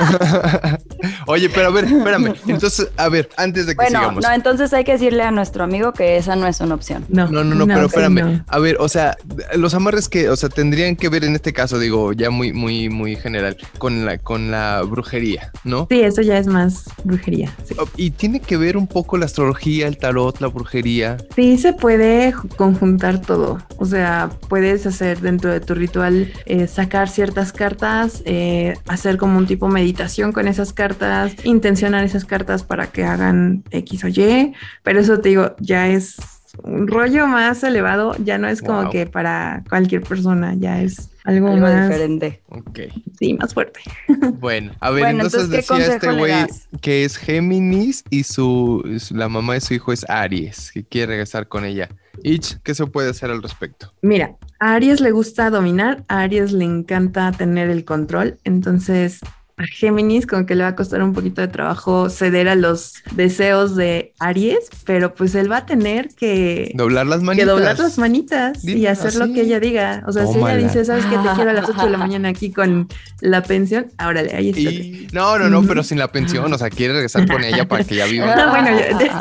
Oye, 1.26 1.48
pero 1.48 1.68
a 1.68 1.70
ver, 1.70 1.84
espérame. 1.84 2.34
Entonces, 2.46 2.88
a 2.96 3.08
ver, 3.08 3.28
antes 3.36 3.66
de 3.66 3.72
que 3.72 3.76
bueno, 3.76 4.12
No, 4.12 4.32
entonces 4.32 4.72
hay 4.72 4.84
que 4.84 4.92
decirle 4.92 5.22
a 5.22 5.30
nuestro 5.30 5.64
amigo 5.64 5.92
que 5.92 6.16
esa 6.16 6.36
no 6.36 6.46
es 6.46 6.60
una 6.60 6.74
opción. 6.74 7.04
No, 7.08 7.28
no, 7.28 7.44
no, 7.44 7.54
no, 7.54 7.66
pero 7.66 7.86
espérame. 7.86 8.44
A 8.46 8.58
ver, 8.58 8.76
o 8.80 8.88
sea, 8.88 9.16
los 9.56 9.74
amarres 9.74 10.08
que, 10.08 10.28
o 10.28 10.36
sea, 10.36 10.48
tendrían 10.48 10.96
que 10.96 11.08
ver 11.08 11.24
en 11.24 11.34
este 11.34 11.52
caso, 11.52 11.78
digo, 11.78 12.12
ya 12.12 12.30
muy, 12.30 12.52
muy, 12.52 12.88
muy 12.88 13.16
general, 13.16 13.56
con 13.78 14.04
la, 14.04 14.18
con 14.18 14.50
la 14.50 14.82
brujería, 14.82 15.52
¿no? 15.64 15.86
Sí, 15.90 16.00
eso 16.00 16.22
ya 16.22 16.38
es 16.38 16.46
más 16.46 16.84
brujería. 17.04 17.54
Oh, 17.78 17.88
y 17.96 18.10
tiene 18.10 18.40
que 18.40 18.56
ver 18.56 18.76
un 18.76 18.86
poco 18.86 19.16
la 19.18 19.26
astrología, 19.26 19.86
el 19.86 19.98
tarot, 19.98 20.40
la 20.40 20.48
brujería. 20.48 21.16
Sí, 21.34 21.58
se 21.58 21.72
puede 21.72 22.34
conjuntar 22.56 23.20
todo. 23.20 23.58
O 23.78 23.84
sea, 23.84 24.30
puedes 24.48 24.86
hacer 24.86 25.20
dentro 25.20 25.52
de 25.52 25.60
tu 25.60 25.74
ritual 25.74 26.32
eh, 26.46 26.66
sacar 26.66 27.08
ciertas 27.08 27.52
cartas, 27.52 28.22
eh, 28.24 28.74
hacer 28.86 29.16
como 29.16 29.38
un 29.38 29.46
tipo 29.46 29.68
meditación 29.68 29.89
con 30.32 30.48
esas 30.48 30.72
cartas, 30.72 31.34
intencionar 31.44 32.04
esas 32.04 32.24
cartas 32.24 32.62
para 32.62 32.86
que 32.88 33.04
hagan 33.04 33.64
X 33.70 34.04
o 34.04 34.08
Y, 34.08 34.54
pero 34.82 35.00
eso 35.00 35.20
te 35.20 35.30
digo, 35.30 35.54
ya 35.60 35.88
es 35.88 36.16
un 36.62 36.88
rollo 36.88 37.26
más 37.26 37.62
elevado, 37.62 38.14
ya 38.18 38.38
no 38.38 38.48
es 38.48 38.60
como 38.60 38.90
que 38.90 39.06
para 39.06 39.62
cualquier 39.68 40.02
persona, 40.02 40.54
ya 40.58 40.82
es 40.82 41.10
algo, 41.24 41.56
más 41.56 41.88
diferente. 41.88 42.42
Ok. 42.48 42.80
Sí, 43.18 43.34
más 43.34 43.54
fuerte. 43.54 43.80
Bueno, 44.40 44.72
a 44.80 44.90
ver, 44.90 45.06
entonces, 45.06 45.48
decía 45.48 45.94
este 45.94 46.12
güey 46.12 46.32
que 46.80 47.04
es 47.04 47.16
Géminis 47.16 48.04
y 48.10 48.22
su 48.24 48.82
la 49.10 49.28
mamá 49.28 49.54
de 49.54 49.60
su 49.60 49.74
hijo 49.74 49.92
es 49.92 50.08
Aries, 50.08 50.72
que 50.72 50.84
quiere 50.84 51.12
regresar 51.12 51.46
con 51.46 51.64
ella. 51.64 51.88
Ich, 52.22 52.56
¿qué 52.62 52.74
se 52.74 52.86
puede 52.86 53.10
hacer 53.10 53.30
al 53.30 53.42
respecto? 53.42 53.92
Mira, 54.02 54.36
a 54.58 54.74
Aries 54.74 55.00
le 55.00 55.10
gusta 55.10 55.50
dominar, 55.50 56.04
a 56.08 56.20
Aries 56.20 56.52
le 56.52 56.64
encanta 56.64 57.32
tener 57.32 57.70
el 57.70 57.84
control, 57.84 58.38
entonces 58.44 59.20
a 59.60 59.66
Géminis 59.66 60.26
como 60.26 60.46
que 60.46 60.54
le 60.54 60.62
va 60.62 60.70
a 60.70 60.76
costar 60.76 61.02
un 61.02 61.12
poquito 61.12 61.42
de 61.42 61.48
trabajo 61.48 62.08
ceder 62.08 62.48
a 62.48 62.54
los 62.54 62.94
deseos 63.12 63.76
de 63.76 64.14
Aries, 64.18 64.70
pero 64.84 65.14
pues 65.14 65.34
él 65.34 65.50
va 65.50 65.58
a 65.58 65.66
tener 65.66 66.08
que 66.14 66.72
doblar 66.74 67.06
las 67.06 67.22
manitas, 67.22 67.46
que 67.46 67.50
doblar 67.50 67.78
las 67.78 67.98
manitas 67.98 68.64
y 68.64 68.86
hacer 68.86 69.16
lo 69.16 69.32
que 69.32 69.42
ella 69.42 69.60
diga. 69.60 70.02
O 70.06 70.12
sea, 70.12 70.26
si 70.26 70.38
ella 70.38 70.56
dice, 70.56 70.84
sabes 70.84 71.04
que 71.04 71.16
te 71.16 71.28
quiero 71.34 71.50
a 71.50 71.52
las 71.52 71.68
8 71.68 71.84
de 71.84 71.90
la 71.90 71.98
mañana 71.98 72.30
aquí 72.30 72.50
con 72.50 72.88
la 73.20 73.42
pensión, 73.42 73.88
órale, 74.02 74.34
ahí 74.34 74.50
está. 74.50 75.12
No, 75.12 75.38
no, 75.38 75.50
no, 75.50 75.62
pero 75.66 75.82
sin 75.82 75.98
la 75.98 76.08
pensión, 76.08 76.50
o 76.50 76.58
sea, 76.58 76.70
quiere 76.70 76.94
regresar 76.94 77.28
con 77.28 77.44
ella 77.44 77.68
para 77.68 77.84
que 77.84 77.96
ya 77.96 78.06
viva. 78.06 78.34
No, 78.34 78.50
bueno, 78.50 78.70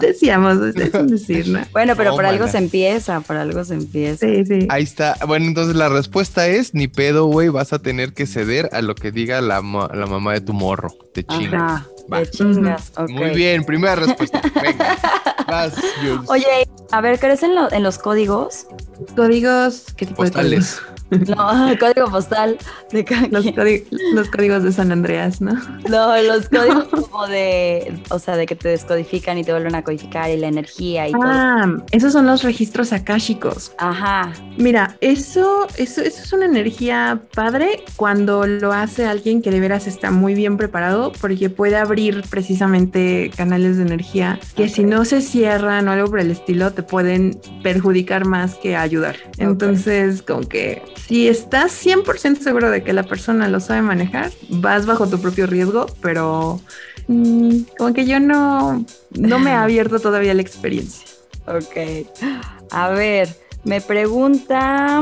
decíamos, 0.01 0.57
es 0.75 1.09
decir, 1.09 1.49
¿no? 1.49 1.59
Bueno, 1.73 1.95
pero 1.97 2.15
por 2.15 2.25
algo 2.25 2.47
se 2.47 2.57
empieza, 2.57 3.19
por 3.21 3.35
algo 3.35 3.63
se 3.65 3.73
empieza. 3.73 4.25
Sí, 4.25 4.45
sí. 4.45 4.67
Ahí 4.69 4.83
está. 4.83 5.17
Bueno, 5.27 5.45
entonces 5.45 5.75
la 5.75 5.89
respuesta 5.89 6.47
es, 6.47 6.73
ni 6.73 6.87
pedo, 6.87 7.25
güey, 7.25 7.49
vas 7.49 7.73
a 7.73 7.79
tener 7.79 8.13
que 8.13 8.25
ceder 8.25 8.69
a 8.71 8.81
lo 8.81 8.95
que 8.95 9.11
diga 9.11 9.41
la, 9.41 9.55
la 9.61 10.05
mamá 10.05 10.28
de 10.33 10.41
tu 10.41 10.53
morro. 10.53 10.89
Te 11.13 11.23
chingas. 11.23 11.83
Te 12.09 12.29
chingas. 12.29 12.91
Muy 13.07 13.29
bien, 13.31 13.63
primera 13.63 13.95
respuesta. 13.95 14.41
Venga. 14.61 14.97
Vas, 15.47 15.73
Oye, 16.27 16.69
a 16.91 17.01
ver, 17.01 17.19
¿crees 17.19 17.41
en, 17.41 17.51
en 17.71 17.83
los 17.83 17.97
códigos? 17.97 18.67
Códigos, 19.15 19.85
¿qué 19.97 20.05
tipo 20.05 20.17
Postales. 20.17 20.79
No, 21.09 21.75
código 21.79 22.09
postal 22.09 22.57
de 22.91 23.05
los, 24.13 24.29
códigos 24.29 24.63
de 24.63 24.71
San 24.71 24.91
Andreas, 24.91 25.41
¿no? 25.41 25.53
No, 25.89 26.21
los 26.21 26.49
códigos 26.49 26.85
como 26.85 27.27
de, 27.27 28.01
o 28.09 28.19
sea, 28.19 28.37
de 28.37 28.45
que 28.45 28.55
te 28.55 28.69
descodifican 28.69 29.37
y 29.37 29.43
te 29.43 29.51
vuelven 29.51 29.75
a 29.75 29.83
codificar 29.83 30.29
y 30.29 30.37
la 30.37 30.47
energía 30.47 31.07
y 31.07 31.13
ah, 31.23 31.77
esos 31.91 32.13
son 32.13 32.27
los 32.27 32.43
registros 32.43 32.93
akáshicos. 32.93 33.73
Ajá. 33.77 34.31
Mira, 34.57 34.97
eso, 35.01 35.67
eso, 35.77 36.01
eso 36.01 36.23
es 36.23 36.33
una 36.33 36.45
energía 36.45 37.21
padre 37.33 37.83
cuando 37.95 38.45
lo 38.45 38.71
hace 38.71 39.05
alguien 39.05 39.41
que 39.41 39.51
de 39.51 39.59
veras 39.59 39.87
está 39.87 40.11
muy 40.11 40.33
bien 40.33 40.57
preparado 40.57 41.11
porque 41.19 41.49
puede 41.49 41.77
abrir 41.77 42.23
precisamente 42.29 43.31
canales 43.35 43.77
de 43.77 43.83
energía 43.83 44.39
que 44.55 44.69
si 44.69 44.83
no 44.83 45.05
se 45.05 45.21
cierran 45.21 45.87
o 45.87 45.91
algo 45.91 46.09
por 46.09 46.19
el 46.19 46.31
estilo 46.31 46.71
te 46.71 46.83
pueden 46.83 47.39
perjudicar 47.63 48.25
más 48.25 48.55
que 48.55 48.75
ayudar. 48.75 49.15
Entonces, 49.37 50.21
como 50.21 50.41
que 50.41 50.81
si 51.07 51.27
estás 51.27 51.71
100% 51.85 52.39
seguro 52.39 52.69
de 52.69 52.83
que 52.83 52.93
la 52.93 53.03
persona 53.03 53.47
lo 53.47 53.59
sabe 53.59 53.81
manejar, 53.81 54.31
vas 54.49 54.85
bajo 54.85 55.07
tu 55.07 55.19
propio 55.19 55.47
riesgo, 55.47 55.87
pero 56.01 56.61
mm, 57.07 57.61
como 57.77 57.93
que 57.93 58.05
yo 58.05 58.19
no, 58.19 58.85
no 59.11 59.39
me 59.39 59.51
he 59.51 59.53
abierto 59.53 59.99
todavía 59.99 60.33
la 60.33 60.41
experiencia. 60.41 61.05
Ok. 61.47 62.05
A 62.69 62.89
ver, 62.89 63.27
me 63.63 63.81
pregunta... 63.81 65.01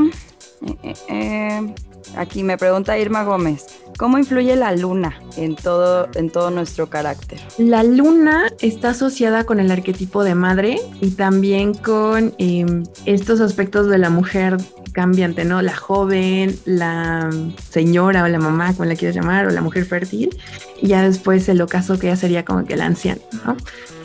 Eh, 0.65 0.77
eh, 0.83 0.95
eh, 1.09 1.75
aquí 2.15 2.43
me 2.43 2.57
pregunta 2.57 2.97
Irma 2.97 3.23
Gómez. 3.23 3.65
¿Cómo 3.97 4.19
influye 4.19 4.55
la 4.55 4.73
luna 4.73 5.19
en 5.37 5.55
todo, 5.55 6.07
en 6.13 6.29
todo 6.29 6.51
nuestro 6.51 6.87
carácter? 6.87 7.39
La 7.57 7.83
luna 7.83 8.51
está 8.61 8.89
asociada 8.89 9.43
con 9.45 9.59
el 9.59 9.71
arquetipo 9.71 10.23
de 10.23 10.35
madre 10.35 10.79
y 11.01 11.11
también 11.11 11.73
con 11.73 12.35
em, 12.37 12.83
estos 13.05 13.41
aspectos 13.41 13.89
de 13.89 13.97
la 13.97 14.11
mujer 14.11 14.57
cambiante, 14.91 15.45
¿no? 15.45 15.61
La 15.61 15.75
joven, 15.75 16.57
la 16.65 17.29
señora 17.69 18.23
o 18.23 18.27
la 18.27 18.39
mamá, 18.39 18.73
como 18.73 18.85
la 18.85 18.95
quieras 18.95 19.15
llamar, 19.15 19.47
o 19.47 19.49
la 19.51 19.61
mujer 19.61 19.85
fértil, 19.85 20.35
y 20.81 20.87
ya 20.87 21.01
después 21.01 21.47
el 21.49 21.61
ocaso 21.61 21.99
que 21.99 22.07
ya 22.07 22.15
sería 22.15 22.45
como 22.45 22.65
que 22.65 22.73
el 22.73 22.81
anciano, 22.81 23.21
¿no? 23.45 23.57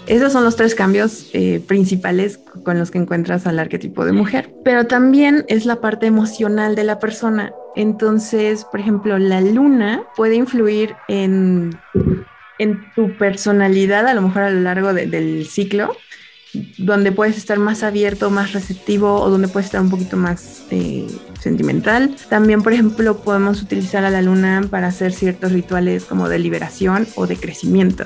Esos 0.06 0.32
son 0.32 0.44
los 0.44 0.56
tres 0.56 0.74
cambios 0.74 1.30
eh, 1.32 1.62
principales 1.66 2.40
con 2.64 2.78
los 2.78 2.90
que 2.90 2.98
encuentras 2.98 3.46
al 3.46 3.58
arquetipo 3.58 4.04
de 4.04 4.12
mujer. 4.12 4.52
Pero 4.64 4.86
también 4.86 5.44
es 5.48 5.64
la 5.64 5.80
parte 5.80 6.06
emocional 6.06 6.74
de 6.74 6.84
la 6.84 6.98
persona. 6.98 7.52
Entonces, 7.74 8.64
por 8.64 8.80
ejemplo, 8.80 9.18
la 9.18 9.40
luna 9.40 10.04
puede 10.16 10.34
influir 10.36 10.94
en 11.08 11.78
en 12.62 12.92
tu 12.94 13.16
personalidad, 13.16 14.06
a 14.06 14.14
lo 14.14 14.22
mejor 14.22 14.42
a 14.42 14.50
lo 14.50 14.60
largo 14.60 14.94
del 14.94 15.46
ciclo, 15.46 15.96
donde 16.78 17.10
puedes 17.10 17.36
estar 17.36 17.58
más 17.58 17.82
abierto, 17.82 18.30
más 18.30 18.52
receptivo 18.52 19.20
o 19.20 19.30
donde 19.30 19.48
puedes 19.48 19.66
estar 19.66 19.80
un 19.80 19.90
poquito 19.90 20.16
más 20.16 20.64
eh, 20.70 21.06
sentimental. 21.42 22.14
También, 22.28 22.62
por 22.62 22.72
ejemplo, 22.72 23.18
podemos 23.18 23.60
utilizar 23.62 24.04
a 24.04 24.10
la 24.10 24.22
luna 24.22 24.66
para 24.70 24.88
hacer 24.88 25.12
ciertos 25.12 25.52
rituales 25.52 26.04
como 26.04 26.28
de 26.28 26.38
liberación 26.38 27.06
o 27.16 27.26
de 27.26 27.36
crecimiento 27.36 28.04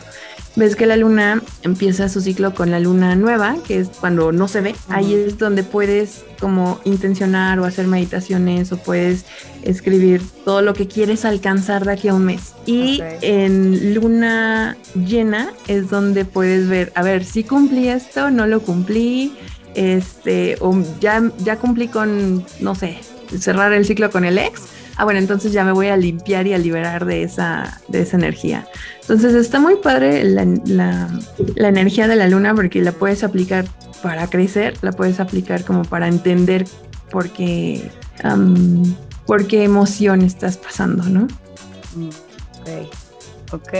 ves 0.56 0.74
que 0.74 0.86
la 0.86 0.96
luna 0.96 1.42
empieza 1.62 2.08
su 2.08 2.20
ciclo 2.20 2.54
con 2.54 2.70
la 2.70 2.80
luna 2.80 3.14
nueva, 3.14 3.56
que 3.66 3.78
es 3.78 3.88
cuando 3.88 4.32
no 4.32 4.48
se 4.48 4.62
ve. 4.62 4.74
Ahí 4.88 5.14
es 5.14 5.38
donde 5.38 5.62
puedes 5.62 6.24
como 6.40 6.80
intencionar 6.84 7.60
o 7.60 7.66
hacer 7.66 7.86
meditaciones 7.86 8.72
o 8.72 8.78
puedes 8.78 9.26
escribir 9.62 10.22
todo 10.44 10.62
lo 10.62 10.74
que 10.74 10.88
quieres 10.88 11.24
alcanzar 11.24 11.84
de 11.84 11.92
aquí 11.92 12.08
a 12.08 12.14
un 12.14 12.24
mes. 12.24 12.54
Y 12.64 13.02
en 13.20 13.94
luna 13.94 14.76
llena 14.94 15.52
es 15.68 15.90
donde 15.90 16.24
puedes 16.24 16.68
ver, 16.68 16.90
a 16.94 17.02
ver, 17.02 17.24
si 17.24 17.44
cumplí 17.44 17.88
esto, 17.88 18.30
no 18.30 18.46
lo 18.46 18.60
cumplí, 18.60 19.36
este, 19.74 20.56
o 20.60 20.74
ya, 21.00 21.22
ya 21.38 21.58
cumplí 21.58 21.88
con, 21.88 22.44
no 22.60 22.74
sé, 22.74 22.98
cerrar 23.40 23.72
el 23.72 23.84
ciclo 23.84 24.10
con 24.10 24.24
el 24.24 24.38
ex 24.38 24.62
ah, 24.96 25.04
bueno, 25.04 25.18
entonces 25.18 25.52
ya 25.52 25.64
me 25.64 25.72
voy 25.72 25.88
a 25.88 25.96
limpiar 25.96 26.46
y 26.46 26.54
a 26.54 26.58
liberar 26.58 27.04
de 27.04 27.22
esa, 27.22 27.80
de 27.88 28.02
esa 28.02 28.16
energía. 28.16 28.66
Entonces 29.02 29.34
está 29.34 29.60
muy 29.60 29.76
padre 29.76 30.24
la, 30.24 30.42
energía 31.56 32.08
de 32.08 32.16
la 32.16 32.28
luna 32.28 32.54
porque 32.54 32.82
la 32.82 32.92
puedes 32.92 33.22
aplicar 33.22 33.66
para 34.02 34.28
crecer, 34.28 34.74
la 34.82 34.92
puedes 34.92 35.20
aplicar 35.20 35.64
como 35.64 35.84
para 35.84 36.08
entender 36.08 36.66
por 37.10 37.30
qué, 37.30 37.90
por 39.26 39.46
qué 39.46 39.64
emoción 39.64 40.22
estás 40.22 40.56
pasando, 40.56 41.04
¿no? 41.04 41.28
Ok, 42.60 43.52
ok. 43.52 43.72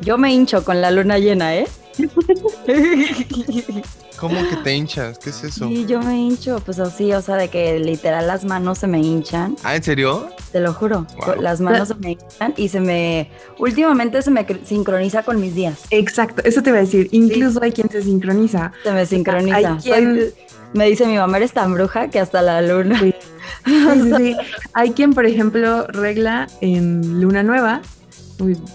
Yo 0.00 0.18
me 0.18 0.32
hincho 0.32 0.64
con 0.64 0.80
la 0.80 0.90
luna 0.90 1.18
llena, 1.18 1.56
¿eh? 1.56 1.66
¿Cómo 4.22 4.48
que 4.48 4.54
te 4.54 4.72
hinchas? 4.72 5.18
¿Qué 5.18 5.30
es 5.30 5.42
eso? 5.42 5.66
Sí, 5.66 5.84
yo 5.84 6.00
me 6.00 6.16
hincho, 6.16 6.62
pues 6.64 6.78
así, 6.78 7.12
o 7.12 7.20
sea, 7.20 7.34
de 7.34 7.48
que 7.48 7.80
literal 7.80 8.28
las 8.28 8.44
manos 8.44 8.78
se 8.78 8.86
me 8.86 9.00
hinchan. 9.00 9.56
¿Ah, 9.64 9.74
en 9.74 9.82
serio? 9.82 10.28
Te 10.52 10.60
lo 10.60 10.72
juro, 10.72 11.08
las 11.40 11.60
manos 11.60 11.88
se 11.88 11.96
me 11.96 12.12
hinchan 12.12 12.54
y 12.56 12.68
se 12.68 12.78
me, 12.78 13.32
últimamente 13.58 14.22
se 14.22 14.30
me 14.30 14.46
sincroniza 14.62 15.24
con 15.24 15.40
mis 15.40 15.56
días. 15.56 15.80
Exacto, 15.90 16.40
eso 16.44 16.62
te 16.62 16.70
iba 16.70 16.78
a 16.78 16.82
decir, 16.82 17.08
incluso 17.10 17.60
hay 17.64 17.72
quien 17.72 17.90
se 17.90 18.00
sincroniza. 18.00 18.70
Se 18.84 18.92
me 18.92 19.06
sincroniza. 19.06 19.56
Hay 19.56 19.76
quien... 19.82 20.32
me 20.72 20.86
dice 20.86 21.04
mi 21.04 21.16
mamá, 21.16 21.38
eres 21.38 21.52
tan 21.52 21.74
bruja 21.74 22.06
que 22.06 22.20
hasta 22.20 22.42
la 22.42 22.62
luna. 22.62 23.00
Sí. 23.00 23.14
Sí, 23.64 24.12
sí, 24.16 24.36
Hay 24.72 24.92
quien, 24.92 25.14
por 25.14 25.26
ejemplo, 25.26 25.86
regla 25.88 26.46
en 26.60 27.20
luna 27.20 27.42
nueva 27.42 27.82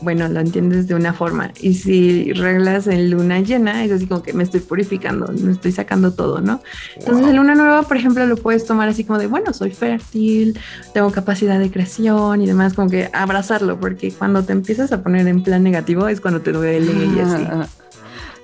bueno, 0.01 0.27
lo 0.27 0.39
entiendes 0.39 0.87
de 0.87 0.95
una 0.95 1.13
forma. 1.13 1.51
Y 1.61 1.73
si 1.75 2.33
reglas 2.33 2.87
en 2.87 3.11
luna 3.11 3.39
llena, 3.41 3.83
es 3.83 3.91
así 3.91 4.07
como 4.07 4.23
que 4.23 4.33
me 4.33 4.43
estoy 4.43 4.61
purificando, 4.61 5.31
me 5.31 5.51
estoy 5.51 5.71
sacando 5.71 6.13
todo, 6.13 6.41
¿no? 6.41 6.61
Entonces, 6.95 7.27
en 7.27 7.37
luna 7.37 7.55
nueva, 7.55 7.83
por 7.83 7.97
ejemplo, 7.97 8.25
lo 8.25 8.37
puedes 8.37 8.65
tomar 8.65 8.89
así 8.89 9.03
como 9.03 9.19
de, 9.19 9.27
bueno, 9.27 9.53
soy 9.53 9.71
fértil, 9.71 10.59
tengo 10.93 11.11
capacidad 11.11 11.59
de 11.59 11.71
creación 11.71 12.41
y 12.41 12.47
demás, 12.47 12.73
como 12.73 12.89
que 12.89 13.09
abrazarlo, 13.13 13.79
porque 13.79 14.11
cuando 14.11 14.43
te 14.43 14.53
empiezas 14.53 14.91
a 14.91 15.03
poner 15.03 15.27
en 15.27 15.43
plan 15.43 15.63
negativo 15.63 16.07
es 16.07 16.21
cuando 16.21 16.41
te 16.41 16.51
duele 16.51 16.91
y 17.15 17.19
así. 17.19 17.47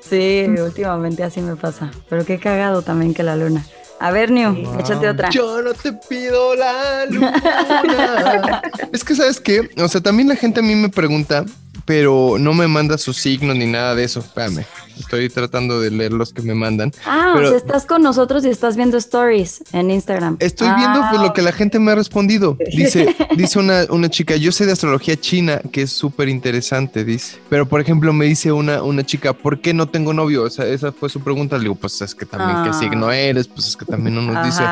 Sí, 0.09 0.45
últimamente 0.61 1.24
así 1.24 1.41
me 1.41 1.55
pasa, 1.55 1.89
pero 2.09 2.26
qué 2.26 2.38
cagado 2.38 2.82
también 2.82 3.13
que 3.13 3.24
la 3.24 3.36
luna. 3.38 3.63
A 4.04 4.12
ver, 4.12 4.32
New, 4.32 4.54
échate 4.78 5.08
otra. 5.08 5.30
Yo 5.30 5.62
no 5.62 5.74
te 5.74 5.93
pido 5.93 6.58
la 6.58 7.06
luna. 7.06 8.62
es 8.91 9.01
que, 9.01 9.16
¿sabes 9.16 9.39
qué? 9.39 9.70
O 9.78 9.88
sea, 9.88 10.01
también 10.01 10.28
la 10.28 10.36
gente 10.36 10.60
a 10.60 10.64
mí 10.64 10.76
me 10.76 10.89
pregunta, 10.89 11.45
pero 11.86 12.36
no 12.38 12.54
me 12.54 12.68
manda 12.68 12.97
su 12.97 13.14
signo 13.14 13.54
ni 13.54 13.66
nada 13.66 13.95
de 13.95 14.04
eso. 14.04 14.20
Espérame. 14.20 14.66
Estoy 15.00 15.30
tratando 15.30 15.80
de 15.80 15.91
leer 15.91 16.14
los 16.14 16.34
que 16.34 16.41
me 16.41 16.54
mandan. 16.54 16.91
Ah, 17.06 17.36
o 17.38 17.48
sea, 17.48 17.58
estás 17.58 17.86
con 17.86 18.02
nosotros 18.02 18.46
y 18.46 18.50
estás 18.50 18.76
viendo 18.76 18.98
stories 18.98 19.64
en 19.72 19.91
Instagram. 19.91 20.38
Estoy 20.39 20.70
viendo 20.76 21.02
pues, 21.10 21.22
lo 21.22 21.34
que 21.34 21.41
la 21.41 21.52
gente 21.52 21.80
me 21.80 21.91
ha 21.91 21.96
respondido. 21.96 22.58
Dice, 22.74 23.16
dice 23.38 23.60
una, 23.60 23.86
una 23.89 24.10
chica, 24.10 24.36
yo 24.36 24.52
sé 24.52 24.66
de 24.66 24.72
astrología 24.74 25.16
china, 25.16 25.62
que 25.72 25.84
es 25.84 25.91
súper 25.91 26.28
interesante, 26.28 27.04
dice. 27.04 27.38
Pero, 27.50 27.68
por 27.68 27.80
ejemplo, 27.80 28.12
me 28.14 28.26
dice 28.26 28.52
una, 28.52 28.82
una 28.84 29.06
chica, 29.06 29.34
¿por 29.34 29.60
qué 29.62 29.74
no 29.74 29.88
tengo 29.88 30.14
novio? 30.14 30.44
O 30.44 30.50
sea, 30.50 30.66
esa 30.66 30.91
fue 30.91 31.10
su 31.10 31.22
pregunta. 31.22 31.58
Le 31.58 31.64
digo, 31.64 31.76
pues 31.76 32.02
es 32.02 32.16
que 32.16 32.26
también, 32.26 32.64
¿qué 32.64 32.70
ah. 32.70 32.80
signo 32.80 33.12
eres? 33.12 33.48
Pues 33.48 33.68
es 33.68 33.78
que 33.78 33.86
también 33.86 34.16
no 34.16 34.22
nos 34.22 34.46
dice. 34.46 34.64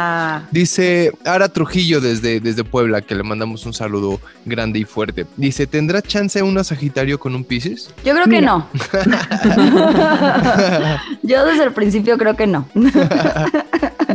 Dice 0.51 1.11
Ara 1.25 1.49
Trujillo 1.49 2.01
desde, 2.01 2.39
desde 2.39 2.63
Puebla, 2.63 3.01
que 3.01 3.15
le 3.15 3.23
mandamos 3.23 3.65
un 3.65 3.73
saludo 3.73 4.19
grande 4.45 4.79
y 4.79 4.85
fuerte. 4.85 5.25
Dice, 5.37 5.67
¿tendrá 5.67 6.01
chance 6.01 6.41
una 6.41 6.63
Sagitario 6.63 7.19
con 7.19 7.35
un 7.35 7.43
Pisces? 7.43 7.93
Yo 8.03 8.13
creo 8.13 8.25
que 8.25 8.41
no. 8.41 8.67
Yo 11.23 11.45
desde 11.45 11.63
el 11.65 11.73
principio 11.73 12.17
creo 12.17 12.35
que 12.35 12.47
no. 12.47 12.67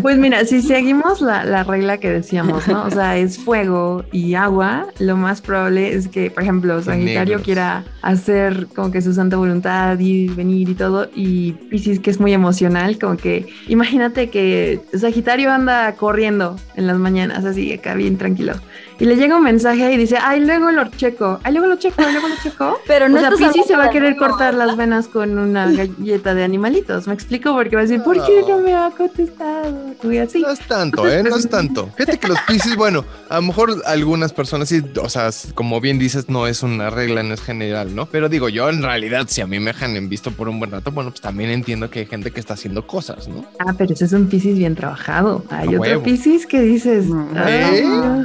Pues 0.02 0.18
mira, 0.18 0.44
si 0.44 0.62
seguimos 0.62 1.20
la, 1.20 1.64
regla 1.64 1.98
que 1.98 2.10
decíamos, 2.10 2.68
¿no? 2.68 2.84
O 2.84 2.90
sea, 2.90 3.16
es 3.16 3.38
fuego 3.38 4.04
y 4.12 4.34
agua, 4.34 4.86
lo 5.00 5.16
más 5.16 5.40
probable 5.40 5.94
es 5.94 6.06
que, 6.06 6.30
por 6.30 6.44
ejemplo, 6.44 6.80
Sagitario 6.80 7.42
quiera 7.42 7.82
hacer 8.02 8.68
como 8.74 8.92
que 8.92 9.02
su 9.02 9.12
santa 9.14 9.36
voluntad 9.36 9.98
y 9.98 10.28
venir 10.28 10.68
y 10.68 10.74
todo, 10.74 11.08
y 11.14 11.52
Pisces 11.70 11.98
que 11.98 12.10
es 12.10 12.20
muy 12.20 12.32
emocional, 12.32 12.98
como 13.00 13.16
que 13.16 13.46
imagínate 13.66 14.30
que 14.30 14.80
Sagitario 14.96 15.50
anda 15.50 15.92
corriendo 15.96 16.56
en 16.76 16.86
las 16.86 16.98
mañanas, 16.98 17.44
así 17.44 17.72
acá 17.72 17.94
bien 17.94 18.16
tranquilo 18.16 18.54
y 18.98 19.04
le 19.04 19.16
llega 19.16 19.36
un 19.36 19.42
mensaje 19.42 19.92
y 19.92 19.96
dice, 19.96 20.16
ay, 20.20 20.40
luego 20.40 20.70
lo 20.70 20.88
checo, 20.88 21.38
ay, 21.42 21.52
luego 21.52 21.68
lo 21.68 21.76
checo, 21.76 22.02
luego 22.02 22.28
lo 22.28 22.36
checo. 22.42 22.78
Pero 22.86 23.08
no 23.08 23.18
o 23.18 23.20
sea, 23.20 23.30
Pisi 23.30 23.62
se 23.66 23.76
va 23.76 23.86
a 23.86 23.90
querer 23.90 24.16
cortar 24.16 24.54
las 24.54 24.76
venas 24.76 25.08
con 25.08 25.38
una 25.38 25.66
galleta 25.70 26.34
de 26.34 26.44
animalitos. 26.44 27.06
Me 27.06 27.14
explico 27.14 27.52
porque 27.54 27.76
va 27.76 27.82
a 27.82 27.84
decir, 27.84 28.02
¿por 28.02 28.14
qué 28.24 28.42
no 28.48 28.58
me 28.58 28.74
ha 28.74 28.90
contestado? 28.90 29.94
así. 30.22 30.40
No 30.40 30.50
es 30.50 30.60
tanto, 30.60 31.08
¿eh? 31.08 31.22
No 31.22 31.36
es 31.36 31.48
tanto. 31.48 31.90
Fíjate 31.96 32.18
que 32.18 32.28
los 32.28 32.38
Pisces, 32.42 32.76
bueno, 32.76 33.04
a 33.28 33.36
lo 33.36 33.42
mejor 33.42 33.82
algunas 33.86 34.32
personas 34.32 34.68
sí, 34.68 34.82
o 35.00 35.08
sea, 35.08 35.30
como 35.54 35.80
bien 35.80 35.98
dices, 35.98 36.28
no 36.28 36.46
es 36.46 36.62
una 36.62 36.90
regla, 36.90 37.22
no 37.22 37.34
es 37.34 37.42
general, 37.42 37.94
¿no? 37.94 38.06
Pero 38.06 38.28
digo, 38.28 38.48
yo 38.48 38.68
en 38.68 38.82
realidad, 38.82 39.26
si 39.28 39.40
a 39.40 39.46
mí 39.46 39.58
me 39.58 39.72
dejan 39.72 39.96
en 39.96 40.08
visto 40.08 40.30
por 40.30 40.48
un 40.48 40.58
buen 40.58 40.70
rato, 40.70 40.90
bueno, 40.90 41.10
pues 41.10 41.20
también 41.20 41.50
entiendo 41.50 41.90
que 41.90 42.00
hay 42.00 42.06
gente 42.06 42.30
que 42.30 42.40
está 42.40 42.54
haciendo 42.54 42.86
cosas, 42.86 43.28
¿no? 43.28 43.44
Ah, 43.58 43.74
pero 43.76 43.92
ese 43.92 44.06
es 44.06 44.12
un 44.12 44.28
Pisces 44.28 44.56
bien 44.56 44.74
trabajado. 44.74 45.44
Hay 45.50 45.74
otro 45.74 46.02
Pisces 46.02 46.46
que 46.46 46.60
dices, 46.62 47.06
¿Eh? 47.46 47.84
ah, 47.86 48.24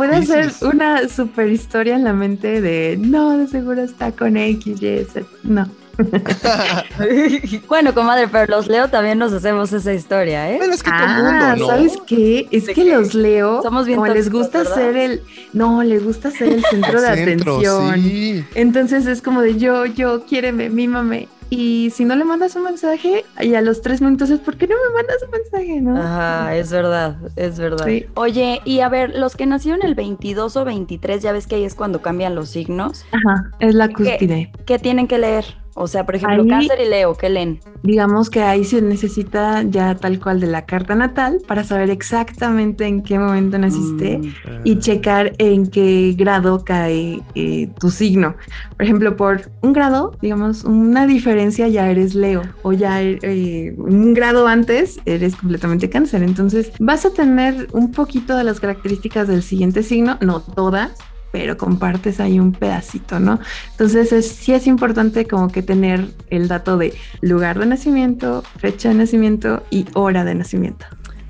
puede 0.00 0.16
hacer 0.16 0.50
una 0.62 1.06
super 1.10 1.50
historia 1.50 1.94
en 1.94 2.04
la 2.04 2.14
mente 2.14 2.62
de 2.62 2.96
no, 2.98 3.36
de 3.36 3.46
seguro 3.48 3.82
está 3.82 4.12
con 4.12 4.38
X, 4.38 4.80
Y, 4.80 5.04
Z. 5.04 5.26
No. 5.42 5.68
bueno, 7.68 7.92
comadre, 7.92 8.26
pero 8.28 8.46
los 8.46 8.66
Leo 8.66 8.88
también 8.88 9.18
nos 9.18 9.30
hacemos 9.34 9.70
esa 9.74 9.92
historia, 9.92 10.50
¿eh? 10.50 10.56
Pero 10.58 10.72
es 10.72 10.82
que 10.82 10.90
todo 10.90 11.06
mundo, 11.06 11.30
ah, 11.30 11.54
¿no? 11.54 11.66
¿sabes 11.66 11.98
qué? 12.06 12.48
Es 12.50 12.70
que, 12.70 12.86
los 12.86 13.12
Leo, 13.12 13.62
Somos 13.62 13.84
bien 13.84 13.98
como 13.98 14.10
les 14.10 14.30
gusta 14.30 14.64
ser 14.64 14.96
el, 14.96 15.22
no, 15.52 15.82
les 15.82 16.02
gusta 16.02 16.30
ser 16.30 16.48
el 16.48 16.64
centro 16.70 17.02
de 17.02 17.08
atención. 17.08 18.00
Sí. 18.00 18.42
Entonces 18.54 19.04
es 19.04 19.20
como 19.20 19.42
de 19.42 19.58
yo, 19.58 19.84
yo, 19.84 20.24
quiéreme, 20.24 20.70
mímame. 20.70 21.28
Y 21.50 21.90
si 21.90 22.04
no 22.04 22.14
le 22.14 22.24
mandas 22.24 22.54
un 22.54 22.62
mensaje, 22.62 23.24
y 23.40 23.54
a 23.54 23.60
los 23.60 23.82
tres 23.82 24.00
minutos 24.00 24.30
es, 24.30 24.38
¿por 24.38 24.56
qué 24.56 24.68
no 24.68 24.76
me 24.88 24.94
mandas 24.94 25.16
un 25.24 25.30
mensaje? 25.30 25.80
¿no? 25.80 25.96
Ajá, 26.00 26.56
es 26.56 26.70
verdad, 26.70 27.16
es 27.36 27.58
verdad. 27.58 27.86
Oye, 28.14 28.60
y 28.64 28.80
a 28.80 28.88
ver, 28.88 29.16
los 29.16 29.36
que 29.36 29.46
nacieron 29.46 29.82
el 29.82 29.94
22 29.96 30.56
o 30.56 30.64
23, 30.64 31.22
ya 31.22 31.32
ves 31.32 31.46
que 31.46 31.56
ahí 31.56 31.64
es 31.64 31.74
cuando 31.74 32.00
cambian 32.02 32.34
los 32.34 32.50
signos. 32.50 33.04
Ajá, 33.10 33.50
es 33.58 33.74
la 33.74 33.88
cúspide. 33.88 34.52
qué 34.64 34.78
tienen 34.78 35.08
que 35.08 35.18
leer? 35.18 35.44
O 35.80 35.86
sea, 35.86 36.04
por 36.04 36.14
ejemplo, 36.14 36.46
cáncer 36.46 36.78
y 36.78 36.90
Leo, 36.90 37.14
¿qué 37.14 37.30
leen? 37.30 37.58
Digamos 37.82 38.28
que 38.28 38.42
ahí 38.42 38.64
se 38.64 38.82
necesita 38.82 39.62
ya 39.62 39.94
tal 39.94 40.20
cual 40.20 40.38
de 40.38 40.46
la 40.46 40.66
carta 40.66 40.94
natal 40.94 41.40
para 41.48 41.64
saber 41.64 41.88
exactamente 41.88 42.84
en 42.84 43.02
qué 43.02 43.18
momento 43.18 43.56
naciste 43.56 44.18
mm, 44.18 44.30
y 44.64 44.78
checar 44.78 45.32
en 45.38 45.66
qué 45.70 46.14
grado 46.18 46.66
cae 46.66 47.22
eh, 47.34 47.70
tu 47.78 47.90
signo. 47.90 48.34
Por 48.76 48.84
ejemplo, 48.84 49.16
por 49.16 49.50
un 49.62 49.72
grado, 49.72 50.14
digamos, 50.20 50.64
una 50.64 51.06
diferencia 51.06 51.66
ya 51.68 51.90
eres 51.90 52.14
Leo 52.14 52.42
o 52.60 52.74
ya 52.74 53.00
eh, 53.00 53.74
un 53.78 54.12
grado 54.12 54.48
antes 54.48 55.00
eres 55.06 55.34
completamente 55.34 55.88
cáncer. 55.88 56.22
Entonces 56.22 56.72
vas 56.78 57.06
a 57.06 57.10
tener 57.14 57.68
un 57.72 57.90
poquito 57.90 58.36
de 58.36 58.44
las 58.44 58.60
características 58.60 59.28
del 59.28 59.42
siguiente 59.42 59.82
signo, 59.82 60.18
no 60.20 60.40
todas, 60.40 60.92
pero 61.32 61.56
compartes 61.56 62.20
ahí 62.20 62.40
un 62.40 62.52
pedacito, 62.52 63.20
¿no? 63.20 63.38
Entonces 63.72 64.12
es, 64.12 64.28
sí 64.28 64.52
es 64.52 64.66
importante 64.66 65.26
como 65.26 65.48
que 65.48 65.62
tener 65.62 66.08
el 66.28 66.48
dato 66.48 66.76
de 66.76 66.94
lugar 67.20 67.58
de 67.58 67.66
nacimiento, 67.66 68.42
fecha 68.58 68.88
de 68.88 68.96
nacimiento 68.96 69.62
y 69.70 69.86
hora 69.94 70.24
de 70.24 70.34
nacimiento. 70.34 70.86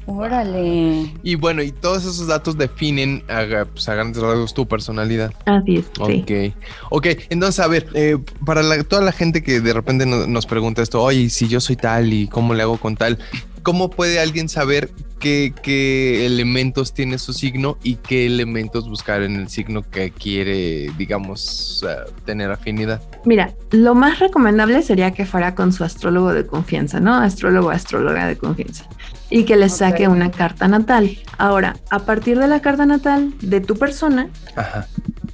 Órale. 0.07 1.12
Y 1.22 1.34
bueno, 1.34 1.62
y 1.62 1.72
todos 1.72 2.05
esos 2.05 2.26
datos 2.26 2.57
definen 2.57 3.22
a, 3.28 3.64
pues, 3.64 3.88
a 3.88 3.94
grandes 3.94 4.22
rasgos 4.22 4.55
tu 4.55 4.66
personalidad. 4.66 5.32
Así 5.46 5.76
es. 5.76 5.90
Ok. 5.98 6.55
Ok, 6.90 7.07
entonces 7.30 7.61
a 7.61 7.68
ver, 7.68 7.86
eh, 7.94 8.18
para 8.44 8.82
toda 8.84 9.03
la 9.03 9.12
gente 9.12 9.42
que 9.42 9.61
de 9.61 9.72
repente 9.72 10.07
nos 10.07 10.46
pregunta 10.46 10.82
esto, 10.82 11.03
oye, 11.03 11.30
si 11.30 11.48
yo 11.48 11.61
soy 11.61 11.76
tal 11.76 12.12
y 12.12 12.28
cómo 12.28 12.55
le 12.55 12.62
hago 12.62 12.78
con 12.78 12.96
tal, 12.96 13.18
¿cómo 13.62 13.90
puede 13.90 14.20
alguien 14.20 14.48
saber 14.48 14.90
qué, 15.20 15.55
qué 15.62 16.26
elementos 16.26 16.92
tiene 16.92 17.18
su 17.18 17.32
signo 17.32 17.78
y 17.84 17.96
qué 17.96 18.26
elementos 18.26 18.88
buscar 18.88 19.22
en 19.22 19.36
el 19.36 19.48
signo 19.48 19.88
que 19.88 20.11
quiere, 20.11 20.90
digamos, 20.98 21.84
uh, 21.84 22.11
tener 22.24 22.51
afinidad. 22.51 23.01
Mira, 23.24 23.55
lo 23.70 23.94
más 23.94 24.18
recomendable 24.18 24.82
sería 24.82 25.12
que 25.12 25.26
fuera 25.26 25.55
con 25.55 25.72
su 25.72 25.84
astrólogo 25.84 26.32
de 26.32 26.46
confianza, 26.46 26.98
¿no? 26.98 27.14
Astrólogo, 27.14 27.70
astróloga 27.70 28.26
de 28.26 28.36
confianza. 28.36 28.86
Y 29.31 29.45
que 29.45 29.57
les 29.57 29.76
saque 29.76 30.09
una 30.09 30.31
carta 30.31 30.66
natal. 30.68 31.18
Ahora, 31.39 31.76
a 31.91 32.01
partir 32.01 32.39
de 32.39 32.49
la 32.49 32.61
carta 32.61 32.85
natal 32.85 33.33
de 33.41 33.61
tu 33.61 33.76
persona, 33.76 34.28
Ajá. 34.57 34.87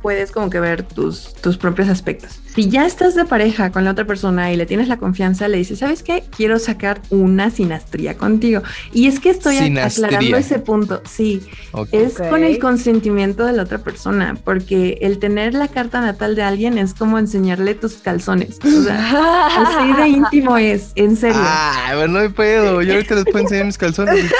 Puedes 0.06 0.30
como 0.30 0.50
que 0.50 0.60
ver 0.60 0.84
tus, 0.84 1.34
tus 1.42 1.56
propios 1.56 1.88
aspectos. 1.88 2.38
Si 2.54 2.68
ya 2.68 2.86
estás 2.86 3.16
de 3.16 3.24
pareja 3.24 3.72
con 3.72 3.84
la 3.84 3.90
otra 3.90 4.04
persona 4.04 4.52
y 4.52 4.56
le 4.56 4.64
tienes 4.64 4.86
la 4.86 4.98
confianza, 4.98 5.48
le 5.48 5.58
dices, 5.58 5.80
¿sabes 5.80 6.04
qué? 6.04 6.22
Quiero 6.36 6.60
sacar 6.60 7.02
una 7.10 7.50
sinastría 7.50 8.16
contigo. 8.16 8.62
Y 8.92 9.08
es 9.08 9.18
que 9.18 9.30
estoy 9.30 9.56
Sinastría. 9.56 10.06
aclarando 10.06 10.36
ese 10.36 10.60
punto. 10.60 11.02
Sí, 11.10 11.42
ok. 11.72 11.88
es 11.90 12.20
Ok. 12.20 12.28
con 12.28 12.44
el 12.44 12.60
consentimiento 12.60 13.44
de 13.46 13.52
la 13.54 13.64
otra 13.64 13.78
persona, 13.78 14.36
porque 14.44 14.98
el 15.02 15.18
tener 15.18 15.54
la 15.54 15.66
carta 15.66 16.00
natal 16.00 16.36
de 16.36 16.44
alguien 16.44 16.78
es 16.78 16.94
como 16.94 17.18
enseñarle 17.18 17.74
tus 17.74 17.94
calzones. 17.94 18.60
O 18.64 18.82
sea, 18.84 19.46
así 19.56 19.92
de 20.00 20.08
íntimo 20.08 20.56
es, 20.56 20.92
en 20.94 21.16
serio. 21.16 21.40
Ah, 21.40 21.94
bueno, 21.96 22.12
no 22.12 22.18
hay 22.20 22.28
pedo. 22.28 22.80
Yo 22.80 22.92
ahorita 22.94 23.16
les 23.16 23.24
puedo 23.24 23.40
enseñar 23.40 23.66
mis 23.66 23.76
calzones. 23.76 24.30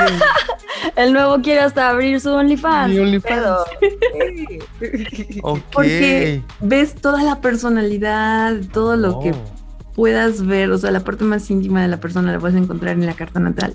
El 0.94 1.12
nuevo 1.12 1.40
quiere 1.42 1.60
hasta 1.60 1.88
abrir 1.88 2.20
su 2.20 2.30
OnlyFans. 2.30 2.92
Mi 2.92 2.98
OnlyFans. 3.00 3.46
Porque 5.72 6.42
ves 6.60 6.94
toda 6.94 7.22
la 7.22 7.40
personalidad, 7.40 8.54
todo 8.72 8.96
lo 8.96 9.20
que 9.20 9.30
Oh. 9.32 9.34
puedas 9.94 10.44
ver, 10.46 10.70
o 10.70 10.78
sea, 10.78 10.90
la 10.90 11.00
parte 11.00 11.24
más 11.24 11.50
íntima 11.50 11.82
de 11.82 11.88
la 11.88 11.96
persona 11.98 12.30
la 12.32 12.38
puedes 12.38 12.56
encontrar 12.56 12.94
en 12.94 13.06
la 13.06 13.14
carta 13.14 13.40
natal. 13.40 13.74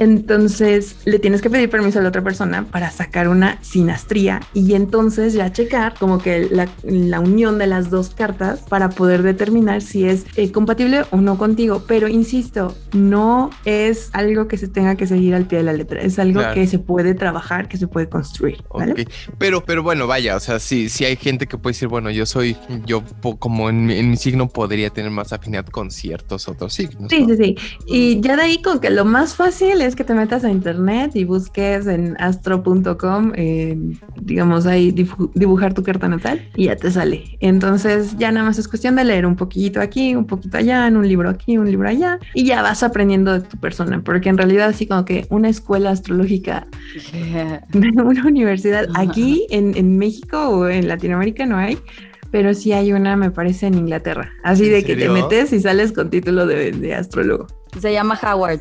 Entonces 0.00 0.96
le 1.04 1.18
tienes 1.18 1.42
que 1.42 1.50
pedir 1.50 1.70
permiso 1.70 1.98
a 1.98 2.02
la 2.02 2.08
otra 2.08 2.22
persona 2.22 2.64
para 2.64 2.90
sacar 2.90 3.28
una 3.28 3.58
sinastría 3.62 4.40
y 4.54 4.74
entonces 4.74 5.34
ya 5.34 5.52
checar 5.52 5.94
como 5.98 6.18
que 6.18 6.48
la, 6.50 6.68
la 6.82 7.20
unión 7.20 7.58
de 7.58 7.66
las 7.66 7.90
dos 7.90 8.10
cartas 8.10 8.60
para 8.68 8.88
poder 8.88 9.22
determinar 9.22 9.82
si 9.82 10.08
es 10.08 10.24
eh, 10.36 10.50
compatible 10.50 11.02
o 11.10 11.18
no 11.18 11.38
contigo. 11.38 11.84
Pero 11.86 12.08
insisto, 12.08 12.74
no 12.92 13.50
es 13.64 14.10
algo 14.14 14.48
que 14.48 14.56
se 14.56 14.68
tenga 14.68 14.96
que 14.96 15.06
seguir 15.06 15.34
al 15.34 15.46
pie 15.46 15.58
de 15.58 15.64
la 15.64 15.72
letra, 15.74 16.00
es 16.00 16.18
algo 16.18 16.40
Claro. 16.40 16.54
que 16.54 16.66
se 16.66 16.78
puede 16.78 17.14
trabajar, 17.14 17.68
que 17.68 17.76
se 17.76 17.86
puede 17.86 18.08
construir. 18.08 18.62
¿vale? 18.72 18.92
Ok, 18.92 19.00
pero, 19.38 19.62
pero 19.64 19.82
bueno, 19.82 20.06
vaya, 20.06 20.34
o 20.36 20.40
sea, 20.40 20.58
sí, 20.58 20.88
sí 20.88 21.04
hay 21.04 21.16
gente 21.16 21.46
que 21.46 21.58
puede 21.58 21.72
decir, 21.74 21.88
bueno, 21.88 22.10
yo 22.10 22.24
soy, 22.24 22.56
yo 22.86 23.02
como 23.38 23.68
en 23.68 23.84
mi, 23.86 23.98
en 23.98 24.10
mi 24.10 24.16
signo 24.16 24.48
podría 24.48 24.88
tener 24.90 25.10
más 25.10 25.32
afinidad 25.34 25.66
con 25.66 25.90
ciertos 25.90 26.48
otros 26.48 26.72
signos. 26.72 27.10
Sí, 27.10 27.20
¿no? 27.26 27.28
sí, 27.28 27.36
sí. 27.36 27.56
Y 27.86 28.20
ya 28.22 28.36
de 28.36 28.42
ahí 28.42 28.62
con 28.62 28.80
que 28.80 28.88
lo 28.90 29.04
más 29.04 29.34
fácil 29.34 29.82
es 29.82 29.89
que 29.96 30.04
te 30.04 30.14
metas 30.14 30.44
a 30.44 30.50
internet 30.50 31.12
y 31.14 31.24
busques 31.24 31.86
en 31.86 32.16
astro.com, 32.20 33.32
eh, 33.34 33.76
digamos 34.20 34.66
ahí 34.66 34.92
dibu- 34.92 35.30
dibujar 35.34 35.74
tu 35.74 35.82
carta 35.82 36.08
natal 36.08 36.40
y 36.56 36.66
ya 36.66 36.76
te 36.76 36.90
sale. 36.90 37.36
Entonces 37.40 38.16
ya 38.18 38.32
nada 38.32 38.46
más 38.46 38.58
es 38.58 38.68
cuestión 38.68 38.96
de 38.96 39.04
leer 39.04 39.26
un 39.26 39.36
poquito 39.36 39.80
aquí, 39.80 40.14
un 40.14 40.26
poquito 40.26 40.58
allá, 40.58 40.86
en 40.86 40.96
un 40.96 41.06
libro 41.06 41.28
aquí, 41.28 41.58
un 41.58 41.70
libro 41.70 41.88
allá 41.88 42.18
y 42.34 42.44
ya 42.44 42.62
vas 42.62 42.82
aprendiendo 42.82 43.32
de 43.32 43.40
tu 43.40 43.56
persona, 43.58 44.02
porque 44.04 44.28
en 44.28 44.38
realidad 44.38 44.68
así 44.68 44.86
como 44.86 45.04
que 45.04 45.26
una 45.30 45.48
escuela 45.48 45.90
astrológica 45.90 46.66
de 47.72 48.02
una 48.02 48.24
universidad 48.26 48.86
aquí 48.94 49.46
en, 49.50 49.76
en 49.76 49.98
México 49.98 50.48
o 50.48 50.68
en 50.68 50.88
Latinoamérica 50.88 51.46
no 51.46 51.56
hay. 51.56 51.78
Pero 52.32 52.54
sí 52.54 52.72
hay 52.72 52.92
una, 52.92 53.16
me 53.16 53.32
parece, 53.32 53.66
en 53.66 53.74
Inglaterra. 53.74 54.30
Así 54.44 54.66
¿En 54.66 54.70
de 54.70 54.84
que 54.84 54.94
te 54.94 55.08
metes 55.08 55.52
y 55.52 55.58
sales 55.58 55.90
con 55.90 56.10
título 56.10 56.46
de, 56.46 56.70
de 56.70 56.94
astrólogo. 56.94 57.48
Se 57.78 57.92
llama 57.92 58.18
Howard. 58.22 58.60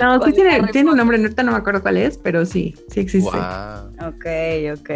No, 0.00 0.24
sí 0.24 0.32
tiene, 0.32 0.90
un 0.90 0.96
nombre, 0.96 1.18
ahorita 1.18 1.42
no 1.42 1.52
me 1.52 1.58
acuerdo 1.58 1.82
cuál 1.82 1.96
es, 1.96 2.18
pero 2.18 2.46
sí, 2.46 2.74
sí 2.88 3.00
existe. 3.00 3.36
Guau. 3.36 3.88
ok, 4.08 4.26
ok. 4.78 4.90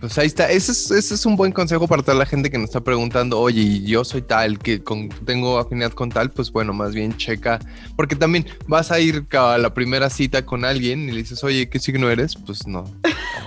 Pues 0.00 0.16
ahí 0.16 0.26
está, 0.28 0.48
ese 0.50 0.70
es, 0.72 0.90
ese 0.92 1.14
es 1.14 1.26
un 1.26 1.34
buen 1.34 1.50
consejo 1.50 1.88
para 1.88 2.02
toda 2.02 2.16
la 2.16 2.24
gente 2.26 2.50
que 2.50 2.56
nos 2.58 2.66
está 2.68 2.80
preguntando, 2.80 3.40
oye, 3.40 3.60
y 3.62 3.84
yo 3.84 4.04
soy 4.04 4.22
tal, 4.22 4.58
que 4.60 4.80
con, 4.82 5.08
tengo 5.26 5.58
afinidad 5.58 5.90
con 5.92 6.08
tal, 6.10 6.30
pues 6.30 6.52
bueno, 6.52 6.72
más 6.72 6.94
bien 6.94 7.16
checa, 7.16 7.58
porque 7.96 8.14
también 8.14 8.46
vas 8.68 8.92
a 8.92 9.00
ir 9.00 9.24
a 9.36 9.58
la 9.58 9.74
primera 9.74 10.08
cita 10.08 10.46
con 10.46 10.64
alguien 10.64 11.08
y 11.08 11.12
le 11.12 11.18
dices, 11.18 11.42
oye, 11.42 11.68
¿qué 11.68 11.80
signo 11.80 12.08
eres? 12.10 12.36
Pues 12.36 12.66
no, 12.68 12.84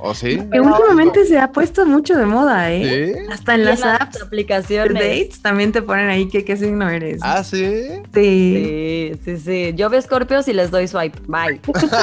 ¿o 0.02 0.14
sí? 0.14 0.40
Que 0.52 0.60
últimamente 0.60 1.26
se 1.26 1.40
ha 1.40 1.52
puesto 1.54 1.86
mucho 1.86 2.18
de 2.18 2.26
moda, 2.26 2.70
¿eh? 2.72 3.14
¿Sí? 3.16 3.26
Hasta 3.32 3.56
en 3.56 3.64
las 3.66 3.80
Llenas 3.80 4.02
apps 4.02 4.14
de 4.14 4.20
de 4.20 4.24
asplicaciones. 4.26 4.94
dates 4.94 5.42
también 5.42 5.72
te 5.72 5.82
ponen 5.82 6.10
ahí 6.10 6.28
que 6.28 6.44
qué 6.44 6.58
signo 6.58 6.90
eres. 6.90 7.20
Ah, 7.22 7.44
sí. 7.46 7.66
sí. 8.14 9.12
Sí, 9.12 9.12
sí, 9.24 9.38
sí. 9.38 9.74
Yo 9.76 9.90
veo 9.90 10.02
Scorpios 10.02 10.48
y 10.48 10.54
les 10.54 10.70
doy 10.72 10.88
swipe. 10.88 11.18
Bye. 11.28 11.62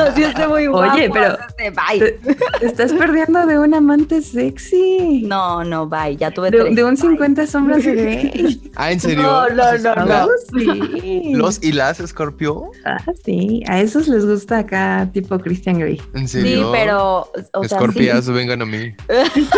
Así 0.00 0.22
es 0.22 0.48
muy 0.48 0.66
guapo. 0.66 0.92
Oye, 0.94 1.10
pero- 1.10 1.38
Bye. 1.58 1.98
Te, 2.00 2.34
te 2.60 2.66
estás 2.66 2.92
perdiendo 2.92 3.46
de 3.46 3.58
un 3.58 3.74
amante 3.76 4.22
sexy. 4.22 5.22
No, 5.24 5.62
no, 5.64 5.86
bye. 5.88 6.16
Ya 6.16 6.30
tuve 6.30 6.50
de, 6.50 6.60
tres. 6.60 6.74
de 6.76 6.84
un 6.84 6.94
Bye. 6.94 7.02
50 7.02 7.46
sombras 7.46 7.84
de 7.84 7.94
Grey. 7.94 8.60
Ah, 8.78 8.92
¿en 8.92 9.00
serio? 9.00 9.22
No, 9.22 9.48
no, 9.48 9.78
no, 9.78 9.94
no. 10.06 10.28
Sí. 10.52 11.32
¿Los 11.34 11.62
y 11.62 11.72
las 11.72 11.96
Scorpio? 11.98 12.70
Ah, 12.84 12.98
sí. 13.24 13.62
A 13.68 13.80
esos 13.80 14.06
les 14.06 14.26
gusta 14.26 14.58
acá, 14.58 15.08
tipo 15.14 15.38
Christian 15.38 15.78
Grey. 15.78 16.00
¿En 16.14 16.28
Sí, 16.28 16.42
serio? 16.42 16.70
pero. 16.72 17.30
O 17.54 17.64
sea, 17.64 17.78
vengan 18.34 18.60
a 18.60 18.66
mí. 18.66 18.94
sí. 19.34 19.48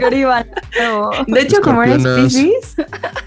Escriban. 0.00 0.46
No. 0.80 1.10
De 1.26 1.40
hecho, 1.42 1.60
como 1.60 1.82
eres. 1.82 2.02
Pisces, 2.02 2.76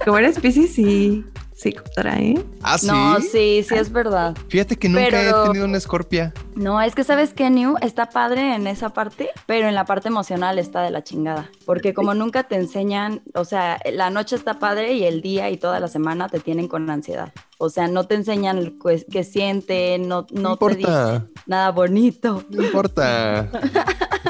como 0.03 0.17
eres 0.17 0.39
Pisces, 0.39 0.73
sí, 0.73 1.23
sí, 1.53 1.71
¿eh? 2.19 2.43
Ah, 2.63 2.77
sí. 2.77 2.87
No, 2.87 3.19
sí, 3.19 3.63
sí 3.67 3.75
es 3.75 3.91
verdad. 3.91 4.35
Fíjate 4.49 4.75
que 4.77 4.89
nunca 4.89 5.07
Pero- 5.11 5.43
he 5.43 5.47
tenido 5.47 5.65
una 5.65 5.77
escorpia. 5.77 6.33
No, 6.55 6.81
es 6.81 6.95
que 6.95 7.03
sabes 7.03 7.33
que 7.33 7.49
New 7.49 7.75
está 7.81 8.09
padre 8.09 8.55
en 8.55 8.67
esa 8.67 8.89
parte, 8.89 9.29
pero 9.45 9.67
en 9.67 9.75
la 9.75 9.85
parte 9.85 10.07
emocional 10.07 10.59
está 10.59 10.81
de 10.81 10.91
la 10.91 11.03
chingada. 11.03 11.49
Porque 11.65 11.93
como 11.93 12.13
nunca 12.13 12.43
te 12.43 12.55
enseñan, 12.55 13.21
o 13.33 13.45
sea, 13.45 13.79
la 13.91 14.09
noche 14.09 14.35
está 14.35 14.59
padre 14.59 14.93
y 14.93 15.03
el 15.03 15.21
día 15.21 15.49
y 15.49 15.57
toda 15.57 15.79
la 15.79 15.87
semana 15.87 16.29
te 16.29 16.39
tienen 16.39 16.67
con 16.67 16.89
ansiedad. 16.89 17.31
O 17.57 17.69
sea, 17.69 17.87
no 17.87 18.05
te 18.05 18.15
enseñan 18.15 18.77
qué, 18.83 19.05
qué 19.11 19.23
sienten, 19.23 20.07
no, 20.07 20.27
No, 20.31 20.49
no 20.49 20.57
te 20.57 20.67
dicen 20.75 20.81
importa, 20.81 21.27
nada 21.45 21.71
bonito. 21.71 22.43
no 22.49 22.63
importa. 22.63 23.49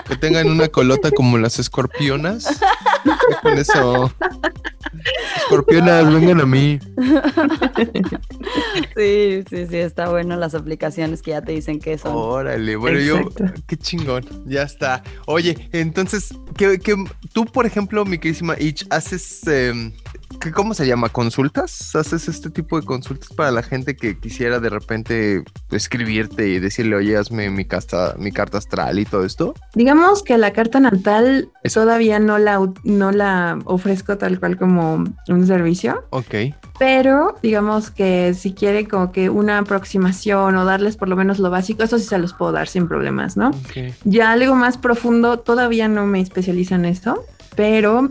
que 0.07 0.15
tengan 0.15 0.49
una 0.49 0.67
colota 0.67 1.11
como 1.11 1.38
las 1.38 1.59
escorpionas. 1.59 2.59
Con 3.41 3.57
eso. 3.57 4.11
Escorpionas, 5.38 6.13
vengan 6.13 6.41
a 6.41 6.45
mí. 6.45 6.80
Sí, 8.95 9.43
sí, 9.49 9.67
sí, 9.67 9.78
está 9.78 10.09
bueno 10.09 10.36
las 10.36 10.53
aplicaciones 10.53 11.21
que 11.21 11.32
ya 11.32 11.41
te 11.41 11.51
dicen 11.53 11.80
qué 11.80 11.97
son. 11.97 12.12
Órale, 12.16 12.76
bueno, 12.76 12.99
yo, 12.99 13.30
qué 13.68 13.78
chingón, 13.78 14.26
ya 14.45 14.64
está. 14.64 15.03
Oye, 15.26 15.70
entonces, 15.72 16.34
¿qué, 16.57 16.80
qué- 16.80 16.95
tú, 17.34 17.45
por 17.45 17.66
ejemplo, 17.66 18.05
mi 18.05 18.18
queridísima 18.18 18.55
Ich, 18.59 18.86
haces, 18.89 19.45
em, 19.47 19.91
¿qué- 20.39 20.51
¿cómo 20.51 20.73
se 20.73 20.86
llama? 20.88 21.09
¿Consultas? 21.09 21.95
¿Haces 21.95 22.27
este 22.27 22.49
tipo 22.49 22.79
de 22.79 22.86
consultas 22.86 23.29
para 23.29 23.51
la 23.51 23.63
gente 23.63 23.95
que 23.95 24.17
quisiera 24.17 24.59
de 24.59 24.69
repente 24.69 25.43
escribirte 25.71 26.47
y 26.47 26.59
decirle, 26.59 26.95
oye, 26.95 27.17
hazme 27.17 27.49
mi, 27.49 27.65
casta, 27.65 28.15
mi 28.17 28.31
carta 28.31 28.57
astral 28.57 28.99
y 28.99 29.05
todo 29.05 29.25
esto? 29.25 29.53
Digamos 29.75 30.23
que 30.23 30.38
la 30.38 30.51
carta 30.53 30.79
natal 30.79 31.49
Eso. 31.63 31.81
todavía 31.81 32.19
no 32.19 32.38
la, 32.38 32.59
no 32.84 33.11
la 33.11 33.59
ofrezco 33.65 34.17
tal 34.17 34.39
cual 34.39 34.57
como 34.57 35.03
un 35.27 35.47
servicio, 35.47 36.05
Ok, 36.11 36.36
pero 36.79 37.38
digamos 37.41 37.91
que 37.91 38.34
si 38.34 38.53
quiere 38.53 38.88
como 38.88 39.11
que 39.11 39.29
una 39.29 39.59
aproximación 39.59 40.55
o 40.55 40.65
darles 40.65 40.97
por 40.97 41.07
lo 41.09 41.15
menos 41.15 41.39
lo 41.39 41.49
básico, 41.49 41.84
eso 41.84 41.97
sí 41.99 42.05
se 42.05 42.17
los 42.17 42.34
puedo 42.34 42.51
dar 42.51 42.67
sin 42.67 42.88
problemas, 42.88 43.38
¿no? 43.38 43.49
ok. 43.49 43.93
Ya 44.03 44.31
algo 44.31 44.55
más 44.55 44.77
profundo, 44.77 45.39
todavía 45.39 45.88
no 45.88 46.05
me 46.05 46.19
especializo 46.19 46.75
en 46.75 46.86
eso, 46.86 47.23
pero 47.56 48.10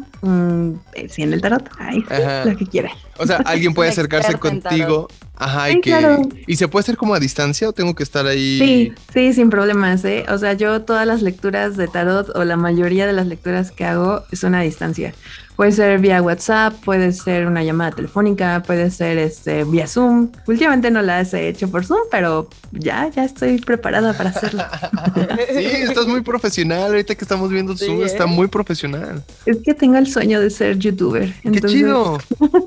eh, 0.94 1.08
sí 1.08 1.22
en 1.22 1.32
el 1.32 1.40
tarot, 1.40 1.68
ay, 1.78 2.04
Ajá. 2.08 2.44
lo 2.44 2.56
que 2.56 2.66
quiera. 2.66 2.90
O 3.18 3.26
sea, 3.26 3.36
alguien 3.44 3.74
puede 3.74 3.90
acercarse 3.92 4.34
contigo. 4.38 5.08
Ajá, 5.36 5.70
y 5.70 5.74
Sí, 5.74 5.80
que. 5.80 5.90
claro. 5.90 6.22
¿Y 6.46 6.56
se 6.56 6.68
puede 6.68 6.82
hacer 6.82 6.96
como 6.96 7.14
a 7.14 7.20
distancia 7.20 7.68
o 7.68 7.72
tengo 7.72 7.94
que 7.94 8.02
estar 8.04 8.26
ahí? 8.26 8.58
Sí, 8.58 8.92
sí, 9.12 9.32
sin 9.32 9.50
problemas, 9.50 10.04
¿eh? 10.04 10.24
O 10.28 10.38
sea, 10.38 10.52
yo 10.52 10.82
todas 10.82 11.06
las 11.06 11.20
lecturas 11.22 11.76
de 11.76 11.88
tarot 11.88 12.28
o 12.36 12.44
la 12.44 12.56
mayoría 12.56 13.06
de 13.06 13.12
las 13.12 13.26
lecturas 13.26 13.72
que 13.72 13.84
hago 13.84 14.22
son 14.32 14.54
a 14.54 14.60
distancia. 14.62 15.14
Puede 15.56 15.72
ser 15.72 15.98
vía 16.00 16.22
WhatsApp, 16.22 16.74
puede 16.84 17.12
ser 17.12 17.46
una 17.46 17.62
llamada 17.62 17.90
telefónica, 17.92 18.62
puede 18.66 18.90
ser 18.90 19.18
este 19.18 19.64
vía 19.64 19.86
Zoom. 19.86 20.30
Últimamente 20.46 20.90
no 20.90 21.02
las 21.02 21.32
he 21.34 21.48
hecho 21.48 21.70
por 21.70 21.84
Zoom, 21.84 22.00
pero 22.10 22.48
ya, 22.72 23.08
ya 23.10 23.24
estoy 23.24 23.58
preparada 23.60 24.12
para 24.16 24.30
hacerlo. 24.30 24.62
Sí, 25.52 25.64
estás 25.64 26.06
muy 26.06 26.22
profesional. 26.22 26.90
Ahorita 26.90 27.14
que 27.14 27.24
estamos 27.24 27.50
viendo 27.50 27.76
Sí, 27.76 27.84
Zoom, 27.86 28.02
¿eh? 28.02 28.06
está 28.06 28.26
muy 28.26 28.46
profesional. 28.48 29.22
es 29.46 29.58
que 29.64 29.74
tengo 29.74 29.96
el 29.98 30.06
sueño 30.06 30.40
de 30.40 30.50
ser 30.50 30.78
youtuber. 30.78 31.32
¡Qué 31.42 31.48
entonces- 31.48 31.72
chido! 31.72 32.18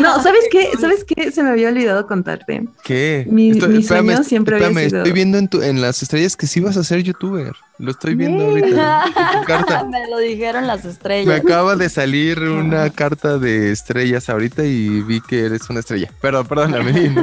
No, 0.00 0.22
¿sabes 0.22 0.44
qué? 0.50 0.68
¿Sabes 0.78 1.04
qué? 1.04 1.30
Se 1.32 1.42
me 1.42 1.50
había 1.50 1.68
olvidado 1.68 2.06
contarte. 2.06 2.64
¿Qué? 2.84 3.26
Mi, 3.30 3.50
Estoy- 3.50 3.68
mi 3.70 3.78
espérame, 3.80 4.06
sueño 4.08 4.24
siempre 4.24 4.56
había 4.56 4.68
espérame, 4.68 4.88
sido... 4.90 4.98
estoy 5.02 5.12
viendo 5.12 5.38
en, 5.38 5.48
tu- 5.48 5.62
en 5.62 5.80
las 5.80 6.02
estrellas 6.02 6.36
que 6.36 6.46
sí 6.46 6.60
vas 6.60 6.76
a 6.76 6.84
ser 6.84 7.02
youtuber. 7.02 7.52
Lo 7.78 7.90
estoy 7.90 8.14
viendo 8.14 8.44
ahorita. 8.44 9.04
en 9.06 9.40
tu 9.40 9.46
carta. 9.46 9.84
Me 9.84 10.08
lo 10.08 10.18
dijeron 10.18 10.66
las 10.66 10.84
Me 10.84 10.90
estrellas. 10.92 11.40
acaba 11.40 11.74
de 11.74 11.88
salir 11.88 12.38
una 12.40 12.88
carta 12.90 13.38
de 13.38 13.72
estrellas 13.72 14.28
ahorita 14.28 14.62
y 14.64 15.02
vi 15.02 15.20
que 15.20 15.44
eres 15.46 15.68
una 15.68 15.80
estrella. 15.80 16.08
Perdón, 16.20 16.46
perdóname. 16.46 17.14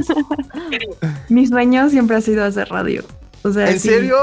Mi 1.30 1.48
sueño 1.48 1.90
siempre 1.90 2.18
ha 2.18 2.22
sido 2.22 2.44
hacer 2.44 2.68
radio. 2.70 3.04
O 3.44 3.52
sea, 3.52 3.72
¿En 3.72 3.80
sí. 3.80 3.88
serio? 3.90 4.18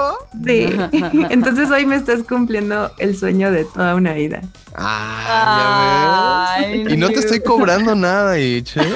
Sí. 0.46 0.68
Entonces 1.30 1.70
hoy 1.70 1.86
me 1.86 1.96
estás 1.96 2.22
cumpliendo 2.22 2.92
el 2.98 3.16
sueño 3.16 3.50
de 3.50 3.64
toda 3.64 3.94
una 3.96 4.12
vida. 4.12 4.42
Ah, 4.76 6.56
ya 6.58 6.64
Ay, 6.66 6.84
ves. 6.84 6.92
Y 6.92 6.96
no 6.98 7.08
te 7.08 7.20
estoy 7.20 7.40
cobrando 7.40 7.94
nada, 7.96 8.38
Ich, 8.38 8.76
¿eh? 8.76 8.94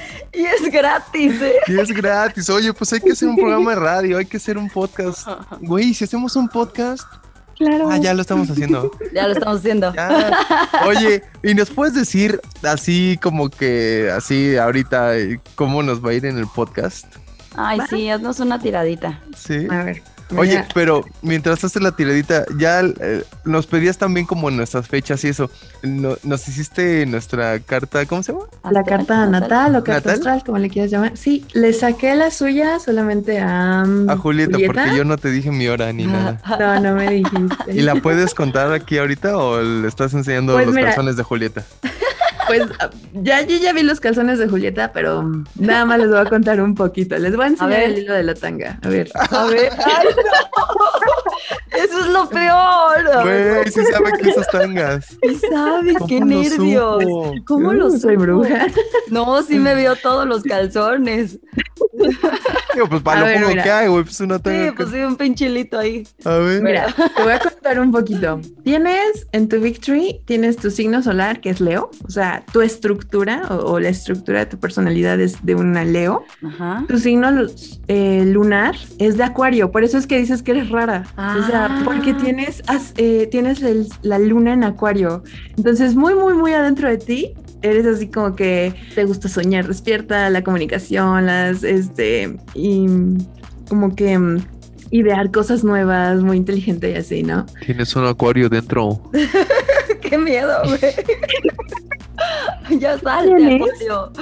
Y 0.32 0.44
es 0.44 0.72
gratis, 0.72 1.42
¿eh? 1.42 1.54
Y 1.66 1.78
es 1.78 1.90
gratis. 1.90 2.48
Oye, 2.50 2.72
pues 2.72 2.92
hay 2.92 3.00
que 3.00 3.12
hacer 3.12 3.28
un 3.28 3.36
programa 3.36 3.70
de 3.70 3.80
radio, 3.80 4.18
hay 4.18 4.26
que 4.26 4.36
hacer 4.36 4.56
un 4.56 4.70
podcast. 4.70 5.26
Güey, 5.60 5.92
si 5.92 6.04
hacemos 6.04 6.36
un 6.36 6.48
podcast. 6.48 7.06
Claro. 7.56 7.90
Ah, 7.90 7.98
ya 7.98 8.14
lo 8.14 8.22
estamos 8.22 8.48
haciendo. 8.48 8.90
Ya 9.12 9.26
lo 9.26 9.34
estamos 9.34 9.58
haciendo. 9.58 9.92
Ya. 9.92 10.32
Oye, 10.86 11.22
¿y 11.42 11.54
nos 11.54 11.70
puedes 11.70 11.94
decir 11.94 12.40
así 12.62 13.18
como 13.20 13.50
que, 13.50 14.10
así 14.14 14.56
ahorita, 14.56 15.18
eh, 15.18 15.40
cómo 15.56 15.82
nos 15.82 16.04
va 16.04 16.10
a 16.10 16.14
ir 16.14 16.24
en 16.24 16.38
el 16.38 16.46
podcast? 16.46 17.06
Ay, 17.56 17.80
sí, 17.90 18.08
haznos 18.08 18.40
una 18.40 18.58
tiradita. 18.60 19.20
Sí. 19.36 19.66
A 19.68 19.82
ver. 19.82 20.02
Oye, 20.36 20.64
pero 20.74 21.04
mientras 21.22 21.62
haces 21.64 21.82
la 21.82 21.92
tiradita, 21.92 22.44
ya 22.56 22.80
eh, 22.82 23.24
nos 23.44 23.66
pedías 23.66 23.98
también 23.98 24.26
como 24.26 24.50
nuestras 24.50 24.86
fechas 24.88 25.24
y 25.24 25.28
eso. 25.28 25.50
No- 25.82 26.16
nos 26.22 26.46
hiciste 26.48 27.04
nuestra 27.06 27.58
carta, 27.60 28.04
¿cómo 28.06 28.22
se 28.22 28.32
llama? 28.32 28.44
la 28.70 28.84
carta 28.84 29.26
natal 29.26 29.74
o 29.76 29.82
carta 29.84 30.10
¿Natal? 30.10 30.12
astral, 30.14 30.42
como 30.44 30.58
le 30.58 30.70
quieras 30.70 30.90
llamar. 30.90 31.16
Sí, 31.16 31.44
le 31.52 31.72
saqué 31.72 32.14
la 32.14 32.30
suya 32.30 32.78
solamente 32.78 33.40
a, 33.40 33.84
mm, 33.86 34.10
A 34.10 34.16
Julieta, 34.16 34.58
porque 34.66 34.96
yo 34.96 35.04
no 35.04 35.16
te 35.16 35.30
dije 35.30 35.50
mi 35.50 35.66
hora 35.68 35.92
ni 35.92 36.06
nada. 36.06 36.40
No, 36.58 36.80
no 36.80 36.94
me 36.94 37.10
dijiste. 37.10 37.72
¿Y 37.74 37.80
la 37.82 37.96
puedes 37.96 38.34
contar 38.34 38.72
aquí 38.72 38.98
ahorita 38.98 39.36
o 39.36 39.60
le 39.60 39.88
estás 39.88 40.14
enseñando 40.14 40.52
Pues 40.54 40.66
los 40.66 40.74
mira. 40.74 40.88
calzones 40.88 41.16
de 41.16 41.22
Julieta? 41.22 41.64
Pues 42.50 42.62
ya, 43.12 43.42
yo 43.42 43.56
ya 43.58 43.72
vi 43.72 43.82
los 43.82 44.00
calzones 44.00 44.40
de 44.40 44.48
Julieta, 44.48 44.92
pero 44.92 45.22
nada 45.54 45.84
más 45.84 46.00
les 46.00 46.08
voy 46.08 46.18
a 46.18 46.24
contar 46.24 46.60
un 46.60 46.74
poquito. 46.74 47.16
Les 47.16 47.36
voy 47.36 47.44
a 47.44 47.48
enseñar 47.48 47.82
el 47.82 47.98
hilo 47.98 48.12
de 48.12 48.24
la 48.24 48.34
tanga. 48.34 48.76
A 48.82 48.88
ver. 48.88 49.08
A 49.14 49.44
ver. 49.46 49.70
Ay, 49.84 50.08
no. 50.16 51.10
Eso 51.76 52.00
es 52.00 52.06
lo 52.06 52.28
peor. 52.28 53.22
Güey, 53.22 53.70
sí 53.72 53.80
sabe 53.92 54.12
que 54.20 54.30
esas 54.30 54.48
tangas. 54.48 55.06
sí 55.22 55.40
sabe, 55.50 55.94
¿Cómo 55.94 56.06
qué 56.06 56.20
nervios. 56.20 57.02
supo? 57.02 57.34
¿Cómo 57.46 57.72
lo 57.72 57.90
soy 57.90 58.16
bruja. 58.16 58.66
No, 59.08 59.42
sí 59.42 59.58
me 59.58 59.74
vio 59.74 59.96
todos 59.96 60.26
los 60.26 60.42
calzones. 60.42 61.38
Digo, 62.74 62.88
pues 62.88 63.02
para 63.02 63.18
A 63.18 63.20
lo 63.20 63.26
ver, 63.26 63.36
poco 63.38 63.48
mira. 63.50 63.62
que 63.62 63.70
hay, 63.70 63.88
güey, 63.88 64.04
pues 64.04 64.20
una 64.20 64.38
tanga. 64.38 64.58
Sí, 64.58 64.64
que- 64.70 64.72
pues 64.76 64.88
sí, 64.90 64.98
un 65.00 65.16
pinchilito 65.16 65.78
ahí. 65.78 66.06
A 66.24 66.34
ver. 66.36 66.62
Mira, 66.62 66.86
te 67.16 67.22
voy 67.22 67.32
a 67.32 67.38
contar 67.38 67.80
un 67.80 67.92
poquito. 67.92 68.40
Tienes 68.64 69.26
en 69.32 69.48
tu 69.48 69.60
Victory, 69.60 70.20
tienes 70.26 70.56
tu 70.56 70.70
signo 70.70 71.02
solar, 71.02 71.40
que 71.40 71.50
es 71.50 71.60
Leo. 71.60 71.90
O 72.06 72.10
sea, 72.10 72.44
tu 72.52 72.60
estructura 72.62 73.42
o, 73.50 73.72
o 73.72 73.80
la 73.80 73.88
estructura 73.88 74.40
de 74.40 74.46
tu 74.46 74.58
personalidad 74.58 75.20
es 75.20 75.44
de 75.44 75.54
una 75.54 75.84
Leo. 75.84 76.24
Ajá. 76.46 76.84
Tu 76.88 76.98
signo 76.98 77.28
eh, 77.88 78.24
lunar 78.26 78.74
es 78.98 79.16
de 79.16 79.24
Acuario. 79.24 79.70
Por 79.70 79.84
eso 79.84 79.98
es 79.98 80.06
que 80.06 80.18
dices 80.18 80.42
que 80.42 80.52
eres 80.52 80.70
rara. 80.70 81.04
O 81.38 81.46
sea, 81.46 81.66
Ah. 81.70 81.82
porque 81.84 82.14
tienes, 82.14 82.62
as- 82.66 82.92
eh, 82.96 83.28
tienes 83.30 83.62
el- 83.62 83.86
la 84.02 84.18
luna 84.18 84.52
en 84.54 84.64
Acuario. 84.64 85.22
Entonces, 85.56 85.94
muy, 85.94 86.14
muy, 86.14 86.34
muy 86.34 86.52
adentro 86.52 86.88
de 86.88 86.98
ti. 86.98 87.34
Eres 87.62 87.86
así 87.86 88.08
como 88.08 88.34
que 88.36 88.74
te 88.94 89.04
gusta 89.04 89.28
soñar 89.28 89.68
despierta, 89.68 90.28
la 90.30 90.42
comunicación, 90.42 91.26
las, 91.26 91.62
este, 91.62 92.36
y 92.54 92.86
como 93.68 93.94
que 93.94 94.18
mm, 94.18 94.38
idear 94.90 95.30
cosas 95.30 95.62
nuevas, 95.62 96.20
muy 96.22 96.38
inteligente 96.38 96.90
y 96.90 96.94
así, 96.94 97.22
¿no? 97.22 97.44
Tienes 97.66 97.94
un 97.94 98.06
acuario 98.06 98.48
dentro. 98.48 99.00
Qué 100.00 100.16
miedo, 100.18 100.54
güey. 100.64 100.80
ya 102.80 102.98
salte, 102.98 103.34
¿Tienes? 103.36 103.62
Acuario. 103.62 104.12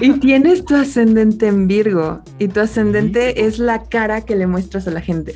Y 0.00 0.12
tienes 0.20 0.64
tu 0.64 0.74
ascendente 0.76 1.48
en 1.48 1.66
Virgo 1.66 2.20
y 2.38 2.48
tu 2.48 2.60
ascendente 2.60 3.46
es 3.46 3.58
la 3.58 3.82
cara 3.84 4.22
que 4.22 4.36
le 4.36 4.46
muestras 4.46 4.86
a 4.88 4.90
la 4.90 5.00
gente. 5.00 5.32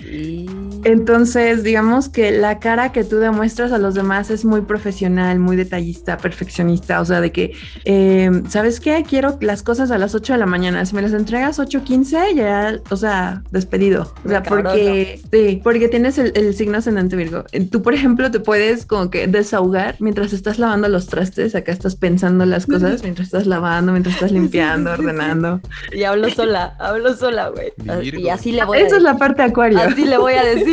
Entonces, 0.85 1.63
digamos 1.63 2.09
que 2.09 2.31
la 2.31 2.59
cara 2.59 2.93
que 2.93 3.05
tú 3.05 3.17
demuestras 3.17 3.73
a 3.73 3.79
los 3.79 3.95
demás 3.95 4.31
es 4.31 4.45
muy 4.45 4.63
profesional, 4.63 5.39
muy 5.39 5.57
detallista, 5.57 6.17
perfeccionista, 6.17 7.01
o 7.01 7.05
sea, 7.05 7.21
de 7.21 7.33
que, 7.33 7.53
eh, 7.85 8.31
¿sabes 8.49 8.81
qué? 8.81 9.05
Quiero 9.09 9.39
las 9.41 9.63
cosas 9.63 9.91
a 9.91 9.99
las 9.99 10.15
8 10.15 10.35
de 10.35 10.39
la 10.39 10.47
mañana, 10.47 10.85
si 10.87 10.95
me 10.95 11.03
las 11.03 11.13
entregas 11.13 11.59
8.15, 11.59 12.35
ya, 12.35 12.81
o 12.91 12.97
sea, 12.97 13.43
despedido. 13.51 14.13
O 14.25 14.29
sea, 14.29 14.43
porque, 14.43 15.21
sí, 15.31 15.61
porque 15.63 15.89
tienes 15.89 16.19
el, 16.19 16.33
el 16.35 16.55
signo 16.55 16.79
ascendente 16.79 17.17
Virgo. 17.17 17.45
Tú, 17.71 17.83
por 17.83 17.95
ejemplo, 17.95 18.31
te 18.31 18.41
puedes 18.41 18.87
como 18.87 19.11
que 19.11 19.27
desahogar 19.27 19.97
mientras 19.99 20.33
estás 20.33 20.59
lavando 20.59 20.89
los 20.89 21.07
trastes, 21.07 21.55
acá 21.55 21.73
estás 21.73 21.97
pensando 21.97 22.47
las 22.47 22.67
cosas, 22.67 23.03
mientras 23.03 23.27
estás 23.27 23.47
lavando, 23.47 23.93
mientras 23.93 24.15
estás 24.15 24.33
limpiando, 24.33 24.91
ordenando. 24.93 25.61
Y 25.93 26.05
hablo 26.05 26.31
sola, 26.31 26.75
hablo 26.79 27.15
sola, 27.15 27.51
güey. 27.51 27.73
Y 28.13 28.29
así 28.29 28.53
le 28.53 28.65
voy 28.65 28.79
a 28.79 28.81
Esa 28.81 28.87
es 28.87 28.93
decir. 29.03 29.05
la 29.05 29.19
parte 29.19 29.43
acuario. 29.43 29.79
Así 29.79 30.05
le 30.05 30.19
voy 30.19 30.35
a 30.35 30.45
decir. 30.55 30.70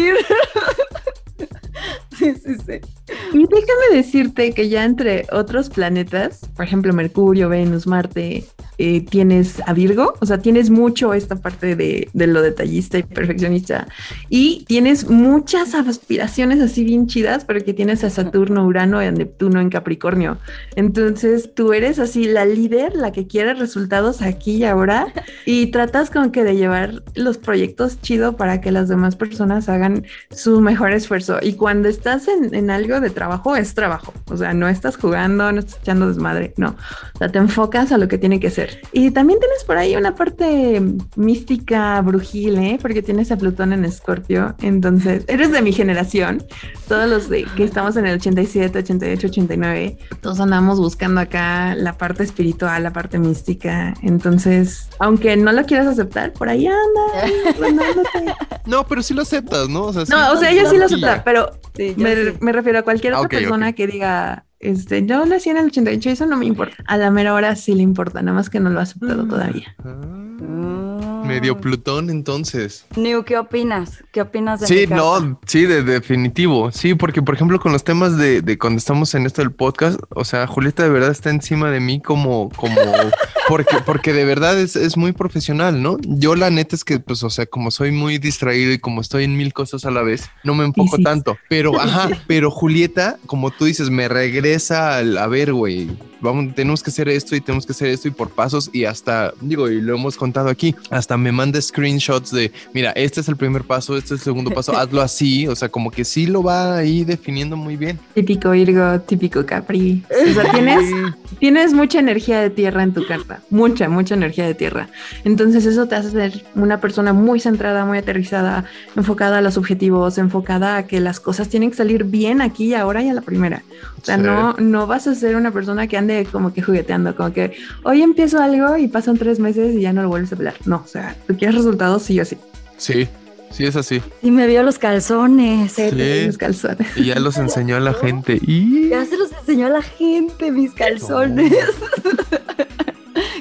Sí, 2.18 2.36
sí, 2.36 2.56
sí. 2.66 2.97
Y 3.34 3.40
déjame 3.40 3.96
decirte 3.96 4.52
que 4.52 4.70
ya 4.70 4.84
entre 4.84 5.26
otros 5.32 5.70
planetas, 5.70 6.42
por 6.56 6.66
ejemplo 6.66 6.94
Mercurio, 6.94 7.50
Venus, 7.50 7.88
Marte, 7.88 8.44
eh, 8.80 9.02
tienes 9.02 9.62
a 9.66 9.74
Virgo, 9.74 10.14
o 10.20 10.26
sea, 10.26 10.38
tienes 10.38 10.70
mucho 10.70 11.14
esta 11.14 11.36
parte 11.36 11.76
de, 11.76 12.10
de 12.14 12.28
lo 12.28 12.42
detallista 12.42 13.00
y 13.00 13.04
perfeccionista, 13.04 13.88
y 14.30 14.66
tienes 14.68 15.10
muchas 15.10 15.74
aspiraciones 15.74 16.62
así 16.62 16.84
bien 16.84 17.08
chidas, 17.08 17.44
porque 17.44 17.74
tienes 17.74 18.04
a 18.04 18.10
Saturno, 18.10 18.66
Urano 18.66 19.02
y 19.02 19.06
a 19.06 19.12
Neptuno 19.12 19.62
en 19.62 19.70
Capricornio. 19.70 20.38
Entonces 20.76 21.54
tú 21.56 21.74
eres 21.74 21.98
así 21.98 22.26
la 22.26 22.46
líder, 22.46 22.96
la 22.96 23.12
que 23.12 23.26
quiere 23.26 23.56
resultados 23.56 24.22
aquí 24.22 24.58
y 24.58 24.66
ahora, 24.66 25.08
y 25.46 25.68
tratas 25.68 26.12
como 26.12 26.32
que 26.32 26.44
de 26.44 26.56
llevar 26.56 27.04
los 27.16 27.38
proyectos 27.38 28.00
chido 28.02 28.38
para 28.38 28.62
que 28.62 28.72
las 28.72 28.90
demás 28.90 29.16
personas 29.16 29.70
hagan 29.70 30.06
su 30.30 30.62
mejor 30.62 30.92
esfuerzo. 30.92 31.40
Y 31.42 31.54
cuando 31.54 31.90
estás 31.90 32.28
en, 32.28 32.54
en 32.54 32.70
algo 32.70 32.97
de 33.00 33.10
trabajo, 33.10 33.56
es 33.56 33.74
trabajo. 33.74 34.14
O 34.30 34.38
sea, 34.38 34.54
no 34.54 34.68
estás 34.68 34.98
jugando, 34.98 35.52
no 35.52 35.60
estás 35.60 35.80
echando 35.82 36.08
desmadre, 36.08 36.54
no. 36.58 36.76
O 37.16 37.18
sea, 37.18 37.30
te 37.30 37.40
enfocas 37.40 37.92
a 37.92 37.98
lo 37.98 38.08
que 38.08 38.18
tiene 38.18 38.40
que 38.40 38.50
ser. 38.50 38.82
Y 38.92 39.12
también 39.12 39.40
tienes 39.40 39.64
por 39.64 39.78
ahí 39.78 39.96
una 39.96 40.16
parte 40.16 40.82
mística, 41.16 42.02
brujil, 42.02 42.58
¿eh? 42.58 42.80
Porque 42.82 43.02
tienes 43.02 43.32
a 43.32 43.38
Plutón 43.38 43.74
en 43.74 43.86
Escorpio. 43.86 44.56
Entonces, 44.62 45.24
eres 45.28 45.52
de 45.52 45.62
mi 45.62 45.74
generación. 45.74 46.44
Todos 46.88 47.10
los 47.10 47.30
de, 47.30 47.46
que 47.56 47.64
estamos 47.64 47.98
en 47.98 48.06
el 48.06 48.16
87, 48.16 48.80
88, 48.80 49.28
89, 49.28 49.98
todos 50.22 50.40
andamos 50.40 50.80
buscando 50.80 51.22
acá 51.22 51.76
la 51.76 51.98
parte 51.98 52.24
espiritual, 52.24 52.84
la 52.84 52.94
parte 52.94 53.20
mística. 53.20 53.94
Entonces, 54.02 54.88
aunque 55.00 55.36
no 55.38 55.52
lo 55.52 55.66
quieras 55.66 55.88
aceptar, 55.88 56.34
por 56.34 56.50
ahí 56.50 56.68
anda. 56.68 58.36
No, 58.66 58.86
pero 58.86 59.02
sí 59.02 59.14
lo 59.14 59.22
aceptas, 59.22 59.70
¿no? 59.70 59.86
O 59.86 59.94
sea, 59.94 60.06
sí, 60.06 60.12
No, 60.12 60.34
o 60.34 60.38
sea, 60.38 60.52
ella 60.52 60.70
sí 60.70 60.78
lo 60.78 60.86
acepta, 60.86 61.24
pero 61.24 61.52
Sí, 61.78 61.94
me, 61.96 62.16
sí. 62.16 62.38
me 62.42 62.52
refiero 62.52 62.80
a 62.80 62.82
cualquier 62.88 63.14
Ah, 63.16 63.18
otra 63.20 63.26
ok, 63.28 63.32
persona 63.44 63.74
que 63.74 63.86
diga, 63.86 64.46
este, 64.62 65.06
yo 65.06 65.26
nací 65.26 65.50
en 65.50 65.58
el 65.58 65.66
88, 65.66 66.10
eso 66.10 66.26
no 66.26 66.38
me 66.38 66.46
importa. 66.46 66.76
A 66.88 66.96
la 66.96 67.12
mera 67.12 67.34
hora 67.34 67.54
sí 67.58 67.74
le 67.76 67.84
importa, 67.84 68.22
nada 68.22 68.34
más 68.38 68.50
que 68.50 68.62
no 68.62 68.70
lo 68.70 68.80
ha 68.80 68.84
aceptado 68.84 69.28
todavía. 69.28 69.76
Ah, 69.84 70.24
Mm. 70.40 71.28
medio 71.28 71.58
Plutón, 71.58 72.10
entonces. 72.12 72.86
New, 72.96 73.24
¿qué 73.24 73.38
opinas? 73.38 74.04
¿Qué 74.14 74.22
opinas 74.22 74.60
de 74.62 74.68
Sí, 74.68 74.86
no, 74.88 75.40
sí, 75.48 75.66
de 75.66 75.84
definitivo. 75.84 76.72
Sí, 76.72 76.94
porque 76.94 77.22
por 77.24 77.36
ejemplo 77.36 77.60
con 77.60 77.72
los 77.74 77.84
temas 77.84 78.18
de, 78.18 78.42
de 78.42 78.58
cuando 78.58 78.78
estamos 78.78 79.14
en 79.16 79.26
esto 79.26 79.42
del 79.42 79.52
podcast, 79.52 80.00
o 80.12 80.24
sea, 80.24 80.46
Julieta 80.48 80.84
de 80.84 80.90
verdad 80.90 81.10
está 81.12 81.30
encima 81.32 81.72
de 81.72 81.80
mí 81.80 82.00
como, 82.02 82.50
como, 82.56 82.76
porque, 83.48 83.78
porque 83.86 84.14
de 84.14 84.26
verdad 84.26 84.60
es, 84.60 84.76
es 84.76 84.98
muy 84.98 85.12
profesional, 85.12 85.82
¿no? 85.82 85.98
Yo 86.02 86.36
la 86.36 86.50
neta 86.50 86.76
es 86.76 86.84
que, 86.84 87.00
pues, 87.00 87.24
o 87.24 87.30
sea, 87.30 87.46
como 87.46 87.72
soy 87.72 87.92
muy 87.92 88.18
distraído 88.18 88.72
y 88.72 88.80
como 88.80 89.02
estoy 89.02 89.24
en 89.24 89.38
mil 89.38 89.54
cosas 89.54 89.86
a 89.86 89.92
la 89.92 90.02
vez, 90.02 90.30
no 90.44 90.56
me 90.56 90.66
enfoco 90.66 90.98
sí. 90.98 91.04
tanto. 91.04 91.38
Pero, 91.50 91.80
ajá, 91.82 92.10
pero 92.28 92.52
Julieta, 92.52 93.18
como 93.26 93.52
tú 93.52 93.66
dices, 93.66 93.90
me 93.90 94.08
regresa 94.08 94.98
al, 94.98 95.18
a 95.18 95.28
ver, 95.28 95.54
güey, 95.54 95.90
vamos, 96.22 96.56
tenemos 96.56 96.84
que 96.84 96.90
hacer 96.90 97.10
esto 97.10 97.36
y 97.36 97.42
tenemos 97.42 97.66
que 97.66 97.74
hacer 97.74 97.90
esto 97.90 98.08
y 98.08 98.12
por 98.12 98.30
pasos 98.30 98.70
y 98.74 98.86
hasta, 98.86 99.34
digo, 99.42 99.70
y 99.70 99.82
lo 99.82 99.96
hemos 99.96 100.18
contado 100.18 100.50
aquí, 100.50 100.76
hasta 100.90 101.18
me 101.18 101.32
manda 101.32 101.62
screenshots 101.62 102.32
de, 102.32 102.52
mira, 102.74 102.92
este 102.92 103.22
es 103.22 103.28
el 103.28 103.38
primer 103.38 103.64
paso, 103.64 103.98
este 103.98 104.16
es 104.16 104.20
el 104.22 104.26
segundo 104.26 104.52
paso, 104.52 104.78
hazlo 104.78 105.02
así, 105.02 105.48
o 105.48 105.56
sea, 105.56 105.70
como 105.70 105.92
que 105.92 106.06
sí 106.06 106.26
lo 106.28 106.44
va 106.44 106.78
ahí 106.78 107.04
definiendo 107.04 107.58
muy 107.58 107.76
bien. 107.76 108.00
Típico 108.14 108.52
Virgo, 108.52 109.00
típico 109.02 109.46
Capri. 109.46 110.04
O 110.10 110.34
sea, 110.34 110.52
tienes, 110.52 110.92
tienes 111.40 111.74
mucha 111.74 112.00
energía 112.00 112.42
de 112.42 112.50
tierra 112.50 112.84
en 112.84 112.94
tu 112.94 113.06
carta, 113.06 113.37
mucha, 113.50 113.90
mucha 113.90 114.16
energía 114.16 114.46
de 114.46 114.54
tierra. 114.54 114.90
Entonces 115.24 115.66
eso 115.66 115.88
te 115.88 115.96
hace 115.96 116.12
ser 116.12 116.44
una 116.56 116.80
persona 116.80 117.14
muy 117.14 117.40
centrada, 117.40 117.86
muy 117.86 117.98
aterrizada, 117.98 118.66
enfocada 118.96 119.40
a 119.40 119.42
los 119.42 119.58
objetivos, 119.58 120.18
enfocada 120.18 120.78
a 120.78 120.88
que 120.88 121.00
las 121.00 121.20
cosas 121.20 121.50
tienen 121.50 121.72
que 121.72 121.78
salir 121.78 122.04
bien 122.04 122.42
aquí 122.42 122.66
y 122.66 122.74
ahora 122.74 123.02
y 123.04 123.10
a 123.10 123.14
la 123.14 123.22
primera. 123.22 123.64
O 124.02 124.06
sea, 124.06 124.18
no, 124.18 124.54
no 124.54 124.88
vas 124.88 125.08
a 125.08 125.16
ser 125.16 125.36
una 125.36 125.52
persona 125.52 125.88
que 125.88 125.98
ande 125.98 126.28
como 126.32 126.54
que 126.54 126.62
jugueteando, 126.62 127.16
como 127.16 127.34
que 127.34 127.58
hoy 127.84 128.02
empiezo 128.02 128.42
algo 128.42 128.78
y 128.78 128.88
pasan 128.88 129.18
tres 129.18 129.40
meses 129.40 129.76
y 129.76 129.82
ya 129.82 129.94
no 129.94 130.02
lo 130.02 130.10
vuelves 130.10 130.32
a 130.32 130.36
hablar. 130.36 130.56
No, 130.66 130.82
o 130.84 130.88
sea, 130.88 131.16
tú 131.28 131.38
quieres 131.38 131.56
resultados 131.56 132.04
sí 132.04 132.20
o 132.20 132.26
sí. 132.26 132.38
Sí, 132.78 133.08
Sí, 133.52 133.66
es 133.66 133.76
así. 133.76 134.02
Y 134.22 134.32
me 134.32 134.46
vio 134.48 134.64
los 134.64 134.78
calzones. 134.78 135.72
Sí, 135.74 135.90
los 136.26 136.38
calzones. 136.38 136.88
Y 136.96 137.06
ya 137.06 137.20
los 137.20 137.38
enseñó 137.38 137.78
a 137.78 137.80
la 137.80 137.94
gente. 137.94 138.40
Y... 138.42 138.90
Ya 138.90 139.06
se 139.06 139.18
los 139.18 139.32
enseñó 139.32 139.68
a 139.68 139.70
la 139.70 139.82
gente, 139.82 140.52
mis 140.52 140.74
calzones. 140.74 141.54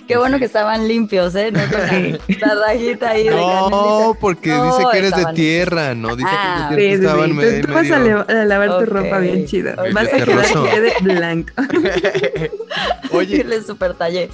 Qué 0.07 0.17
bueno 0.17 0.39
que 0.39 0.45
estaban 0.45 0.87
limpios, 0.87 1.35
¿eh? 1.35 1.51
No 1.51 1.61
la, 1.61 2.67
rayita 2.67 3.11
ahí. 3.11 3.29
No, 3.29 4.17
porque 4.21 4.53
dice 4.53 4.85
que 4.93 4.99
eres 4.99 5.17
de 5.17 5.25
tierra, 5.35 5.95
¿no? 5.95 6.15
Dice 6.15 6.29
ah, 6.31 6.71
que 6.75 6.81
sí, 6.81 6.87
estaban 6.87 7.31
sí. 7.31 7.63
Tú, 7.63 7.73
vas 7.73 7.91
a, 7.91 8.45
lavar 8.45 8.79
tu 8.79 8.87
ropa 8.87 9.19
bien 9.19 9.47
chido. 9.47 9.75
Vas 9.93 10.13
a 10.13 10.25
quedar 10.25 10.47
que 10.47 10.71
quede 10.71 10.93
blanco. 11.01 11.53
Oye. 13.11 13.45
Le 13.45 13.63
super 13.63 13.95
tallé. 13.95 14.31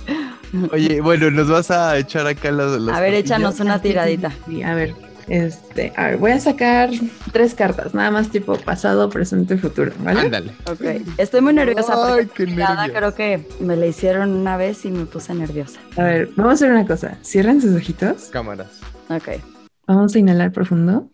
Oye, 0.72 1.00
bueno, 1.00 1.30
nos 1.30 1.48
vas 1.48 1.70
a 1.70 1.96
echar 1.96 2.26
acá 2.26 2.50
los 2.50 2.88
a 2.88 3.00
ver, 3.00 3.14
échanos 3.14 3.58
una 3.60 3.80
tiradita. 3.80 4.30
Sí, 4.46 4.62
a 4.62 4.74
ver. 4.74 5.11
Este, 5.28 5.92
a 5.96 6.08
ver, 6.08 6.16
voy 6.18 6.32
a 6.32 6.40
sacar 6.40 6.90
tres 7.32 7.54
cartas, 7.54 7.94
nada 7.94 8.10
más 8.10 8.30
tipo 8.30 8.56
pasado, 8.58 9.08
presente, 9.08 9.56
futuro, 9.56 9.92
¿vale? 10.00 10.20
Ándale. 10.20 10.52
Ok. 10.70 11.02
Estoy 11.18 11.40
muy 11.40 11.54
nerviosa 11.54 11.94
Ay, 11.96 12.26
porque 12.26 12.46
nada, 12.46 12.88
creo 12.88 13.14
que 13.14 13.46
me 13.60 13.76
la 13.76 13.86
hicieron 13.86 14.30
una 14.30 14.56
vez 14.56 14.84
y 14.84 14.90
me 14.90 15.06
puse 15.06 15.34
nerviosa. 15.34 15.80
A 15.96 16.02
ver, 16.02 16.28
vamos 16.36 16.52
a 16.52 16.54
hacer 16.54 16.70
una 16.70 16.86
cosa. 16.86 17.18
Cierren 17.24 17.60
sus 17.60 17.74
ojitos. 17.74 18.24
Cámaras. 18.30 18.80
Ok. 19.08 19.40
Vamos 19.86 20.14
a 20.14 20.18
inhalar 20.18 20.52
profundo. 20.52 21.10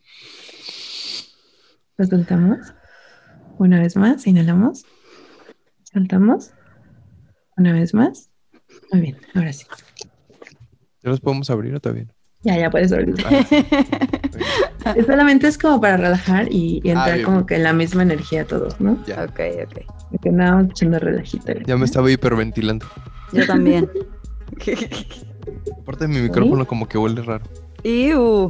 Lo 1.97 2.07
soltamos. 2.07 2.59
Una 3.59 3.81
vez 3.81 3.97
más, 3.97 4.27
inhalamos. 4.27 4.85
Soltamos. 5.93 6.53
Una 7.57 7.73
vez 7.73 7.93
más. 7.93 8.31
Muy 8.93 9.01
bien, 9.01 9.19
ahora 9.35 9.53
sí. 9.53 9.67
¿Ya 11.03 11.11
los 11.11 11.21
podemos 11.21 11.51
abrir 11.51 11.75
o 11.75 11.93
bien? 11.93 12.13
Ya, 12.43 12.57
ya 12.57 12.71
puedes 12.71 12.91
dormir. 12.91 13.17
Solamente 15.07 15.49
es 15.49 15.59
como 15.59 15.81
para 15.81 15.97
relajar 15.97 16.47
y, 16.51 16.81
ah, 16.87 16.91
entrar 16.91 17.23
como 17.23 17.47
que 17.47 17.57
en 17.57 17.65
la 17.65 17.73
misma 17.73 18.03
energía 18.03 18.47
todos, 18.47 18.81
¿no? 18.81 18.97
Ya. 19.07 19.25
Ok, 19.25 19.41
ok. 19.65 19.85
Porque 20.11 20.31
nada, 20.31 20.63
echando 20.63 20.99
relajito. 20.99 21.53
Ya 21.67 21.77
me 21.77 21.85
estaba 21.85 22.11
hiperventilando. 22.11 22.87
Yo 23.33 23.45
también. 23.47 23.91
Aparte 25.83 26.07
de 26.07 26.15
mi 26.15 26.21
micrófono 26.21 26.67
como 26.67 26.89
que 26.89 26.97
huele 26.97 27.23
raro. 27.23 27.45
¡Iu! 27.85 28.49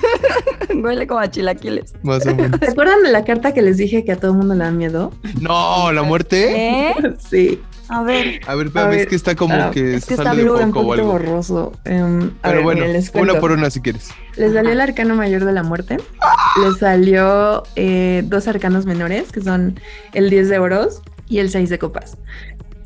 Huele 0.82 1.06
como 1.06 1.20
a 1.20 1.30
chilaquiles. 1.30 1.94
Más 2.02 2.26
o 2.26 2.34
menos. 2.34 2.58
¿Se 2.60 2.70
acuerdan 2.70 3.02
de 3.02 3.12
la 3.12 3.24
carta 3.24 3.54
que 3.54 3.62
les 3.62 3.76
dije 3.76 4.04
que 4.04 4.12
a 4.12 4.16
todo 4.16 4.32
el 4.32 4.38
mundo 4.38 4.54
le 4.54 4.64
da 4.64 4.70
miedo? 4.72 5.12
No, 5.40 5.92
¿la 5.92 6.02
muerte? 6.02 6.88
¿Eh? 6.88 6.94
Sí. 7.18 7.60
A 7.90 8.02
ver. 8.04 8.40
A 8.46 8.54
ver, 8.54 8.70
es 9.00 9.06
que 9.08 9.16
está 9.16 9.34
como 9.34 9.54
ah, 9.54 9.72
que, 9.72 9.96
es 9.96 10.06
que 10.06 10.14
está 10.14 10.32
un 10.32 10.72
poco 10.72 11.04
borroso. 11.04 11.72
Um, 11.84 12.30
Pero 12.40 12.62
bueno, 12.62 12.84
una 13.14 13.40
por 13.40 13.50
una 13.50 13.68
si 13.68 13.80
quieres. 13.80 14.10
Les 14.36 14.52
salió 14.52 14.70
el 14.70 14.80
arcano 14.80 15.16
mayor 15.16 15.44
de 15.44 15.52
la 15.52 15.64
muerte. 15.64 15.96
Les 16.62 16.78
salió 16.78 17.64
eh, 17.74 18.22
dos 18.26 18.46
arcanos 18.46 18.86
menores, 18.86 19.32
que 19.32 19.40
son 19.40 19.80
el 20.12 20.30
10 20.30 20.50
de 20.50 20.58
oros 20.60 21.02
y 21.28 21.38
el 21.38 21.50
6 21.50 21.68
de 21.68 21.78
copas. 21.80 22.16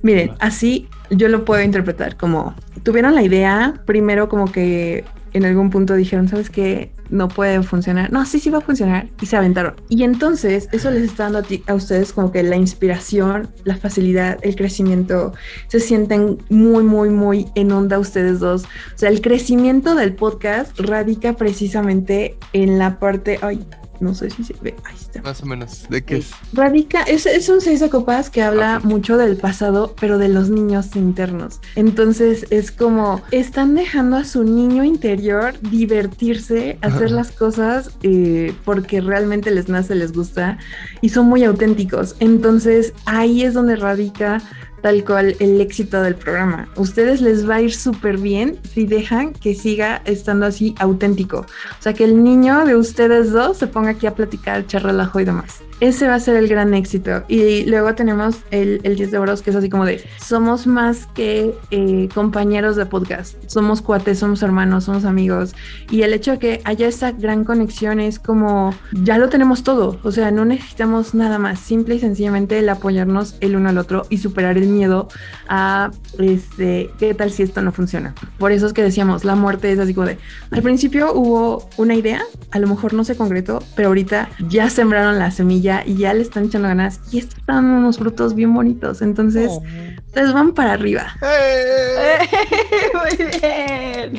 Miren, 0.00 0.32
así 0.38 0.88
yo 1.10 1.28
lo 1.28 1.44
puedo 1.44 1.62
interpretar 1.62 2.16
como 2.16 2.54
tuvieron 2.82 3.14
la 3.14 3.22
idea, 3.22 3.74
primero 3.84 4.30
como 4.30 4.50
que 4.50 5.04
en 5.34 5.44
algún 5.44 5.68
punto 5.68 5.94
dijeron, 5.94 6.28
¿sabes 6.28 6.48
qué? 6.48 6.93
No 7.10 7.28
puede 7.28 7.62
funcionar. 7.62 8.12
No, 8.12 8.24
sí, 8.26 8.40
sí 8.40 8.50
va 8.50 8.58
a 8.58 8.60
funcionar. 8.60 9.08
Y 9.20 9.26
se 9.26 9.36
aventaron. 9.36 9.74
Y 9.88 10.04
entonces 10.04 10.68
eso 10.72 10.90
les 10.90 11.04
está 11.04 11.30
dando 11.30 11.42
a, 11.66 11.74
ustedes 11.74 12.12
como 12.12 12.32
que 12.32 12.42
la 12.42 12.56
inspiración, 12.56 13.48
la 13.64 13.76
facilidad, 13.76 14.38
el 14.42 14.56
crecimiento. 14.56 15.32
Se 15.68 15.80
sienten 15.80 16.38
muy, 16.48 16.82
muy, 16.82 17.10
muy 17.10 17.46
en 17.54 17.72
onda 17.72 17.98
ustedes 17.98 18.40
dos. 18.40 18.64
O 18.64 18.98
sea, 18.98 19.08
el 19.10 19.20
crecimiento 19.20 19.94
del 19.94 20.14
podcast 20.14 20.78
radica 20.78 21.34
precisamente 21.34 22.36
en 22.52 22.78
la 22.78 22.98
parte... 22.98 23.38
Ay, 23.42 23.64
no 24.00 24.14
sé 24.14 24.30
si 24.30 24.44
se 24.44 24.54
ve. 24.60 24.74
Ahí 24.84 24.94
está. 24.98 25.22
Más 25.22 25.42
o 25.42 25.46
menos. 25.46 25.86
¿De 25.88 26.02
qué 26.04 26.18
es? 26.18 26.30
Radica, 26.52 27.02
es, 27.02 27.26
es 27.26 27.48
un 27.48 27.60
seis 27.60 27.80
de 27.80 27.90
copas 27.90 28.30
que 28.30 28.42
habla 28.42 28.80
mucho 28.80 29.16
del 29.16 29.36
pasado, 29.36 29.94
pero 30.00 30.18
de 30.18 30.28
los 30.28 30.50
niños 30.50 30.96
internos. 30.96 31.60
Entonces 31.76 32.46
es 32.50 32.70
como 32.70 33.22
están 33.30 33.74
dejando 33.74 34.16
a 34.16 34.24
su 34.24 34.44
niño 34.44 34.84
interior 34.84 35.54
divertirse, 35.60 36.78
hacer 36.82 37.10
las 37.10 37.30
cosas 37.30 37.90
eh, 38.02 38.54
porque 38.64 39.00
realmente 39.00 39.50
les 39.50 39.68
nace, 39.68 39.94
les 39.94 40.12
gusta 40.12 40.58
y 41.00 41.10
son 41.10 41.26
muy 41.26 41.44
auténticos. 41.44 42.16
Entonces 42.20 42.92
ahí 43.06 43.42
es 43.42 43.54
donde 43.54 43.76
radica 43.76 44.42
tal 44.84 45.02
cual 45.02 45.34
el 45.40 45.62
éxito 45.62 46.02
del 46.02 46.14
programa. 46.14 46.68
Ustedes 46.76 47.22
les 47.22 47.48
va 47.48 47.54
a 47.54 47.62
ir 47.62 47.74
súper 47.74 48.18
bien 48.18 48.58
si 48.74 48.84
dejan 48.84 49.32
que 49.32 49.54
siga 49.54 50.02
estando 50.04 50.44
así 50.44 50.74
auténtico. 50.78 51.38
O 51.38 51.82
sea, 51.82 51.94
que 51.94 52.04
el 52.04 52.22
niño 52.22 52.66
de 52.66 52.76
ustedes 52.76 53.32
dos 53.32 53.56
se 53.56 53.66
ponga 53.66 53.92
aquí 53.92 54.06
a 54.06 54.14
platicar, 54.14 54.60
echar 54.60 54.82
relajo 54.82 55.20
y 55.20 55.24
demás. 55.24 55.62
Ese 55.84 56.08
va 56.08 56.14
a 56.14 56.20
ser 56.20 56.36
el 56.36 56.48
gran 56.48 56.72
éxito. 56.72 57.24
Y 57.28 57.66
luego 57.66 57.94
tenemos 57.94 58.36
el, 58.50 58.80
el 58.84 58.96
10 58.96 59.10
de 59.10 59.18
oros, 59.18 59.42
que 59.42 59.50
es 59.50 59.56
así 59.56 59.68
como 59.68 59.84
de, 59.84 60.02
somos 60.18 60.66
más 60.66 61.06
que 61.08 61.54
eh, 61.70 62.08
compañeros 62.14 62.76
de 62.76 62.86
podcast, 62.86 63.36
somos 63.48 63.82
cuates, 63.82 64.18
somos 64.18 64.42
hermanos, 64.42 64.84
somos 64.84 65.04
amigos. 65.04 65.54
Y 65.90 66.00
el 66.00 66.14
hecho 66.14 66.30
de 66.30 66.38
que 66.38 66.60
haya 66.64 66.88
esa 66.88 67.12
gran 67.12 67.44
conexión 67.44 68.00
es 68.00 68.18
como, 68.18 68.74
ya 68.92 69.18
lo 69.18 69.28
tenemos 69.28 69.62
todo, 69.62 69.98
o 70.02 70.10
sea, 70.10 70.30
no 70.30 70.46
necesitamos 70.46 71.14
nada 71.14 71.38
más, 71.38 71.60
simple 71.60 71.96
y 71.96 72.00
sencillamente 72.00 72.58
el 72.58 72.68
apoyarnos 72.70 73.36
el 73.42 73.54
uno 73.54 73.68
al 73.68 73.76
otro 73.76 74.06
y 74.08 74.16
superar 74.16 74.56
el 74.56 74.68
miedo 74.68 75.08
a, 75.50 75.90
este, 76.18 76.92
¿qué 76.98 77.12
tal 77.12 77.30
si 77.30 77.42
esto 77.42 77.60
no 77.60 77.72
funciona? 77.72 78.14
Por 78.38 78.52
eso 78.52 78.66
es 78.66 78.72
que 78.72 78.82
decíamos, 78.82 79.22
la 79.24 79.34
muerte 79.34 79.70
es 79.70 79.78
así 79.78 79.92
como 79.92 80.06
de, 80.06 80.16
al 80.50 80.62
principio 80.62 81.12
hubo 81.12 81.68
una 81.76 81.94
idea, 81.94 82.22
a 82.52 82.58
lo 82.58 82.68
mejor 82.68 82.94
no 82.94 83.04
se 83.04 83.16
concretó, 83.16 83.62
pero 83.76 83.88
ahorita 83.88 84.30
ya 84.48 84.70
sembraron 84.70 85.18
la 85.18 85.30
semilla 85.30 85.73
y 85.84 85.96
ya 85.96 86.14
le 86.14 86.22
están 86.22 86.44
echando 86.44 86.68
ganas 86.68 87.00
y 87.10 87.18
están 87.18 87.64
unos 87.66 87.98
frutos 87.98 88.34
bien 88.34 88.52
bonitos. 88.54 89.02
Entonces, 89.02 89.50
oh. 89.50 89.62
ustedes 90.06 90.32
van 90.32 90.52
para 90.52 90.72
arriba. 90.72 91.06
Muy 92.94 93.26
bien. 93.40 94.18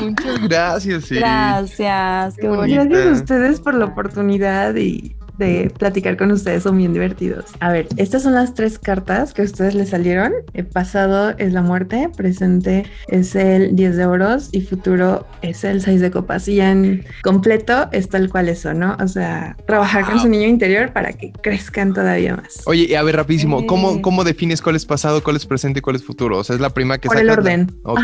Muchas 0.00 0.48
gracias. 0.48 1.10
Gracias. 1.10 2.36
Qué 2.36 2.48
Gracias 2.48 3.06
a 3.06 3.12
ustedes 3.12 3.60
por 3.60 3.74
la 3.74 3.86
oportunidad 3.86 4.74
y 4.76 5.17
de 5.38 5.72
platicar 5.78 6.16
con 6.16 6.30
ustedes, 6.30 6.64
son 6.64 6.76
bien 6.76 6.92
divertidos. 6.92 7.46
A 7.60 7.72
ver, 7.72 7.88
estas 7.96 8.22
son 8.22 8.34
las 8.34 8.54
tres 8.54 8.78
cartas 8.78 9.32
que 9.32 9.42
a 9.42 9.44
ustedes 9.44 9.74
les 9.74 9.90
salieron. 9.90 10.32
El 10.54 10.66
pasado 10.66 11.34
es 11.38 11.52
la 11.52 11.62
muerte, 11.62 12.10
presente 12.16 12.84
es 13.08 13.34
el 13.34 13.74
10 13.74 13.96
de 13.96 14.06
oros 14.06 14.48
y 14.52 14.60
futuro 14.60 15.26
es 15.42 15.64
el 15.64 15.80
6 15.80 16.00
de 16.00 16.10
copas. 16.10 16.48
Y 16.48 16.60
en 16.60 17.04
completo 17.22 17.88
es 17.92 18.08
tal 18.08 18.28
cual 18.28 18.48
eso, 18.48 18.74
¿no? 18.74 18.96
O 19.00 19.08
sea, 19.08 19.56
trabajar 19.66 20.04
con 20.04 20.20
su 20.20 20.28
niño 20.28 20.46
interior 20.46 20.92
para 20.92 21.12
que 21.12 21.32
crezcan 21.32 21.94
todavía 21.94 22.36
más. 22.36 22.62
Oye, 22.66 22.96
a 22.96 23.02
ver, 23.02 23.16
rapidísimo, 23.16 23.66
¿cómo, 23.66 24.02
¿cómo 24.02 24.24
defines 24.24 24.60
cuál 24.60 24.76
es 24.76 24.84
pasado, 24.84 25.22
cuál 25.22 25.36
es 25.36 25.46
presente 25.46 25.78
y 25.78 25.82
cuál 25.82 25.96
es 25.96 26.04
futuro? 26.04 26.38
O 26.38 26.44
sea, 26.44 26.54
es 26.54 26.60
la 26.60 26.70
prima 26.70 26.98
que 26.98 27.08
Por 27.08 27.18
el 27.18 27.30
orden. 27.30 27.70
Ok, 27.84 28.00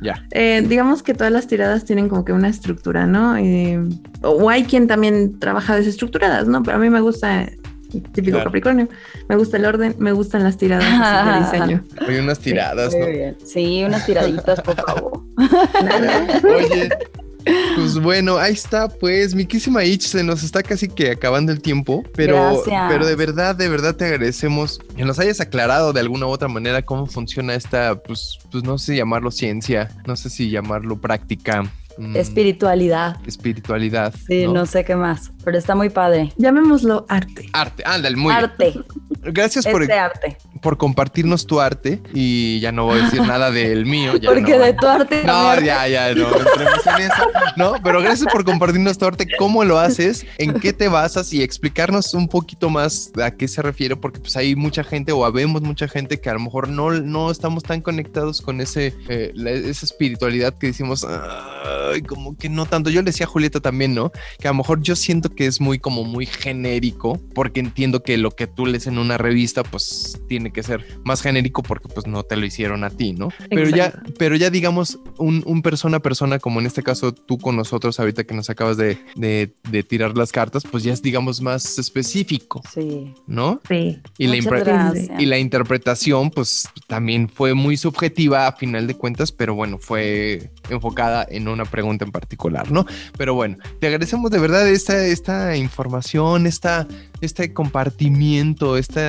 ya. 0.00 0.26
Eh, 0.30 0.64
digamos 0.66 1.02
que 1.02 1.14
todas 1.14 1.32
las 1.32 1.46
tiradas 1.46 1.84
tienen 1.84 2.08
como 2.08 2.24
que 2.24 2.32
una 2.32 2.48
estructura, 2.48 3.06
¿no? 3.06 3.36
Eh, 3.36 3.80
o 4.22 4.50
hay 4.50 4.64
quien 4.64 4.86
también 4.86 5.38
trabaja 5.38 5.76
desestructuradas, 5.76 6.48
¿no? 6.48 6.62
Pero 6.62 6.76
a 6.76 6.80
mí 6.80 6.90
me 6.90 7.00
gusta 7.00 7.48
típico 8.12 8.42
Capricornio. 8.42 8.88
Me 9.28 9.36
gusta 9.36 9.56
el 9.56 9.64
orden, 9.66 9.94
me 9.98 10.12
gustan 10.12 10.42
las 10.42 10.56
tiradas 10.56 11.52
de 11.52 11.58
diseño. 11.58 11.84
Oye, 12.06 12.20
unas 12.20 12.38
tiradas, 12.38 12.92
sí, 12.92 12.98
¿no? 12.98 13.46
Sí, 13.46 13.84
unas 13.84 14.06
tiraditas, 14.06 14.60
por 14.60 14.76
favor. 14.76 15.22
Oye, 16.44 16.88
pues 17.76 17.98
bueno, 17.98 18.38
ahí 18.38 18.52
está, 18.52 18.88
pues, 18.88 19.34
miquísima 19.34 19.84
Ich, 19.84 20.02
se 20.02 20.22
nos 20.22 20.42
está 20.42 20.62
casi 20.62 20.88
que 20.88 21.10
acabando 21.10 21.52
el 21.52 21.60
tiempo, 21.60 22.02
pero, 22.14 22.62
pero 22.88 23.06
de 23.06 23.16
verdad, 23.16 23.54
de 23.54 23.68
verdad 23.68 23.94
te 23.94 24.06
agradecemos 24.06 24.80
que 24.96 25.04
nos 25.04 25.18
hayas 25.18 25.40
aclarado 25.40 25.92
de 25.92 26.00
alguna 26.00 26.26
u 26.26 26.30
otra 26.30 26.48
manera 26.48 26.82
cómo 26.82 27.06
funciona 27.06 27.54
esta, 27.54 27.96
pues, 27.96 28.38
pues 28.50 28.64
no 28.64 28.78
sé 28.78 28.96
llamarlo 28.96 29.30
ciencia, 29.30 29.90
no 30.06 30.16
sé 30.16 30.30
si 30.30 30.50
llamarlo 30.50 31.00
práctica, 31.00 31.64
Mm. 31.98 32.16
Espiritualidad. 32.16 33.16
Espiritualidad. 33.26 34.14
Sí, 34.26 34.46
¿no? 34.46 34.66
sé 34.66 34.84
qué 34.84 34.96
más, 34.96 35.32
pero 35.44 35.58
está 35.58 35.74
muy 35.74 35.90
padre. 35.90 36.32
Llamémoslo 36.36 37.06
arte. 37.08 37.48
Arte, 37.52 37.82
ándale, 37.86 38.16
muy 38.16 38.32
Arte. 38.32 38.74
Gracias 39.22 39.66
por. 39.66 39.82
Este 39.82 39.94
arte. 39.94 40.36
por 40.62 40.76
compartirnos 40.76 41.46
tu 41.46 41.60
arte 41.60 42.00
y 42.12 42.60
ya 42.60 42.72
no 42.72 42.86
voy 42.86 43.00
a 43.00 43.04
decir 43.04 43.20
nada 43.22 43.50
del 43.50 43.86
mío. 43.86 44.12
Porque 44.24 44.58
de 44.58 44.72
tu 44.74 44.86
arte. 44.86 45.22
No, 45.24 45.60
ya, 45.60 45.86
ya, 45.88 46.14
no, 46.14 46.28
en 46.28 47.02
eso. 47.02 47.22
No, 47.56 47.74
pero 47.82 48.00
gracias 48.00 48.30
por 48.32 48.44
compartirnos 48.44 48.98
tu 48.98 49.06
arte, 49.06 49.26
cómo 49.38 49.64
lo 49.64 49.78
haces, 49.78 50.26
en 50.38 50.54
qué 50.54 50.72
te 50.72 50.88
basas 50.88 51.32
y 51.32 51.42
explicarnos 51.42 52.14
un 52.14 52.28
poquito 52.28 52.70
más 52.70 53.12
a 53.22 53.30
qué 53.30 53.48
se 53.48 53.62
refiere, 53.62 53.96
porque 53.96 54.20
pues 54.20 54.36
hay 54.36 54.56
mucha 54.56 54.84
gente 54.84 55.12
o 55.12 55.24
habemos 55.24 55.62
mucha 55.62 55.88
gente 55.88 56.20
que 56.20 56.30
a 56.30 56.34
lo 56.34 56.40
mejor 56.40 56.68
no, 56.68 56.90
no 56.90 57.30
estamos 57.30 57.62
tan 57.62 57.80
conectados 57.80 58.40
con 58.40 58.60
ese, 58.60 58.94
eh, 59.08 59.32
esa 59.36 59.86
espiritualidad 59.86 60.54
que 60.54 60.68
decimos, 60.68 61.06
como 62.06 62.36
que 62.36 62.48
no 62.48 62.66
tanto. 62.66 62.90
Yo 62.90 63.00
le 63.02 63.06
decía 63.06 63.26
a 63.26 63.28
Julieta 63.28 63.60
también, 63.60 63.94
¿no? 63.94 64.12
Que 64.38 64.48
a 64.48 64.52
lo 64.52 64.58
mejor 64.58 64.82
yo 64.82 64.96
siento 64.96 65.30
que 65.30 65.46
es 65.46 65.60
muy 65.60 65.78
como 65.78 66.04
muy 66.04 66.26
genérico, 66.26 67.20
porque 67.34 67.60
entiendo 67.60 68.02
que 68.02 68.16
lo 68.18 68.30
que 68.30 68.46
tú 68.46 68.66
lees 68.66 68.86
en 68.86 68.98
una 68.98 69.18
revista, 69.18 69.62
pues 69.62 70.20
tiene 70.28 70.52
que 70.52 70.62
ser 70.62 70.84
más 71.04 71.22
genérico 71.22 71.62
porque 71.62 71.88
pues 71.88 72.06
no 72.06 72.22
te 72.22 72.36
lo 72.36 72.46
hicieron 72.46 72.84
a 72.84 72.90
ti, 72.90 73.12
¿no? 73.12 73.28
Pero 73.50 73.68
ya, 73.68 73.92
pero 74.18 74.36
ya 74.36 74.50
digamos, 74.50 74.98
un, 75.18 75.62
persona 75.62 75.98
a 75.98 76.00
persona, 76.00 76.38
como 76.38 76.60
en 76.60 76.66
este 76.66 76.82
caso 76.82 77.12
tú 77.12 77.38
con 77.38 77.56
nosotros, 77.56 77.98
ahorita 77.98 78.24
que 78.24 78.34
nos 78.34 78.50
acabas 78.50 78.76
de, 78.76 78.98
de, 79.16 79.82
tirar 79.82 80.16
las 80.16 80.32
cartas, 80.32 80.64
pues 80.70 80.82
ya 80.82 80.92
es, 80.92 81.02
digamos, 81.02 81.40
más 81.40 81.78
específico. 81.78 82.62
Sí. 82.72 83.12
¿No? 83.26 83.60
Sí. 83.68 83.98
Y, 84.18 84.26
la, 84.26 84.94
y 85.18 85.26
la 85.26 85.38
interpretación, 85.38 86.30
pues 86.30 86.68
también 86.86 87.28
fue 87.28 87.54
muy 87.54 87.76
subjetiva 87.76 88.46
a 88.46 88.52
final 88.52 88.86
de 88.86 88.94
cuentas, 88.94 89.32
pero 89.32 89.54
bueno, 89.54 89.78
fue 89.78 90.50
enfocada 90.70 91.26
en 91.28 91.48
una 91.48 91.64
pregunta 91.74 92.04
en 92.04 92.12
particular, 92.12 92.70
¿no? 92.70 92.86
Pero 93.18 93.34
bueno, 93.34 93.56
te 93.80 93.88
agradecemos 93.88 94.30
de 94.30 94.38
verdad 94.38 94.68
esta, 94.68 95.04
esta 95.04 95.56
información, 95.56 96.46
esta, 96.46 96.86
este 97.20 97.52
compartimiento, 97.52 98.76
esta 98.76 99.02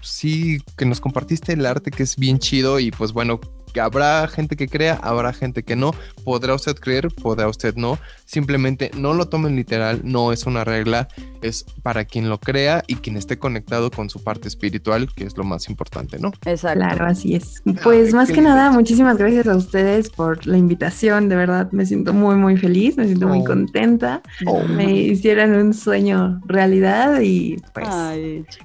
sí, 0.00 0.58
que 0.76 0.84
nos 0.84 1.00
compartiste 1.00 1.52
el 1.52 1.64
arte 1.64 1.92
que 1.92 2.02
es 2.02 2.16
bien 2.16 2.40
chido 2.40 2.80
y 2.80 2.90
pues 2.90 3.12
bueno, 3.12 3.38
que 3.72 3.80
habrá 3.80 4.26
gente 4.28 4.56
que 4.56 4.68
crea, 4.68 4.94
habrá 5.02 5.32
gente 5.32 5.62
que 5.62 5.76
no. 5.76 5.92
Podrá 6.24 6.54
usted 6.54 6.76
creer, 6.76 7.08
podrá 7.08 7.48
usted 7.48 7.74
no. 7.76 7.98
Simplemente 8.24 8.90
no 8.96 9.14
lo 9.14 9.28
tomen 9.28 9.56
literal, 9.56 10.00
no 10.04 10.32
es 10.32 10.46
una 10.46 10.64
regla, 10.64 11.08
es 11.42 11.64
para 11.82 12.04
quien 12.04 12.28
lo 12.28 12.38
crea 12.38 12.82
y 12.86 12.96
quien 12.96 13.16
esté 13.16 13.38
conectado 13.38 13.90
con 13.90 14.08
su 14.08 14.22
parte 14.22 14.48
espiritual, 14.48 15.08
que 15.14 15.24
es 15.24 15.36
lo 15.36 15.44
más 15.44 15.68
importante, 15.68 16.18
¿no? 16.18 16.32
Exacto. 16.46 16.78
Claro, 16.78 17.06
así 17.06 17.34
es. 17.34 17.62
Pues 17.82 18.14
más 18.14 18.30
que 18.30 18.40
nada, 18.40 18.70
muchísimas 18.70 19.18
gracias 19.18 19.46
a 19.46 19.56
ustedes 19.56 20.10
por 20.10 20.46
la 20.46 20.56
invitación, 20.56 21.28
de 21.28 21.36
verdad 21.36 21.70
me 21.72 21.86
siento 21.86 22.12
muy, 22.12 22.36
muy 22.36 22.56
feliz, 22.56 22.96
me 22.96 23.06
siento 23.06 23.28
muy 23.28 23.40
oh. 23.40 23.44
contenta. 23.44 24.22
Oh. 24.46 24.62
Me 24.62 24.92
hicieron 24.92 25.54
un 25.54 25.74
sueño 25.74 26.40
realidad 26.46 27.20
y 27.20 27.56
pues 27.74 27.88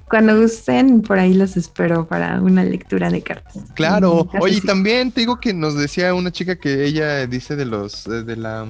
cuando 0.09 0.39
gusten, 0.39 1.01
por 1.01 1.19
ahí 1.19 1.33
los 1.33 1.57
espero 1.57 2.07
para 2.07 2.41
una 2.41 2.63
lectura 2.63 3.09
de 3.09 3.21
cartas. 3.21 3.63
Claro, 3.75 4.29
oye, 4.39 4.61
también 4.61 4.96
te 5.05 5.21
digo 5.21 5.39
que 5.39 5.53
nos 5.53 5.75
decía 5.75 6.13
una 6.13 6.31
chica 6.31 6.55
que 6.55 6.85
ella 6.85 7.27
dice 7.27 7.55
de 7.55 7.65
los 7.65 8.03
de 8.05 8.35
la 8.35 8.67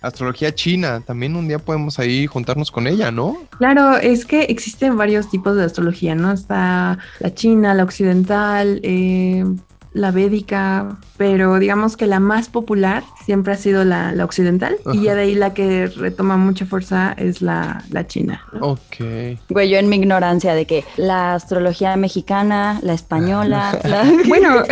astrología 0.00 0.54
china. 0.54 1.00
También 1.04 1.36
un 1.36 1.48
día 1.48 1.58
podemos 1.58 1.98
ahí 1.98 2.26
juntarnos 2.26 2.70
con 2.70 2.86
ella, 2.86 3.10
¿no? 3.10 3.36
Claro, 3.58 3.96
es 3.96 4.24
que 4.24 4.42
existen 4.42 4.96
varios 4.96 5.30
tipos 5.30 5.56
de 5.56 5.64
astrología, 5.64 6.14
¿no? 6.14 6.32
Está 6.32 6.98
la 7.20 7.34
china, 7.34 7.74
la 7.74 7.84
occidental, 7.84 8.80
eh, 8.82 9.44
la 9.92 10.10
védica, 10.10 10.98
pero 11.16 11.58
digamos 11.58 11.96
que 11.96 12.06
la 12.06 12.20
más 12.20 12.48
popular 12.48 13.04
siempre 13.24 13.52
ha 13.52 13.56
sido 13.56 13.84
la, 13.84 14.14
occidental 14.22 14.76
y 14.92 15.02
ya 15.02 15.14
de 15.14 15.22
ahí 15.22 15.34
la 15.34 15.54
que 15.54 15.86
retoma 15.86 16.36
mucha 16.36 16.66
fuerza 16.66 17.14
es 17.16 17.42
la, 17.42 17.84
china. 18.06 18.42
Ok. 18.60 19.38
Güey, 19.48 19.68
yo 19.68 19.78
en 19.78 19.88
mi 19.88 19.96
ignorancia 19.96 20.54
de 20.54 20.66
que 20.66 20.84
la 20.96 21.34
astrología 21.34 21.96
mexicana, 21.96 22.78
la 22.82 22.94
española, 22.94 23.78
bueno, 24.28 24.62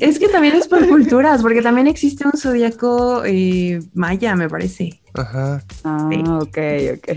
es 0.00 0.18
que 0.18 0.28
también 0.28 0.56
es 0.56 0.68
por 0.68 0.88
culturas, 0.88 1.42
porque 1.42 1.62
también 1.62 1.86
existe 1.86 2.24
un 2.26 2.38
zodiaco 2.38 3.22
eh, 3.24 3.80
maya, 3.92 4.34
me 4.36 4.48
parece. 4.48 5.03
Ajá. 5.14 5.62
Ah, 5.84 6.08
ok, 6.40 6.58
ok. 6.96 7.08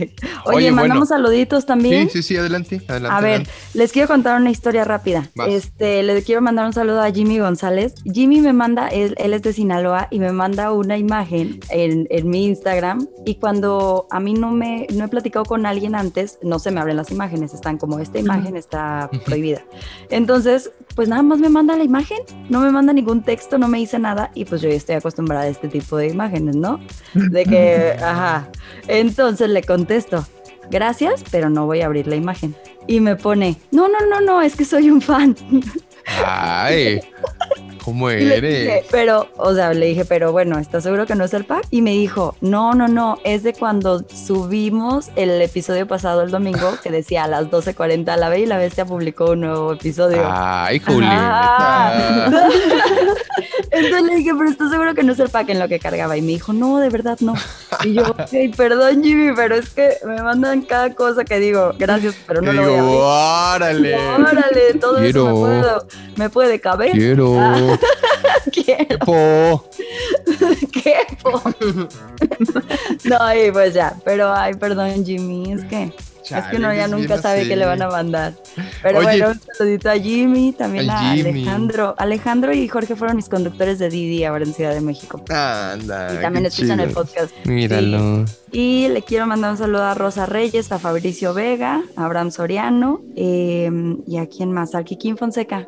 Oye, 0.45 0.71
mandamos 0.71 1.09
saluditos 1.09 1.65
también. 1.65 2.09
Sí, 2.09 2.21
sí, 2.21 2.23
sí, 2.23 2.37
adelante, 2.37 2.81
adelante. 2.87 3.15
A 3.15 3.21
ver, 3.21 3.47
les 3.73 3.91
quiero 3.91 4.07
contar 4.07 4.39
una 4.39 4.51
historia 4.51 4.83
rápida. 4.83 5.29
Este, 5.47 6.03
les 6.03 6.23
quiero 6.23 6.41
mandar 6.41 6.67
un 6.67 6.73
saludo 6.73 7.01
a 7.01 7.11
Jimmy 7.11 7.39
González. 7.39 7.95
Jimmy 8.05 8.41
me 8.41 8.53
manda, 8.53 8.87
él, 8.87 9.15
es 9.17 9.41
de 9.41 9.51
Sinaloa 9.51 10.07
y 10.11 10.19
me 10.19 10.31
manda 10.31 10.71
una 10.71 10.97
imagen 10.97 11.59
en, 11.69 12.07
mi 12.29 12.45
Instagram. 12.45 13.07
Y 13.25 13.35
cuando 13.35 14.07
a 14.11 14.19
mí 14.19 14.33
no 14.33 14.51
me, 14.51 14.85
no 14.93 15.05
he 15.05 15.07
platicado 15.07 15.45
con 15.45 15.65
alguien 15.65 15.95
antes, 15.95 16.37
no 16.43 16.59
se 16.59 16.71
me 16.71 16.79
abren 16.79 16.97
las 16.97 17.11
imágenes, 17.11 17.53
están 17.53 17.77
como 17.77 17.99
esta 17.99 18.19
imagen 18.19 18.55
está 18.55 19.09
prohibida. 19.25 19.63
Entonces, 20.09 20.71
pues 20.95 21.07
nada 21.07 21.23
más 21.23 21.39
me 21.39 21.49
manda 21.49 21.75
la 21.75 21.83
imagen, 21.83 22.17
no 22.49 22.59
me 22.59 22.71
manda 22.71 22.93
ningún 22.93 23.23
texto, 23.23 23.57
no 23.57 23.67
me 23.67 23.77
dice 23.77 23.99
nada 23.99 24.31
y 24.33 24.45
pues 24.45 24.61
yo 24.61 24.69
estoy 24.69 24.95
acostumbrada 24.95 25.43
a 25.43 25.47
este 25.47 25.67
tipo 25.67 25.97
de 25.97 26.07
imágenes, 26.07 26.55
¿no? 26.55 26.79
De 27.13 27.45
que, 27.45 27.86
ajá. 27.91 28.47
Entonces 28.87 29.49
le 29.49 29.63
contesto, 29.63 30.25
gracias, 30.69 31.23
pero 31.31 31.49
no 31.49 31.65
voy 31.65 31.81
a 31.81 31.85
abrir 31.85 32.07
la 32.07 32.15
imagen. 32.15 32.55
Y 32.87 32.99
me 33.01 33.15
pone, 33.15 33.57
no, 33.71 33.87
no, 33.87 34.05
no, 34.09 34.21
no, 34.21 34.41
es 34.41 34.55
que 34.55 34.65
soy 34.65 34.89
un 34.89 35.01
fan. 35.01 35.35
Ay. 36.25 37.01
¿Cómo 37.87 38.09
eres? 38.09 38.83
pero, 38.91 39.29
o 39.37 39.53
sea, 39.53 39.73
le 39.73 39.85
dije, 39.85 40.03
pero 40.03 40.33
bueno, 40.33 40.59
¿estás 40.59 40.83
seguro 40.83 41.05
que 41.05 41.15
no 41.15 41.23
es 41.23 41.33
el 41.33 41.45
pack? 41.45 41.67
Y 41.71 41.81
me 41.81 41.91
dijo, 41.91 42.35
no, 42.41 42.73
no, 42.73 42.89
no, 42.89 43.17
es 43.23 43.43
de 43.43 43.53
cuando 43.53 44.03
subimos 44.09 45.07
el 45.15 45.41
episodio 45.41 45.87
pasado 45.87 46.21
el 46.23 46.29
domingo 46.29 46.73
que 46.83 46.91
decía 46.91 47.23
a 47.23 47.27
las 47.29 47.45
12.40 47.45 48.13
la 48.17 48.27
B 48.27 48.41
y 48.41 48.45
la 48.45 48.57
bestia 48.57 48.83
publicó 48.83 49.31
un 49.31 49.39
nuevo 49.39 49.71
episodio. 49.71 50.21
Ay, 50.29 50.79
Julieta. 50.79 52.29
Entonces 53.71 54.01
le 54.03 54.15
dije, 54.15 54.31
pero 54.37 54.49
¿estás 54.49 54.69
seguro 54.69 54.93
que 54.93 55.03
no 55.03 55.13
es 55.13 55.19
el 55.19 55.29
pack 55.29 55.47
en 55.49 55.59
lo 55.59 55.69
que 55.69 55.79
cargaba? 55.79 56.17
Y 56.17 56.21
me 56.21 56.33
dijo, 56.33 56.51
no, 56.51 56.79
de 56.79 56.89
verdad 56.89 57.17
no. 57.21 57.35
Y 57.85 57.93
yo, 57.93 58.03
ok, 58.03 58.55
perdón 58.57 59.01
Jimmy, 59.01 59.33
pero 59.33 59.55
es 59.55 59.69
que 59.69 59.93
me 60.05 60.21
mandan 60.21 60.61
cada 60.63 60.93
cosa 60.93 61.23
que 61.23 61.39
digo, 61.39 61.73
gracias, 61.79 62.15
pero 62.27 62.41
no 62.41 62.51
lo 62.51 62.63
voy 62.63 62.73
a 62.73 62.81
ver. 62.81 62.81
Órale. 62.81 63.95
Órale, 63.95 64.73
todo 64.79 64.97
eso 64.97 65.25
me, 65.25 65.31
puedo, 65.31 65.87
me 66.17 66.29
puede 66.29 66.59
caber. 66.59 66.91
Quiero. 66.91 67.39
Ah. 67.39 67.76
Quiero. 68.51 69.63
¿Qué 70.71 70.97
po? 71.21 71.41
no, 73.05 73.35
y 73.35 73.51
pues 73.51 73.73
ya, 73.73 73.95
pero 74.03 74.33
ay, 74.33 74.53
perdón, 74.55 75.05
Jimmy, 75.05 75.53
es 75.53 75.63
que. 75.65 75.91
es 76.29 76.45
que 76.49 76.57
uno 76.57 76.73
ya 76.73 76.87
nunca 76.87 77.21
sabe 77.21 77.47
qué 77.47 77.55
le 77.55 77.65
van 77.65 77.81
a 77.81 77.89
mandar. 77.89 78.33
Pero 78.81 79.01
bueno, 79.01 79.29
un 79.29 79.41
saludito 79.53 79.89
a 79.89 79.97
Jimmy, 79.97 80.53
también 80.53 80.89
a 80.89 81.11
Alejandro. 81.11 81.95
Alejandro 81.97 82.53
y 82.53 82.67
Jorge 82.67 82.95
fueron 82.95 83.15
mis 83.15 83.29
conductores 83.29 83.79
de 83.79 83.89
Didi 83.89 84.23
ahora 84.23 84.43
en 84.43 84.53
Ciudad 84.53 84.73
de 84.73 84.81
México. 84.81 85.23
Anda. 85.29 86.13
Y 86.13 86.21
también 86.21 86.45
escuchan 86.45 86.79
el 86.79 86.91
podcast. 86.91 87.33
Míralo. 87.45 88.25
Y 88.51 88.87
le 88.89 89.01
quiero 89.01 89.27
mandar 89.27 89.51
un 89.51 89.57
saludo 89.57 89.83
a 89.83 89.93
Rosa 89.93 90.25
Reyes, 90.25 90.71
a 90.71 90.79
Fabricio 90.79 91.33
Vega, 91.33 91.81
a 91.95 92.05
Abraham 92.05 92.31
Soriano 92.31 93.01
eh, 93.15 93.69
y 94.07 94.17
a 94.17 94.27
quién 94.27 94.51
más, 94.51 94.73
al 94.75 94.85
Kikín 94.85 95.17
Fonseca. 95.17 95.67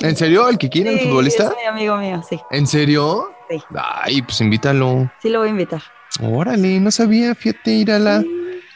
¿En 0.00 0.16
serio? 0.16 0.48
¿El 0.48 0.58
que 0.58 0.68
quiere, 0.68 0.94
el 0.94 1.00
futbolista? 1.00 1.44
Es 1.44 1.56
mi 1.56 1.66
amigo 1.66 1.96
mío, 1.96 2.22
sí. 2.28 2.38
¿En 2.50 2.66
serio? 2.66 3.30
Sí. 3.48 3.62
Ay, 3.74 4.22
pues 4.22 4.40
invítalo. 4.40 5.10
Sí, 5.20 5.28
lo 5.28 5.40
voy 5.40 5.48
a 5.48 5.50
invitar. 5.50 5.82
Órale, 6.20 6.80
no 6.80 6.90
sabía, 6.90 7.34
fíjate, 7.34 7.72
írala. 7.72 8.24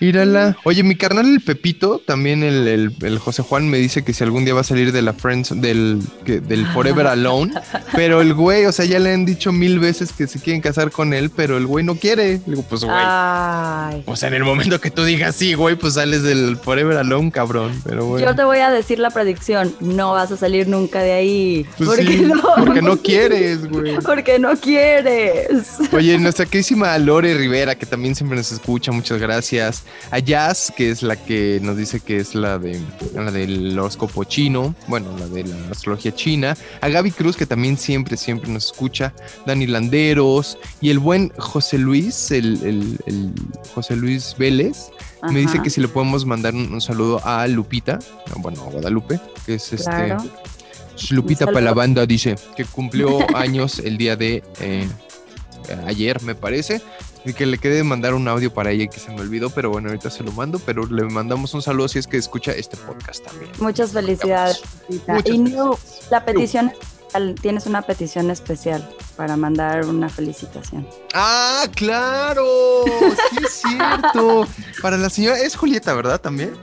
Írala. 0.01 0.57
Oye, 0.65 0.83
mi 0.83 0.95
carnal 0.95 1.29
el 1.29 1.43
Pepito, 1.43 2.01
también 2.05 2.43
el, 2.43 2.95
el, 3.03 3.19
José 3.19 3.43
Juan 3.43 3.69
me 3.69 3.77
dice 3.77 4.03
que 4.03 4.15
si 4.15 4.25
algún 4.25 4.47
día 4.47 4.55
va 4.55 4.63
a 4.63 4.65
salir 4.65 4.93
de 4.93 5.03
la 5.03 5.13
Friends, 5.13 5.61
del, 5.61 6.01
del 6.25 6.67
Forever 6.69 7.07
Alone, 7.07 7.53
pero 7.93 8.23
el 8.23 8.33
güey, 8.33 8.65
o 8.65 8.73
sea, 8.73 8.87
ya 8.87 8.99
le 8.99 9.13
han 9.13 9.27
dicho 9.27 9.53
mil 9.53 9.79
veces 9.79 10.13
que 10.13 10.27
se 10.27 10.41
quieren 10.41 10.63
casar 10.63 10.91
con 10.91 11.13
él, 11.13 11.29
pero 11.29 11.59
el 11.59 11.67
güey 11.67 11.85
no 11.85 11.97
quiere. 11.97 12.41
Le 12.47 12.55
digo, 12.55 12.65
pues 12.67 12.83
güey. 12.83 12.97
O 14.07 14.17
sea, 14.17 14.29
en 14.29 14.35
el 14.35 14.45
momento 14.45 14.81
que 14.81 14.91
tú 14.91 15.05
digas 15.05 15.37
sí, 15.37 15.53
güey, 15.53 15.77
pues 15.77 15.95
sales 15.95 16.23
del 16.23 16.57
Forever 16.57 16.97
Alone, 16.97 17.31
cabrón. 17.31 17.79
Pero 17.85 18.07
bueno. 18.07 18.27
Yo 18.27 18.35
te 18.35 18.45
voy 18.45 18.59
a 18.59 18.71
decir 18.71 18.99
la 18.99 19.11
predicción, 19.11 19.75
no 19.81 20.13
vas 20.13 20.33
a 20.33 20.39
salir 20.39 20.67
nunca 20.67 21.03
de 21.03 21.13
ahí. 21.13 21.67
Pues 21.77 21.91
porque 21.91 22.21
no. 22.21 22.43
Porque 22.57 22.81
no 22.81 22.97
quieres, 22.97 23.69
güey. 23.69 23.99
Porque 24.11 24.39
no 24.39 24.57
quieres. 24.57 25.79
Oye, 25.93 26.19
nuestra 26.19 26.47
querísima 26.47 26.97
Lore 26.99 27.35
Rivera, 27.35 27.75
que 27.75 27.87
también 27.87 28.15
siempre 28.15 28.37
nos 28.37 28.51
escucha, 28.51 28.93
muchas 28.93 29.19
gracias 29.21 29.85
a 30.11 30.19
Jazz, 30.19 30.73
que 30.77 30.91
es 30.91 31.03
la 31.03 31.17
que 31.17 31.61
nos 31.63 31.77
dice 31.77 32.01
que 32.01 32.19
es 32.19 32.35
la 32.35 32.59
de 32.59 32.81
la 33.15 33.31
del 33.31 33.79
horóscopo 33.79 34.25
chino, 34.25 34.75
bueno, 34.89 35.17
la 35.19 35.27
de 35.27 35.45
la 35.45 35.57
astrología 35.71 36.15
china, 36.15 36.57
a 36.81 36.89
Gaby 36.89 37.11
Cruz, 37.13 37.37
que 37.37 37.47
también 37.47 37.77
siempre, 37.77 38.17
siempre 38.17 38.51
nos 38.51 38.67
escucha, 38.67 39.13
Dani 39.47 39.67
Landeros, 39.67 40.59
y 40.81 40.91
el 40.91 40.99
buen 40.99 41.33
José 41.39 41.79
Luis, 41.79 42.31
el, 42.31 42.99
José 43.75 43.97
Luis 43.97 44.35
Vélez, 44.39 44.91
me 45.31 45.41
dice 45.41 45.61
que 45.63 45.71
si 45.71 45.81
le 45.81 45.89
podemos 45.89 46.25
mandar 46.25 46.55
un, 46.55 46.81
saludo 46.81 47.21
a 47.25 47.47
Lupita, 47.47 47.99
bueno, 48.37 48.63
a 48.63 48.71
Guadalupe, 48.71 49.21
que 49.47 49.55
es 49.55 49.73
este. 49.73 50.17
Lupita 51.11 51.47
para 51.47 51.63
la 51.63 51.73
banda 51.73 52.05
dice 52.05 52.37
que 52.57 52.65
cumplió 52.65 53.19
años 53.35 53.79
el 53.79 53.97
día 53.97 54.17
de 54.17 54.43
eh, 54.61 54.87
ayer, 55.87 56.21
me 56.23 56.35
parece. 56.35 56.83
Y 57.25 57.35
que 57.35 57.47
le 57.47 57.59
quede 57.59 57.85
mandar 57.85 58.15
un 58.15 58.27
audio 58.29 58.53
para 58.53 58.71
ella 58.71 58.87
que 58.87 58.99
se 58.99 59.11
me 59.11 59.21
olvidó, 59.21 59.51
pero 59.51 59.71
bueno, 59.71 59.89
ahorita 59.89 60.11
se 60.11 60.25
lo 60.25 60.33
mando, 60.33 60.59
pero 60.59 60.87
le 60.87 61.05
mandamos 61.05 61.53
un 61.55 61.63
saludo 61.63 61.89
si 61.89 61.99
es 61.99 62.07
que 62.07 62.17
escucha 62.17 62.53
este 62.53 62.77
podcast 62.77 63.25
también. 63.25 63.51
Muchas 63.59 63.93
felicidades. 63.93 64.63
Muchas 65.07 65.35
y 65.35 65.39
no, 65.39 65.79
la 66.11 66.25
petición 66.25 66.73
tienes 67.41 67.67
una 67.67 67.83
petición 67.83 68.31
especial 68.31 68.89
para 69.17 69.37
mandar 69.37 69.85
una 69.87 70.09
felicitación. 70.09 70.87
Ah, 71.13 71.67
claro, 71.75 72.85
sí 73.31 73.37
es 73.45 73.63
cierto. 73.63 74.47
Para 74.83 74.97
la 74.97 75.11
señora, 75.11 75.39
es 75.39 75.57
Julieta, 75.57 75.93
¿verdad? 75.95 76.21
También. 76.21 76.57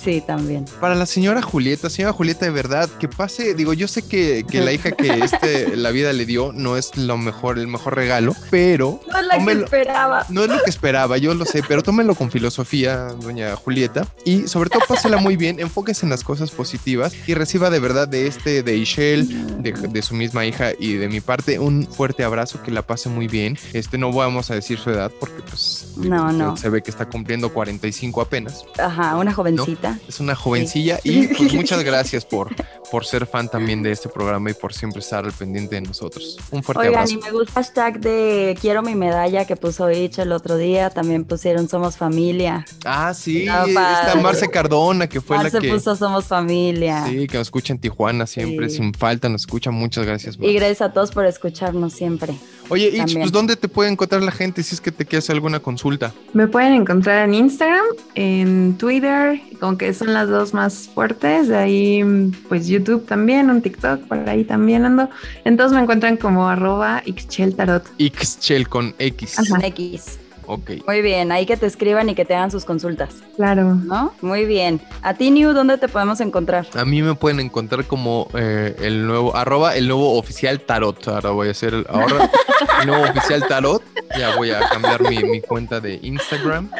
Sí, 0.00 0.22
también. 0.26 0.64
Para 0.80 0.94
la 0.94 1.06
señora 1.06 1.42
Julieta, 1.42 1.88
señora 1.90 2.12
Julieta, 2.12 2.44
de 2.46 2.50
verdad, 2.50 2.88
que 2.98 3.08
pase, 3.08 3.54
digo, 3.54 3.72
yo 3.72 3.88
sé 3.88 4.02
que, 4.02 4.44
que 4.48 4.60
la 4.60 4.72
hija 4.72 4.90
que 4.92 5.08
este, 5.24 5.76
la 5.76 5.90
vida 5.90 6.12
le 6.12 6.26
dio 6.26 6.52
no 6.52 6.76
es 6.76 6.96
lo 6.96 7.16
mejor, 7.16 7.58
el 7.58 7.68
mejor 7.68 7.94
regalo, 7.94 8.34
pero 8.50 9.00
No 9.10 9.18
es 9.18 9.26
la 9.26 9.38
que 9.44 9.52
esperaba. 9.64 10.26
no 10.28 10.42
es 10.44 10.48
lo 10.50 10.62
que 10.62 10.70
esperaba, 10.70 11.18
yo 11.18 11.34
lo 11.34 11.44
sé, 11.44 11.62
pero 11.66 11.82
tómenlo 11.82 12.14
con 12.14 12.30
filosofía, 12.30 13.08
doña 13.20 13.54
Julieta, 13.56 14.06
y 14.24 14.48
sobre 14.48 14.70
todo 14.70 14.82
pásela 14.88 15.18
muy 15.18 15.36
bien, 15.36 15.60
enfóquese 15.60 16.06
en 16.06 16.10
las 16.10 16.24
cosas 16.24 16.50
positivas 16.50 17.14
y 17.26 17.34
reciba 17.34 17.70
de 17.70 17.78
verdad 17.80 18.08
de 18.08 18.26
este, 18.26 18.62
de 18.62 18.76
Ishel, 18.76 19.62
de, 19.62 19.72
de 19.72 20.02
su 20.02 20.14
misma 20.14 20.44
hija 20.46 20.70
y 20.78 20.94
de 20.94 21.08
mi 21.08 21.20
parte, 21.20 21.58
un 21.58 21.86
fuerte 21.86 22.24
abrazo, 22.24 22.62
que 22.62 22.70
la 22.70 22.82
pase 22.82 23.08
muy 23.08 23.28
bien. 23.28 23.58
Este, 23.72 23.98
no 23.98 24.12
vamos 24.12 24.50
a 24.50 24.54
decir 24.54 24.78
su 24.78 24.90
edad 24.90 25.10
porque 25.20 25.42
pues 25.48 25.86
No, 25.96 26.32
no. 26.32 26.56
se 26.56 26.68
ve 26.68 26.82
que 26.82 26.90
está 26.90 27.06
cumpliendo 27.06 27.52
45 27.52 28.20
apenas. 28.20 28.64
Ajá, 28.78 29.16
una 29.16 29.32
jovencita. 29.32 29.75
Es 30.08 30.20
una 30.20 30.34
jovencilla 30.34 31.00
y 31.02 31.28
pues 31.28 31.52
muchas 31.54 31.82
gracias 31.82 32.24
por, 32.24 32.54
por 32.90 33.04
ser 33.04 33.26
fan 33.26 33.48
también 33.48 33.82
de 33.82 33.90
este 33.90 34.08
programa 34.08 34.50
y 34.50 34.54
por 34.54 34.72
siempre 34.72 35.00
estar 35.00 35.24
al 35.24 35.32
pendiente 35.32 35.74
de 35.76 35.80
nosotros. 35.82 36.38
Un 36.50 36.62
fuerte 36.62 36.88
Oigan, 36.88 36.94
abrazo. 37.02 37.14
y 37.14 37.16
me 37.18 37.30
gusta 37.32 37.60
el 37.60 37.64
hashtag 37.66 38.00
de 38.00 38.56
quiero 38.60 38.82
mi 38.82 38.94
medalla 38.94 39.44
que 39.44 39.56
puso 39.56 39.90
Ich 39.90 40.18
el 40.18 40.32
otro 40.32 40.56
día. 40.56 40.90
También 40.90 41.24
pusieron 41.24 41.68
Somos 41.68 41.96
Familia. 41.96 42.64
Ah, 42.84 43.12
sí, 43.14 43.46
Está 43.48 43.64
está. 43.66 44.14
Marce 44.20 44.48
Cardona, 44.48 45.08
que 45.08 45.20
fue 45.20 45.36
Marce 45.36 45.56
la 45.56 45.60
que... 45.60 45.70
puso 45.72 45.96
Somos 45.96 46.24
Familia. 46.26 47.04
Sí, 47.06 47.26
que 47.26 47.38
nos 47.38 47.48
escucha 47.48 47.72
en 47.72 47.80
Tijuana 47.80 48.26
siempre, 48.26 48.68
Sí. 48.70 48.76
sin 48.76 48.94
falta, 48.94 49.28
nos 49.28 49.42
escucha. 49.42 49.70
Muchas 49.70 50.04
gracias. 50.06 50.36
Y 50.40 50.52
gracias 50.54 50.82
a 50.82 50.92
todos 50.92 51.10
por 51.10 51.26
escucharnos 51.26 51.92
siempre. 51.92 52.34
Oye, 52.68 52.88
Ich, 52.88 53.16
pues 53.16 53.30
¿dónde 53.30 53.54
te 53.56 53.68
puede 53.68 53.90
encontrar 53.90 54.22
la 54.22 54.32
gente 54.32 54.60
si 54.64 54.74
es 54.74 54.80
que 54.80 54.90
te 54.90 55.04
quieres 55.06 55.24
hacer 55.24 55.34
alguna 55.34 55.60
consulta? 55.60 56.12
Me 56.32 56.48
pueden 56.48 56.72
encontrar 56.72 57.28
en 57.28 57.34
Instagram, 57.34 57.84
en 58.16 58.76
Twitter, 58.76 59.40
con 59.60 59.78
que 59.78 59.94
son 59.94 60.12
las 60.12 60.28
dos 60.28 60.52
más 60.52 60.90
fuertes. 60.92 61.46
De 61.46 61.56
ahí, 61.56 62.32
pues 62.48 62.66
YouTube 62.78 63.06
también, 63.06 63.50
un 63.50 63.62
TikTok, 63.62 64.02
por 64.08 64.28
ahí 64.28 64.44
también 64.44 64.84
ando. 64.84 65.08
Entonces 65.44 65.74
me 65.76 65.82
encuentran 65.82 66.16
como 66.16 66.48
arroba 66.48 67.02
Ixcheltarot. 67.04 67.84
Xchel 67.98 68.68
con 68.68 68.94
X. 68.98 69.38
Ajá. 69.38 69.66
X. 69.66 70.18
Ok. 70.48 70.70
Muy 70.86 71.02
bien, 71.02 71.32
ahí 71.32 71.44
que 71.44 71.56
te 71.56 71.66
escriban 71.66 72.08
y 72.08 72.14
que 72.14 72.24
te 72.24 72.34
hagan 72.34 72.52
sus 72.52 72.64
consultas, 72.64 73.16
Claro. 73.34 73.74
¿no? 73.74 74.14
Muy 74.22 74.44
bien. 74.44 74.80
A 75.02 75.14
ti, 75.14 75.32
New, 75.32 75.52
¿dónde 75.52 75.76
te 75.76 75.88
podemos 75.88 76.20
encontrar? 76.20 76.66
A 76.74 76.84
mí 76.84 77.02
me 77.02 77.14
pueden 77.16 77.40
encontrar 77.40 77.84
como 77.84 78.28
eh, 78.34 78.76
el 78.80 79.06
nuevo, 79.08 79.34
arroba 79.34 79.74
el 79.74 79.88
nuevo 79.88 80.16
oficial 80.16 80.60
tarot. 80.60 81.08
Ahora 81.08 81.30
voy 81.30 81.48
a 81.48 81.50
hacer 81.50 81.74
el, 81.74 81.84
ahora 81.88 82.30
el 82.80 82.86
nuevo 82.86 83.02
oficial 83.04 83.44
tarot. 83.48 83.82
Ya 84.16 84.36
voy 84.36 84.50
a 84.52 84.60
cambiar 84.68 85.02
mi, 85.02 85.18
mi 85.24 85.40
cuenta 85.40 85.80
de 85.80 85.98
Instagram. 86.00 86.70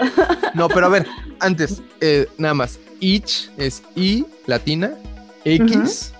No, 0.55 0.69
pero 0.69 0.87
a 0.87 0.89
ver, 0.89 1.07
antes, 1.41 1.83
eh, 2.01 2.29
nada 2.39 2.55
más. 2.55 2.79
Ich 3.01 3.49
es 3.59 3.83
I 3.95 4.25
latina, 4.47 4.95
X, 5.47 6.13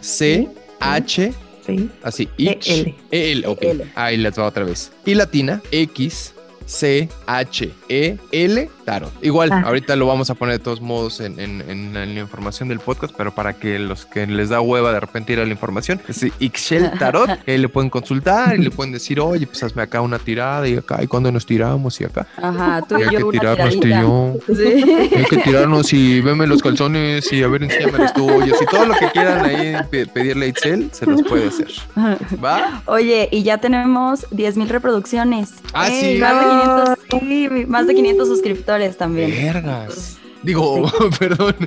C, 0.00 0.48
H, 0.80 1.32
Sí. 1.66 1.90
así, 2.02 2.28
E, 2.38 2.58
ich. 2.58 2.68
L. 2.70 2.94
E-L, 3.10 3.46
ok. 3.46 3.62
E-L. 3.62 3.84
Ahí 3.94 4.16
les 4.16 4.36
va 4.38 4.46
otra 4.46 4.64
vez. 4.64 4.90
Y 5.04 5.14
latina, 5.14 5.60
X, 5.70 6.32
C, 6.66 7.08
H, 7.26 7.70
E, 7.88 8.16
L, 8.32 8.68
tarot. 8.90 9.12
Igual, 9.22 9.50
Ah. 9.52 9.62
ahorita 9.66 9.94
lo 9.96 10.06
vamos 10.06 10.30
a 10.30 10.34
poner 10.34 10.58
de 10.58 10.64
todos 10.64 10.80
modos 10.80 11.20
en, 11.20 11.38
en- 11.38 11.62
en 11.68 11.94
la 11.94 12.20
información 12.20 12.68
del 12.68 12.80
podcast, 12.80 13.14
pero 13.16 13.32
para 13.34 13.52
que 13.54 13.78
los 13.78 14.04
que 14.06 14.26
les 14.26 14.48
da 14.48 14.60
hueva 14.60 14.92
de 14.92 15.00
repente 15.00 15.32
ir 15.32 15.40
a 15.40 15.44
la 15.44 15.50
información, 15.50 16.00
es 16.08 16.24
Ixchel 16.38 16.90
Tarot, 16.98 17.42
que 17.44 17.52
ahí 17.52 17.58
le 17.58 17.68
pueden 17.68 17.90
consultar 17.90 18.56
y 18.56 18.62
le 18.62 18.70
pueden 18.70 18.92
decir, 18.92 19.20
oye, 19.20 19.46
pues 19.46 19.62
hazme 19.62 19.82
acá 19.82 20.00
una 20.00 20.18
tirada 20.18 20.66
y 20.68 20.76
acá, 20.76 21.02
y 21.02 21.06
cuando 21.06 21.30
nos 21.30 21.46
tiramos 21.46 22.00
y 22.00 22.04
acá. 22.04 22.26
Ajá, 22.36 22.82
tú 22.88 22.96
Y 22.98 23.02
y 23.02 23.04
hay 23.04 23.10
yo 23.12 23.18
que 23.18 23.24
una 23.24 23.40
tirarnos 23.40 23.80
tú 23.80 23.88
yo. 23.88 24.34
Sí. 24.54 24.84
Hay 25.16 25.24
que 25.24 25.36
tirarnos 25.38 25.92
y 25.92 26.20
veme 26.20 26.46
los 26.46 26.62
calzones 26.62 27.32
y 27.32 27.42
a 27.42 27.48
ver, 27.48 27.62
enséñame 27.64 27.98
las 27.98 28.14
tuyas 28.14 28.58
y 28.60 28.66
todo 28.66 28.86
lo 28.86 28.94
que 28.94 29.06
quieran 29.10 29.44
ahí 29.44 29.76
pe- 29.90 30.06
pedirle 30.06 30.46
a 30.46 30.48
Itzel, 30.48 30.90
se 30.92 31.06
los 31.06 31.22
puede 31.22 31.48
hacer. 31.48 31.68
¿Va? 32.44 32.82
Oye, 32.86 33.28
y 33.30 33.42
ya 33.42 33.58
tenemos 33.58 34.26
10.000 34.30 34.68
reproducciones. 34.68 35.50
Ah, 35.72 35.86
sí. 35.86 36.18
Más 36.20 36.34
de 36.34 36.46
500, 36.50 36.98
sí, 37.58 37.66
más 37.66 37.86
de 37.86 37.94
500 37.94 38.28
suscriptores 38.28 38.79
también. 38.88 39.30
Vergas. 39.30 40.18
Digo, 40.42 40.90
perdón. 41.18 41.54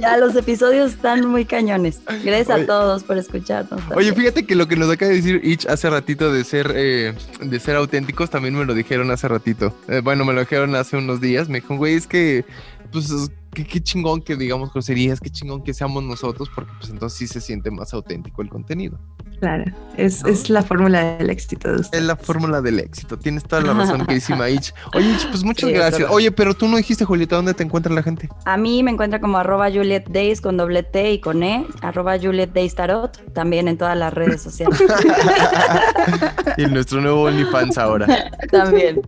Ya 0.00 0.16
los 0.16 0.34
episodios 0.36 0.92
están 0.92 1.26
muy 1.28 1.44
cañones. 1.44 2.00
Gracias 2.24 2.48
Oye. 2.50 2.62
a 2.64 2.66
todos 2.66 3.02
por 3.04 3.18
escucharnos. 3.18 3.80
Oye, 3.94 4.12
fíjate 4.14 4.46
que 4.46 4.54
lo 4.54 4.66
que 4.66 4.76
nos 4.76 4.90
acaba 4.90 5.10
de 5.10 5.16
decir 5.16 5.40
Ich 5.44 5.66
hace 5.68 5.90
ratito 5.90 6.32
de 6.32 6.44
ser 6.44 6.72
eh, 6.74 7.14
de 7.40 7.60
ser 7.60 7.76
auténticos 7.76 8.30
también 8.30 8.54
me 8.56 8.64
lo 8.64 8.74
dijeron 8.74 9.10
hace 9.10 9.28
ratito. 9.28 9.74
Eh, 9.88 10.00
bueno, 10.02 10.24
me 10.24 10.32
lo 10.32 10.40
dijeron 10.40 10.74
hace 10.76 10.96
unos 10.96 11.20
días. 11.20 11.48
Me 11.48 11.56
dijeron, 11.58 11.78
güey, 11.78 11.94
es 11.94 12.06
que, 12.06 12.44
pues, 12.90 13.10
es- 13.10 13.30
qué, 13.52 13.66
qué 13.66 13.80
chingón 13.82 14.22
que 14.22 14.36
digamos 14.36 14.72
groserías, 14.72 15.20
qué 15.20 15.30
chingón 15.30 15.62
que 15.62 15.74
seamos 15.74 16.02
nosotros, 16.04 16.48
porque 16.54 16.72
pues 16.78 16.90
entonces 16.90 17.18
sí 17.18 17.26
se 17.28 17.40
siente 17.40 17.70
más 17.70 17.92
auténtico 17.92 18.40
el 18.42 18.48
contenido. 18.48 18.98
Claro. 19.42 19.64
Es, 19.96 20.22
¿No? 20.22 20.28
es 20.30 20.48
la 20.50 20.62
fórmula 20.62 21.16
del 21.16 21.28
éxito 21.28 21.72
de 21.72 21.80
Es 21.80 22.02
la 22.02 22.14
fórmula 22.14 22.62
del 22.62 22.78
éxito. 22.78 23.18
Tienes 23.18 23.42
toda 23.42 23.60
la 23.60 23.74
razón, 23.74 24.00
queridísima 24.06 24.48
Ich. 24.48 24.72
Oye, 24.94 25.10
Ich, 25.10 25.26
pues 25.26 25.42
muchas 25.42 25.68
Sí, 25.68 25.74
gracias. 25.74 26.08
Oye, 26.12 26.30
pero 26.30 26.54
tú 26.54 26.68
no 26.68 26.76
dijiste, 26.76 27.04
Julieta, 27.04 27.34
¿dónde 27.34 27.52
te 27.52 27.64
encuentra 27.64 27.92
la 27.92 28.04
gente? 28.04 28.28
A 28.44 28.56
mí 28.56 28.84
me 28.84 28.92
encuentra 28.92 29.20
como 29.20 29.38
arroba 29.38 29.68
Juliet 29.68 30.08
Days 30.08 30.40
con 30.40 30.56
doble 30.56 30.84
T 30.84 31.10
y 31.10 31.20
con 31.20 31.42
E, 31.42 31.66
arroba 31.80 32.16
Juliet 32.20 32.52
Days 32.52 32.76
Tarot, 32.76 33.32
también 33.32 33.66
en 33.66 33.76
todas 33.76 33.96
las 33.96 34.14
redes 34.14 34.40
sociales. 34.42 34.80
y 36.56 36.62
en 36.62 36.72
nuestro 36.72 37.00
nuevo 37.00 37.22
OnlyFans 37.24 37.78
ahora. 37.78 38.06
también. 38.50 39.02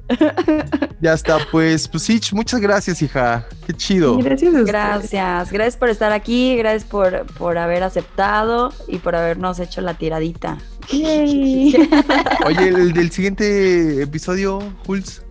Ya 1.01 1.13
está, 1.13 1.39
pues, 1.53 1.87
pues 1.87 2.11
Ich, 2.11 2.33
muchas 2.33 2.61
gracias, 2.61 3.01
hija. 3.03 3.47
Qué 3.69 3.73
chido. 3.73 4.19
Gracias 4.19 4.53
a. 4.53 4.63
Gracias, 4.63 5.53
gracias 5.53 5.77
por 5.77 5.91
estar 5.91 6.11
aquí, 6.13 6.57
gracias 6.57 6.85
por, 6.85 7.25
por 7.39 7.57
haber 7.57 7.85
aceptado 7.85 8.73
y 8.89 8.99
por 8.99 9.15
habernos 9.15 9.61
hecho 9.61 9.81
la 9.81 9.95
Yay. 10.91 11.89
Oye, 12.47 12.69
el 12.69 12.93
del 12.93 13.11
siguiente 13.11 14.03
episodio, 14.03 14.61
Jules, 14.87 15.23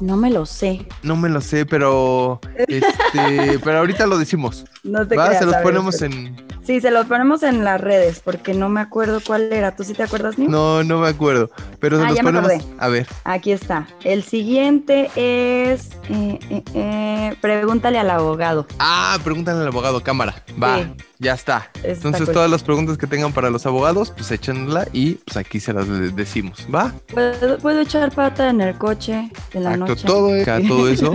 No 0.00 0.16
me 0.16 0.30
lo 0.30 0.46
sé. 0.46 0.86
no 1.02 1.16
me 1.16 1.28
lo 1.28 1.40
sé, 1.40 1.66
pero 1.66 2.40
este, 2.68 3.58
pero 3.64 3.78
ahorita 3.78 4.06
lo 4.06 4.18
decimos. 4.18 4.64
No 4.84 5.06
te 5.06 5.16
¿Va? 5.16 5.26
creas, 5.26 5.40
Se 5.40 5.46
los 5.46 5.54
ver, 5.54 5.62
ponemos 5.62 6.02
en. 6.02 6.36
Sí, 6.64 6.80
se 6.80 6.90
los 6.90 7.06
ponemos 7.06 7.44
en 7.44 7.62
las 7.62 7.80
redes 7.80 8.20
porque 8.24 8.52
no 8.52 8.68
me 8.68 8.80
acuerdo 8.80 9.20
cuál 9.24 9.52
era. 9.52 9.76
¿Tú 9.76 9.84
sí 9.84 9.94
te 9.94 10.02
acuerdas, 10.02 10.36
Nick? 10.36 10.48
No, 10.48 10.82
no 10.82 10.98
me 10.98 11.06
acuerdo. 11.08 11.48
Pero 11.78 11.96
se 11.98 12.02
Ah, 12.04 12.08
los 12.08 12.16
ya 12.16 12.22
ponemos. 12.24 12.50
A 12.78 12.88
ver. 12.88 13.06
Aquí 13.22 13.52
está. 13.52 13.86
El 14.02 14.24
siguiente 14.24 15.04
es 15.14 15.90
eh, 16.10 16.38
eh, 16.50 16.62
eh, 16.74 17.36
pregúntale 17.40 18.00
al 18.00 18.10
abogado. 18.10 18.66
Ah, 18.80 19.16
pregúntale 19.22 19.60
al 19.60 19.68
abogado, 19.68 20.02
cámara. 20.02 20.42
Va, 20.60 20.78
Sí. 20.78 20.92
Ya 21.18 21.34
está. 21.34 21.70
Está 21.76 21.88
Entonces, 21.90 22.24
cool. 22.26 22.34
todas 22.34 22.50
las 22.50 22.62
preguntas 22.62 22.98
que 22.98 23.06
tengan 23.06 23.32
para 23.32 23.50
los 23.50 23.64
abogados, 23.66 24.10
pues 24.10 24.30
échenla 24.30 24.86
y 24.92 25.14
pues 25.14 25.36
aquí 25.36 25.60
se 25.60 25.72
las 25.72 25.88
de- 25.88 26.10
decimos. 26.10 26.66
¿Va? 26.74 26.92
¿Puedo, 27.12 27.58
puedo 27.58 27.80
echar 27.80 28.12
pata 28.12 28.50
en 28.50 28.60
el 28.60 28.76
coche 28.76 29.30
en 29.52 29.64
la 29.64 29.70
Exacto, 29.74 29.86
noche? 29.92 30.06
todo, 30.06 30.40
acá, 30.42 30.60
todo 30.66 30.88
eso. 30.90 31.14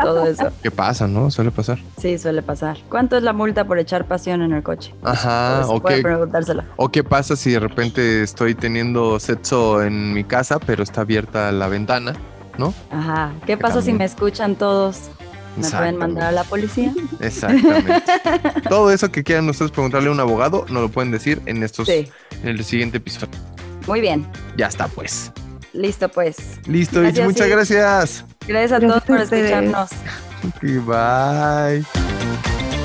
Todo 0.00 0.26
eso. 0.26 0.48
¿Qué 0.62 0.70
pasa, 0.70 1.06
no? 1.08 1.30
Suele 1.30 1.50
pasar. 1.50 1.78
Sí, 2.00 2.18
suele 2.18 2.42
pasar. 2.42 2.78
¿Cuánto 2.88 3.16
es 3.16 3.22
la 3.22 3.32
multa 3.32 3.64
por 3.66 3.78
echar 3.78 4.06
pasión 4.06 4.42
en 4.42 4.52
el 4.52 4.62
coche? 4.62 4.94
Ajá. 5.02 5.64
Puede 5.82 6.02
preguntársela. 6.02 6.64
¿O 6.76 6.88
qué 6.90 7.02
pasa 7.04 7.36
si 7.36 7.50
de 7.50 7.60
repente 7.60 8.22
estoy 8.22 8.54
teniendo 8.54 9.18
sexo 9.20 9.82
en 9.82 10.12
mi 10.12 10.24
casa, 10.24 10.58
pero 10.58 10.82
está 10.82 11.02
abierta 11.02 11.50
la 11.52 11.68
ventana? 11.68 12.14
¿No? 12.58 12.74
Ajá. 12.90 13.32
¿Qué 13.40 13.46
Que 13.52 13.56
pasa 13.56 13.80
si 13.82 13.92
me 13.92 14.04
escuchan 14.04 14.56
todos? 14.56 15.10
¿Me 15.60 15.70
pueden 15.70 15.96
mandar 15.96 16.24
a 16.24 16.32
la 16.32 16.44
policía? 16.44 16.92
Exactamente. 17.20 18.02
Todo 18.68 18.90
eso 18.90 19.10
que 19.10 19.22
quieran 19.24 19.48
ustedes 19.48 19.70
preguntarle 19.70 20.08
a 20.08 20.12
un 20.12 20.20
abogado, 20.20 20.64
nos 20.68 20.82
lo 20.82 20.88
pueden 20.88 21.10
decir 21.10 21.40
en 21.46 21.62
estos, 21.62 21.86
Sí. 21.88 22.08
en 22.42 22.48
el 22.48 22.64
siguiente 22.64 22.98
episodio. 22.98 23.28
Muy 23.86 24.00
bien. 24.00 24.26
Ya 24.56 24.66
está, 24.66 24.88
pues. 24.88 25.32
Listo, 25.72 26.08
pues. 26.08 26.36
Listo, 26.66 27.00
Gracias, 27.02 27.18
Itch, 27.18 27.32
muchas 27.34 27.48
gracias. 27.48 28.24
Gracias 28.46 28.72
a 28.72 28.78
Gracias 28.78 28.80
todos 28.80 29.02
por 29.04 29.20
escucharnos. 29.20 29.90
Ok, 30.46 30.62
bye. 30.86 32.77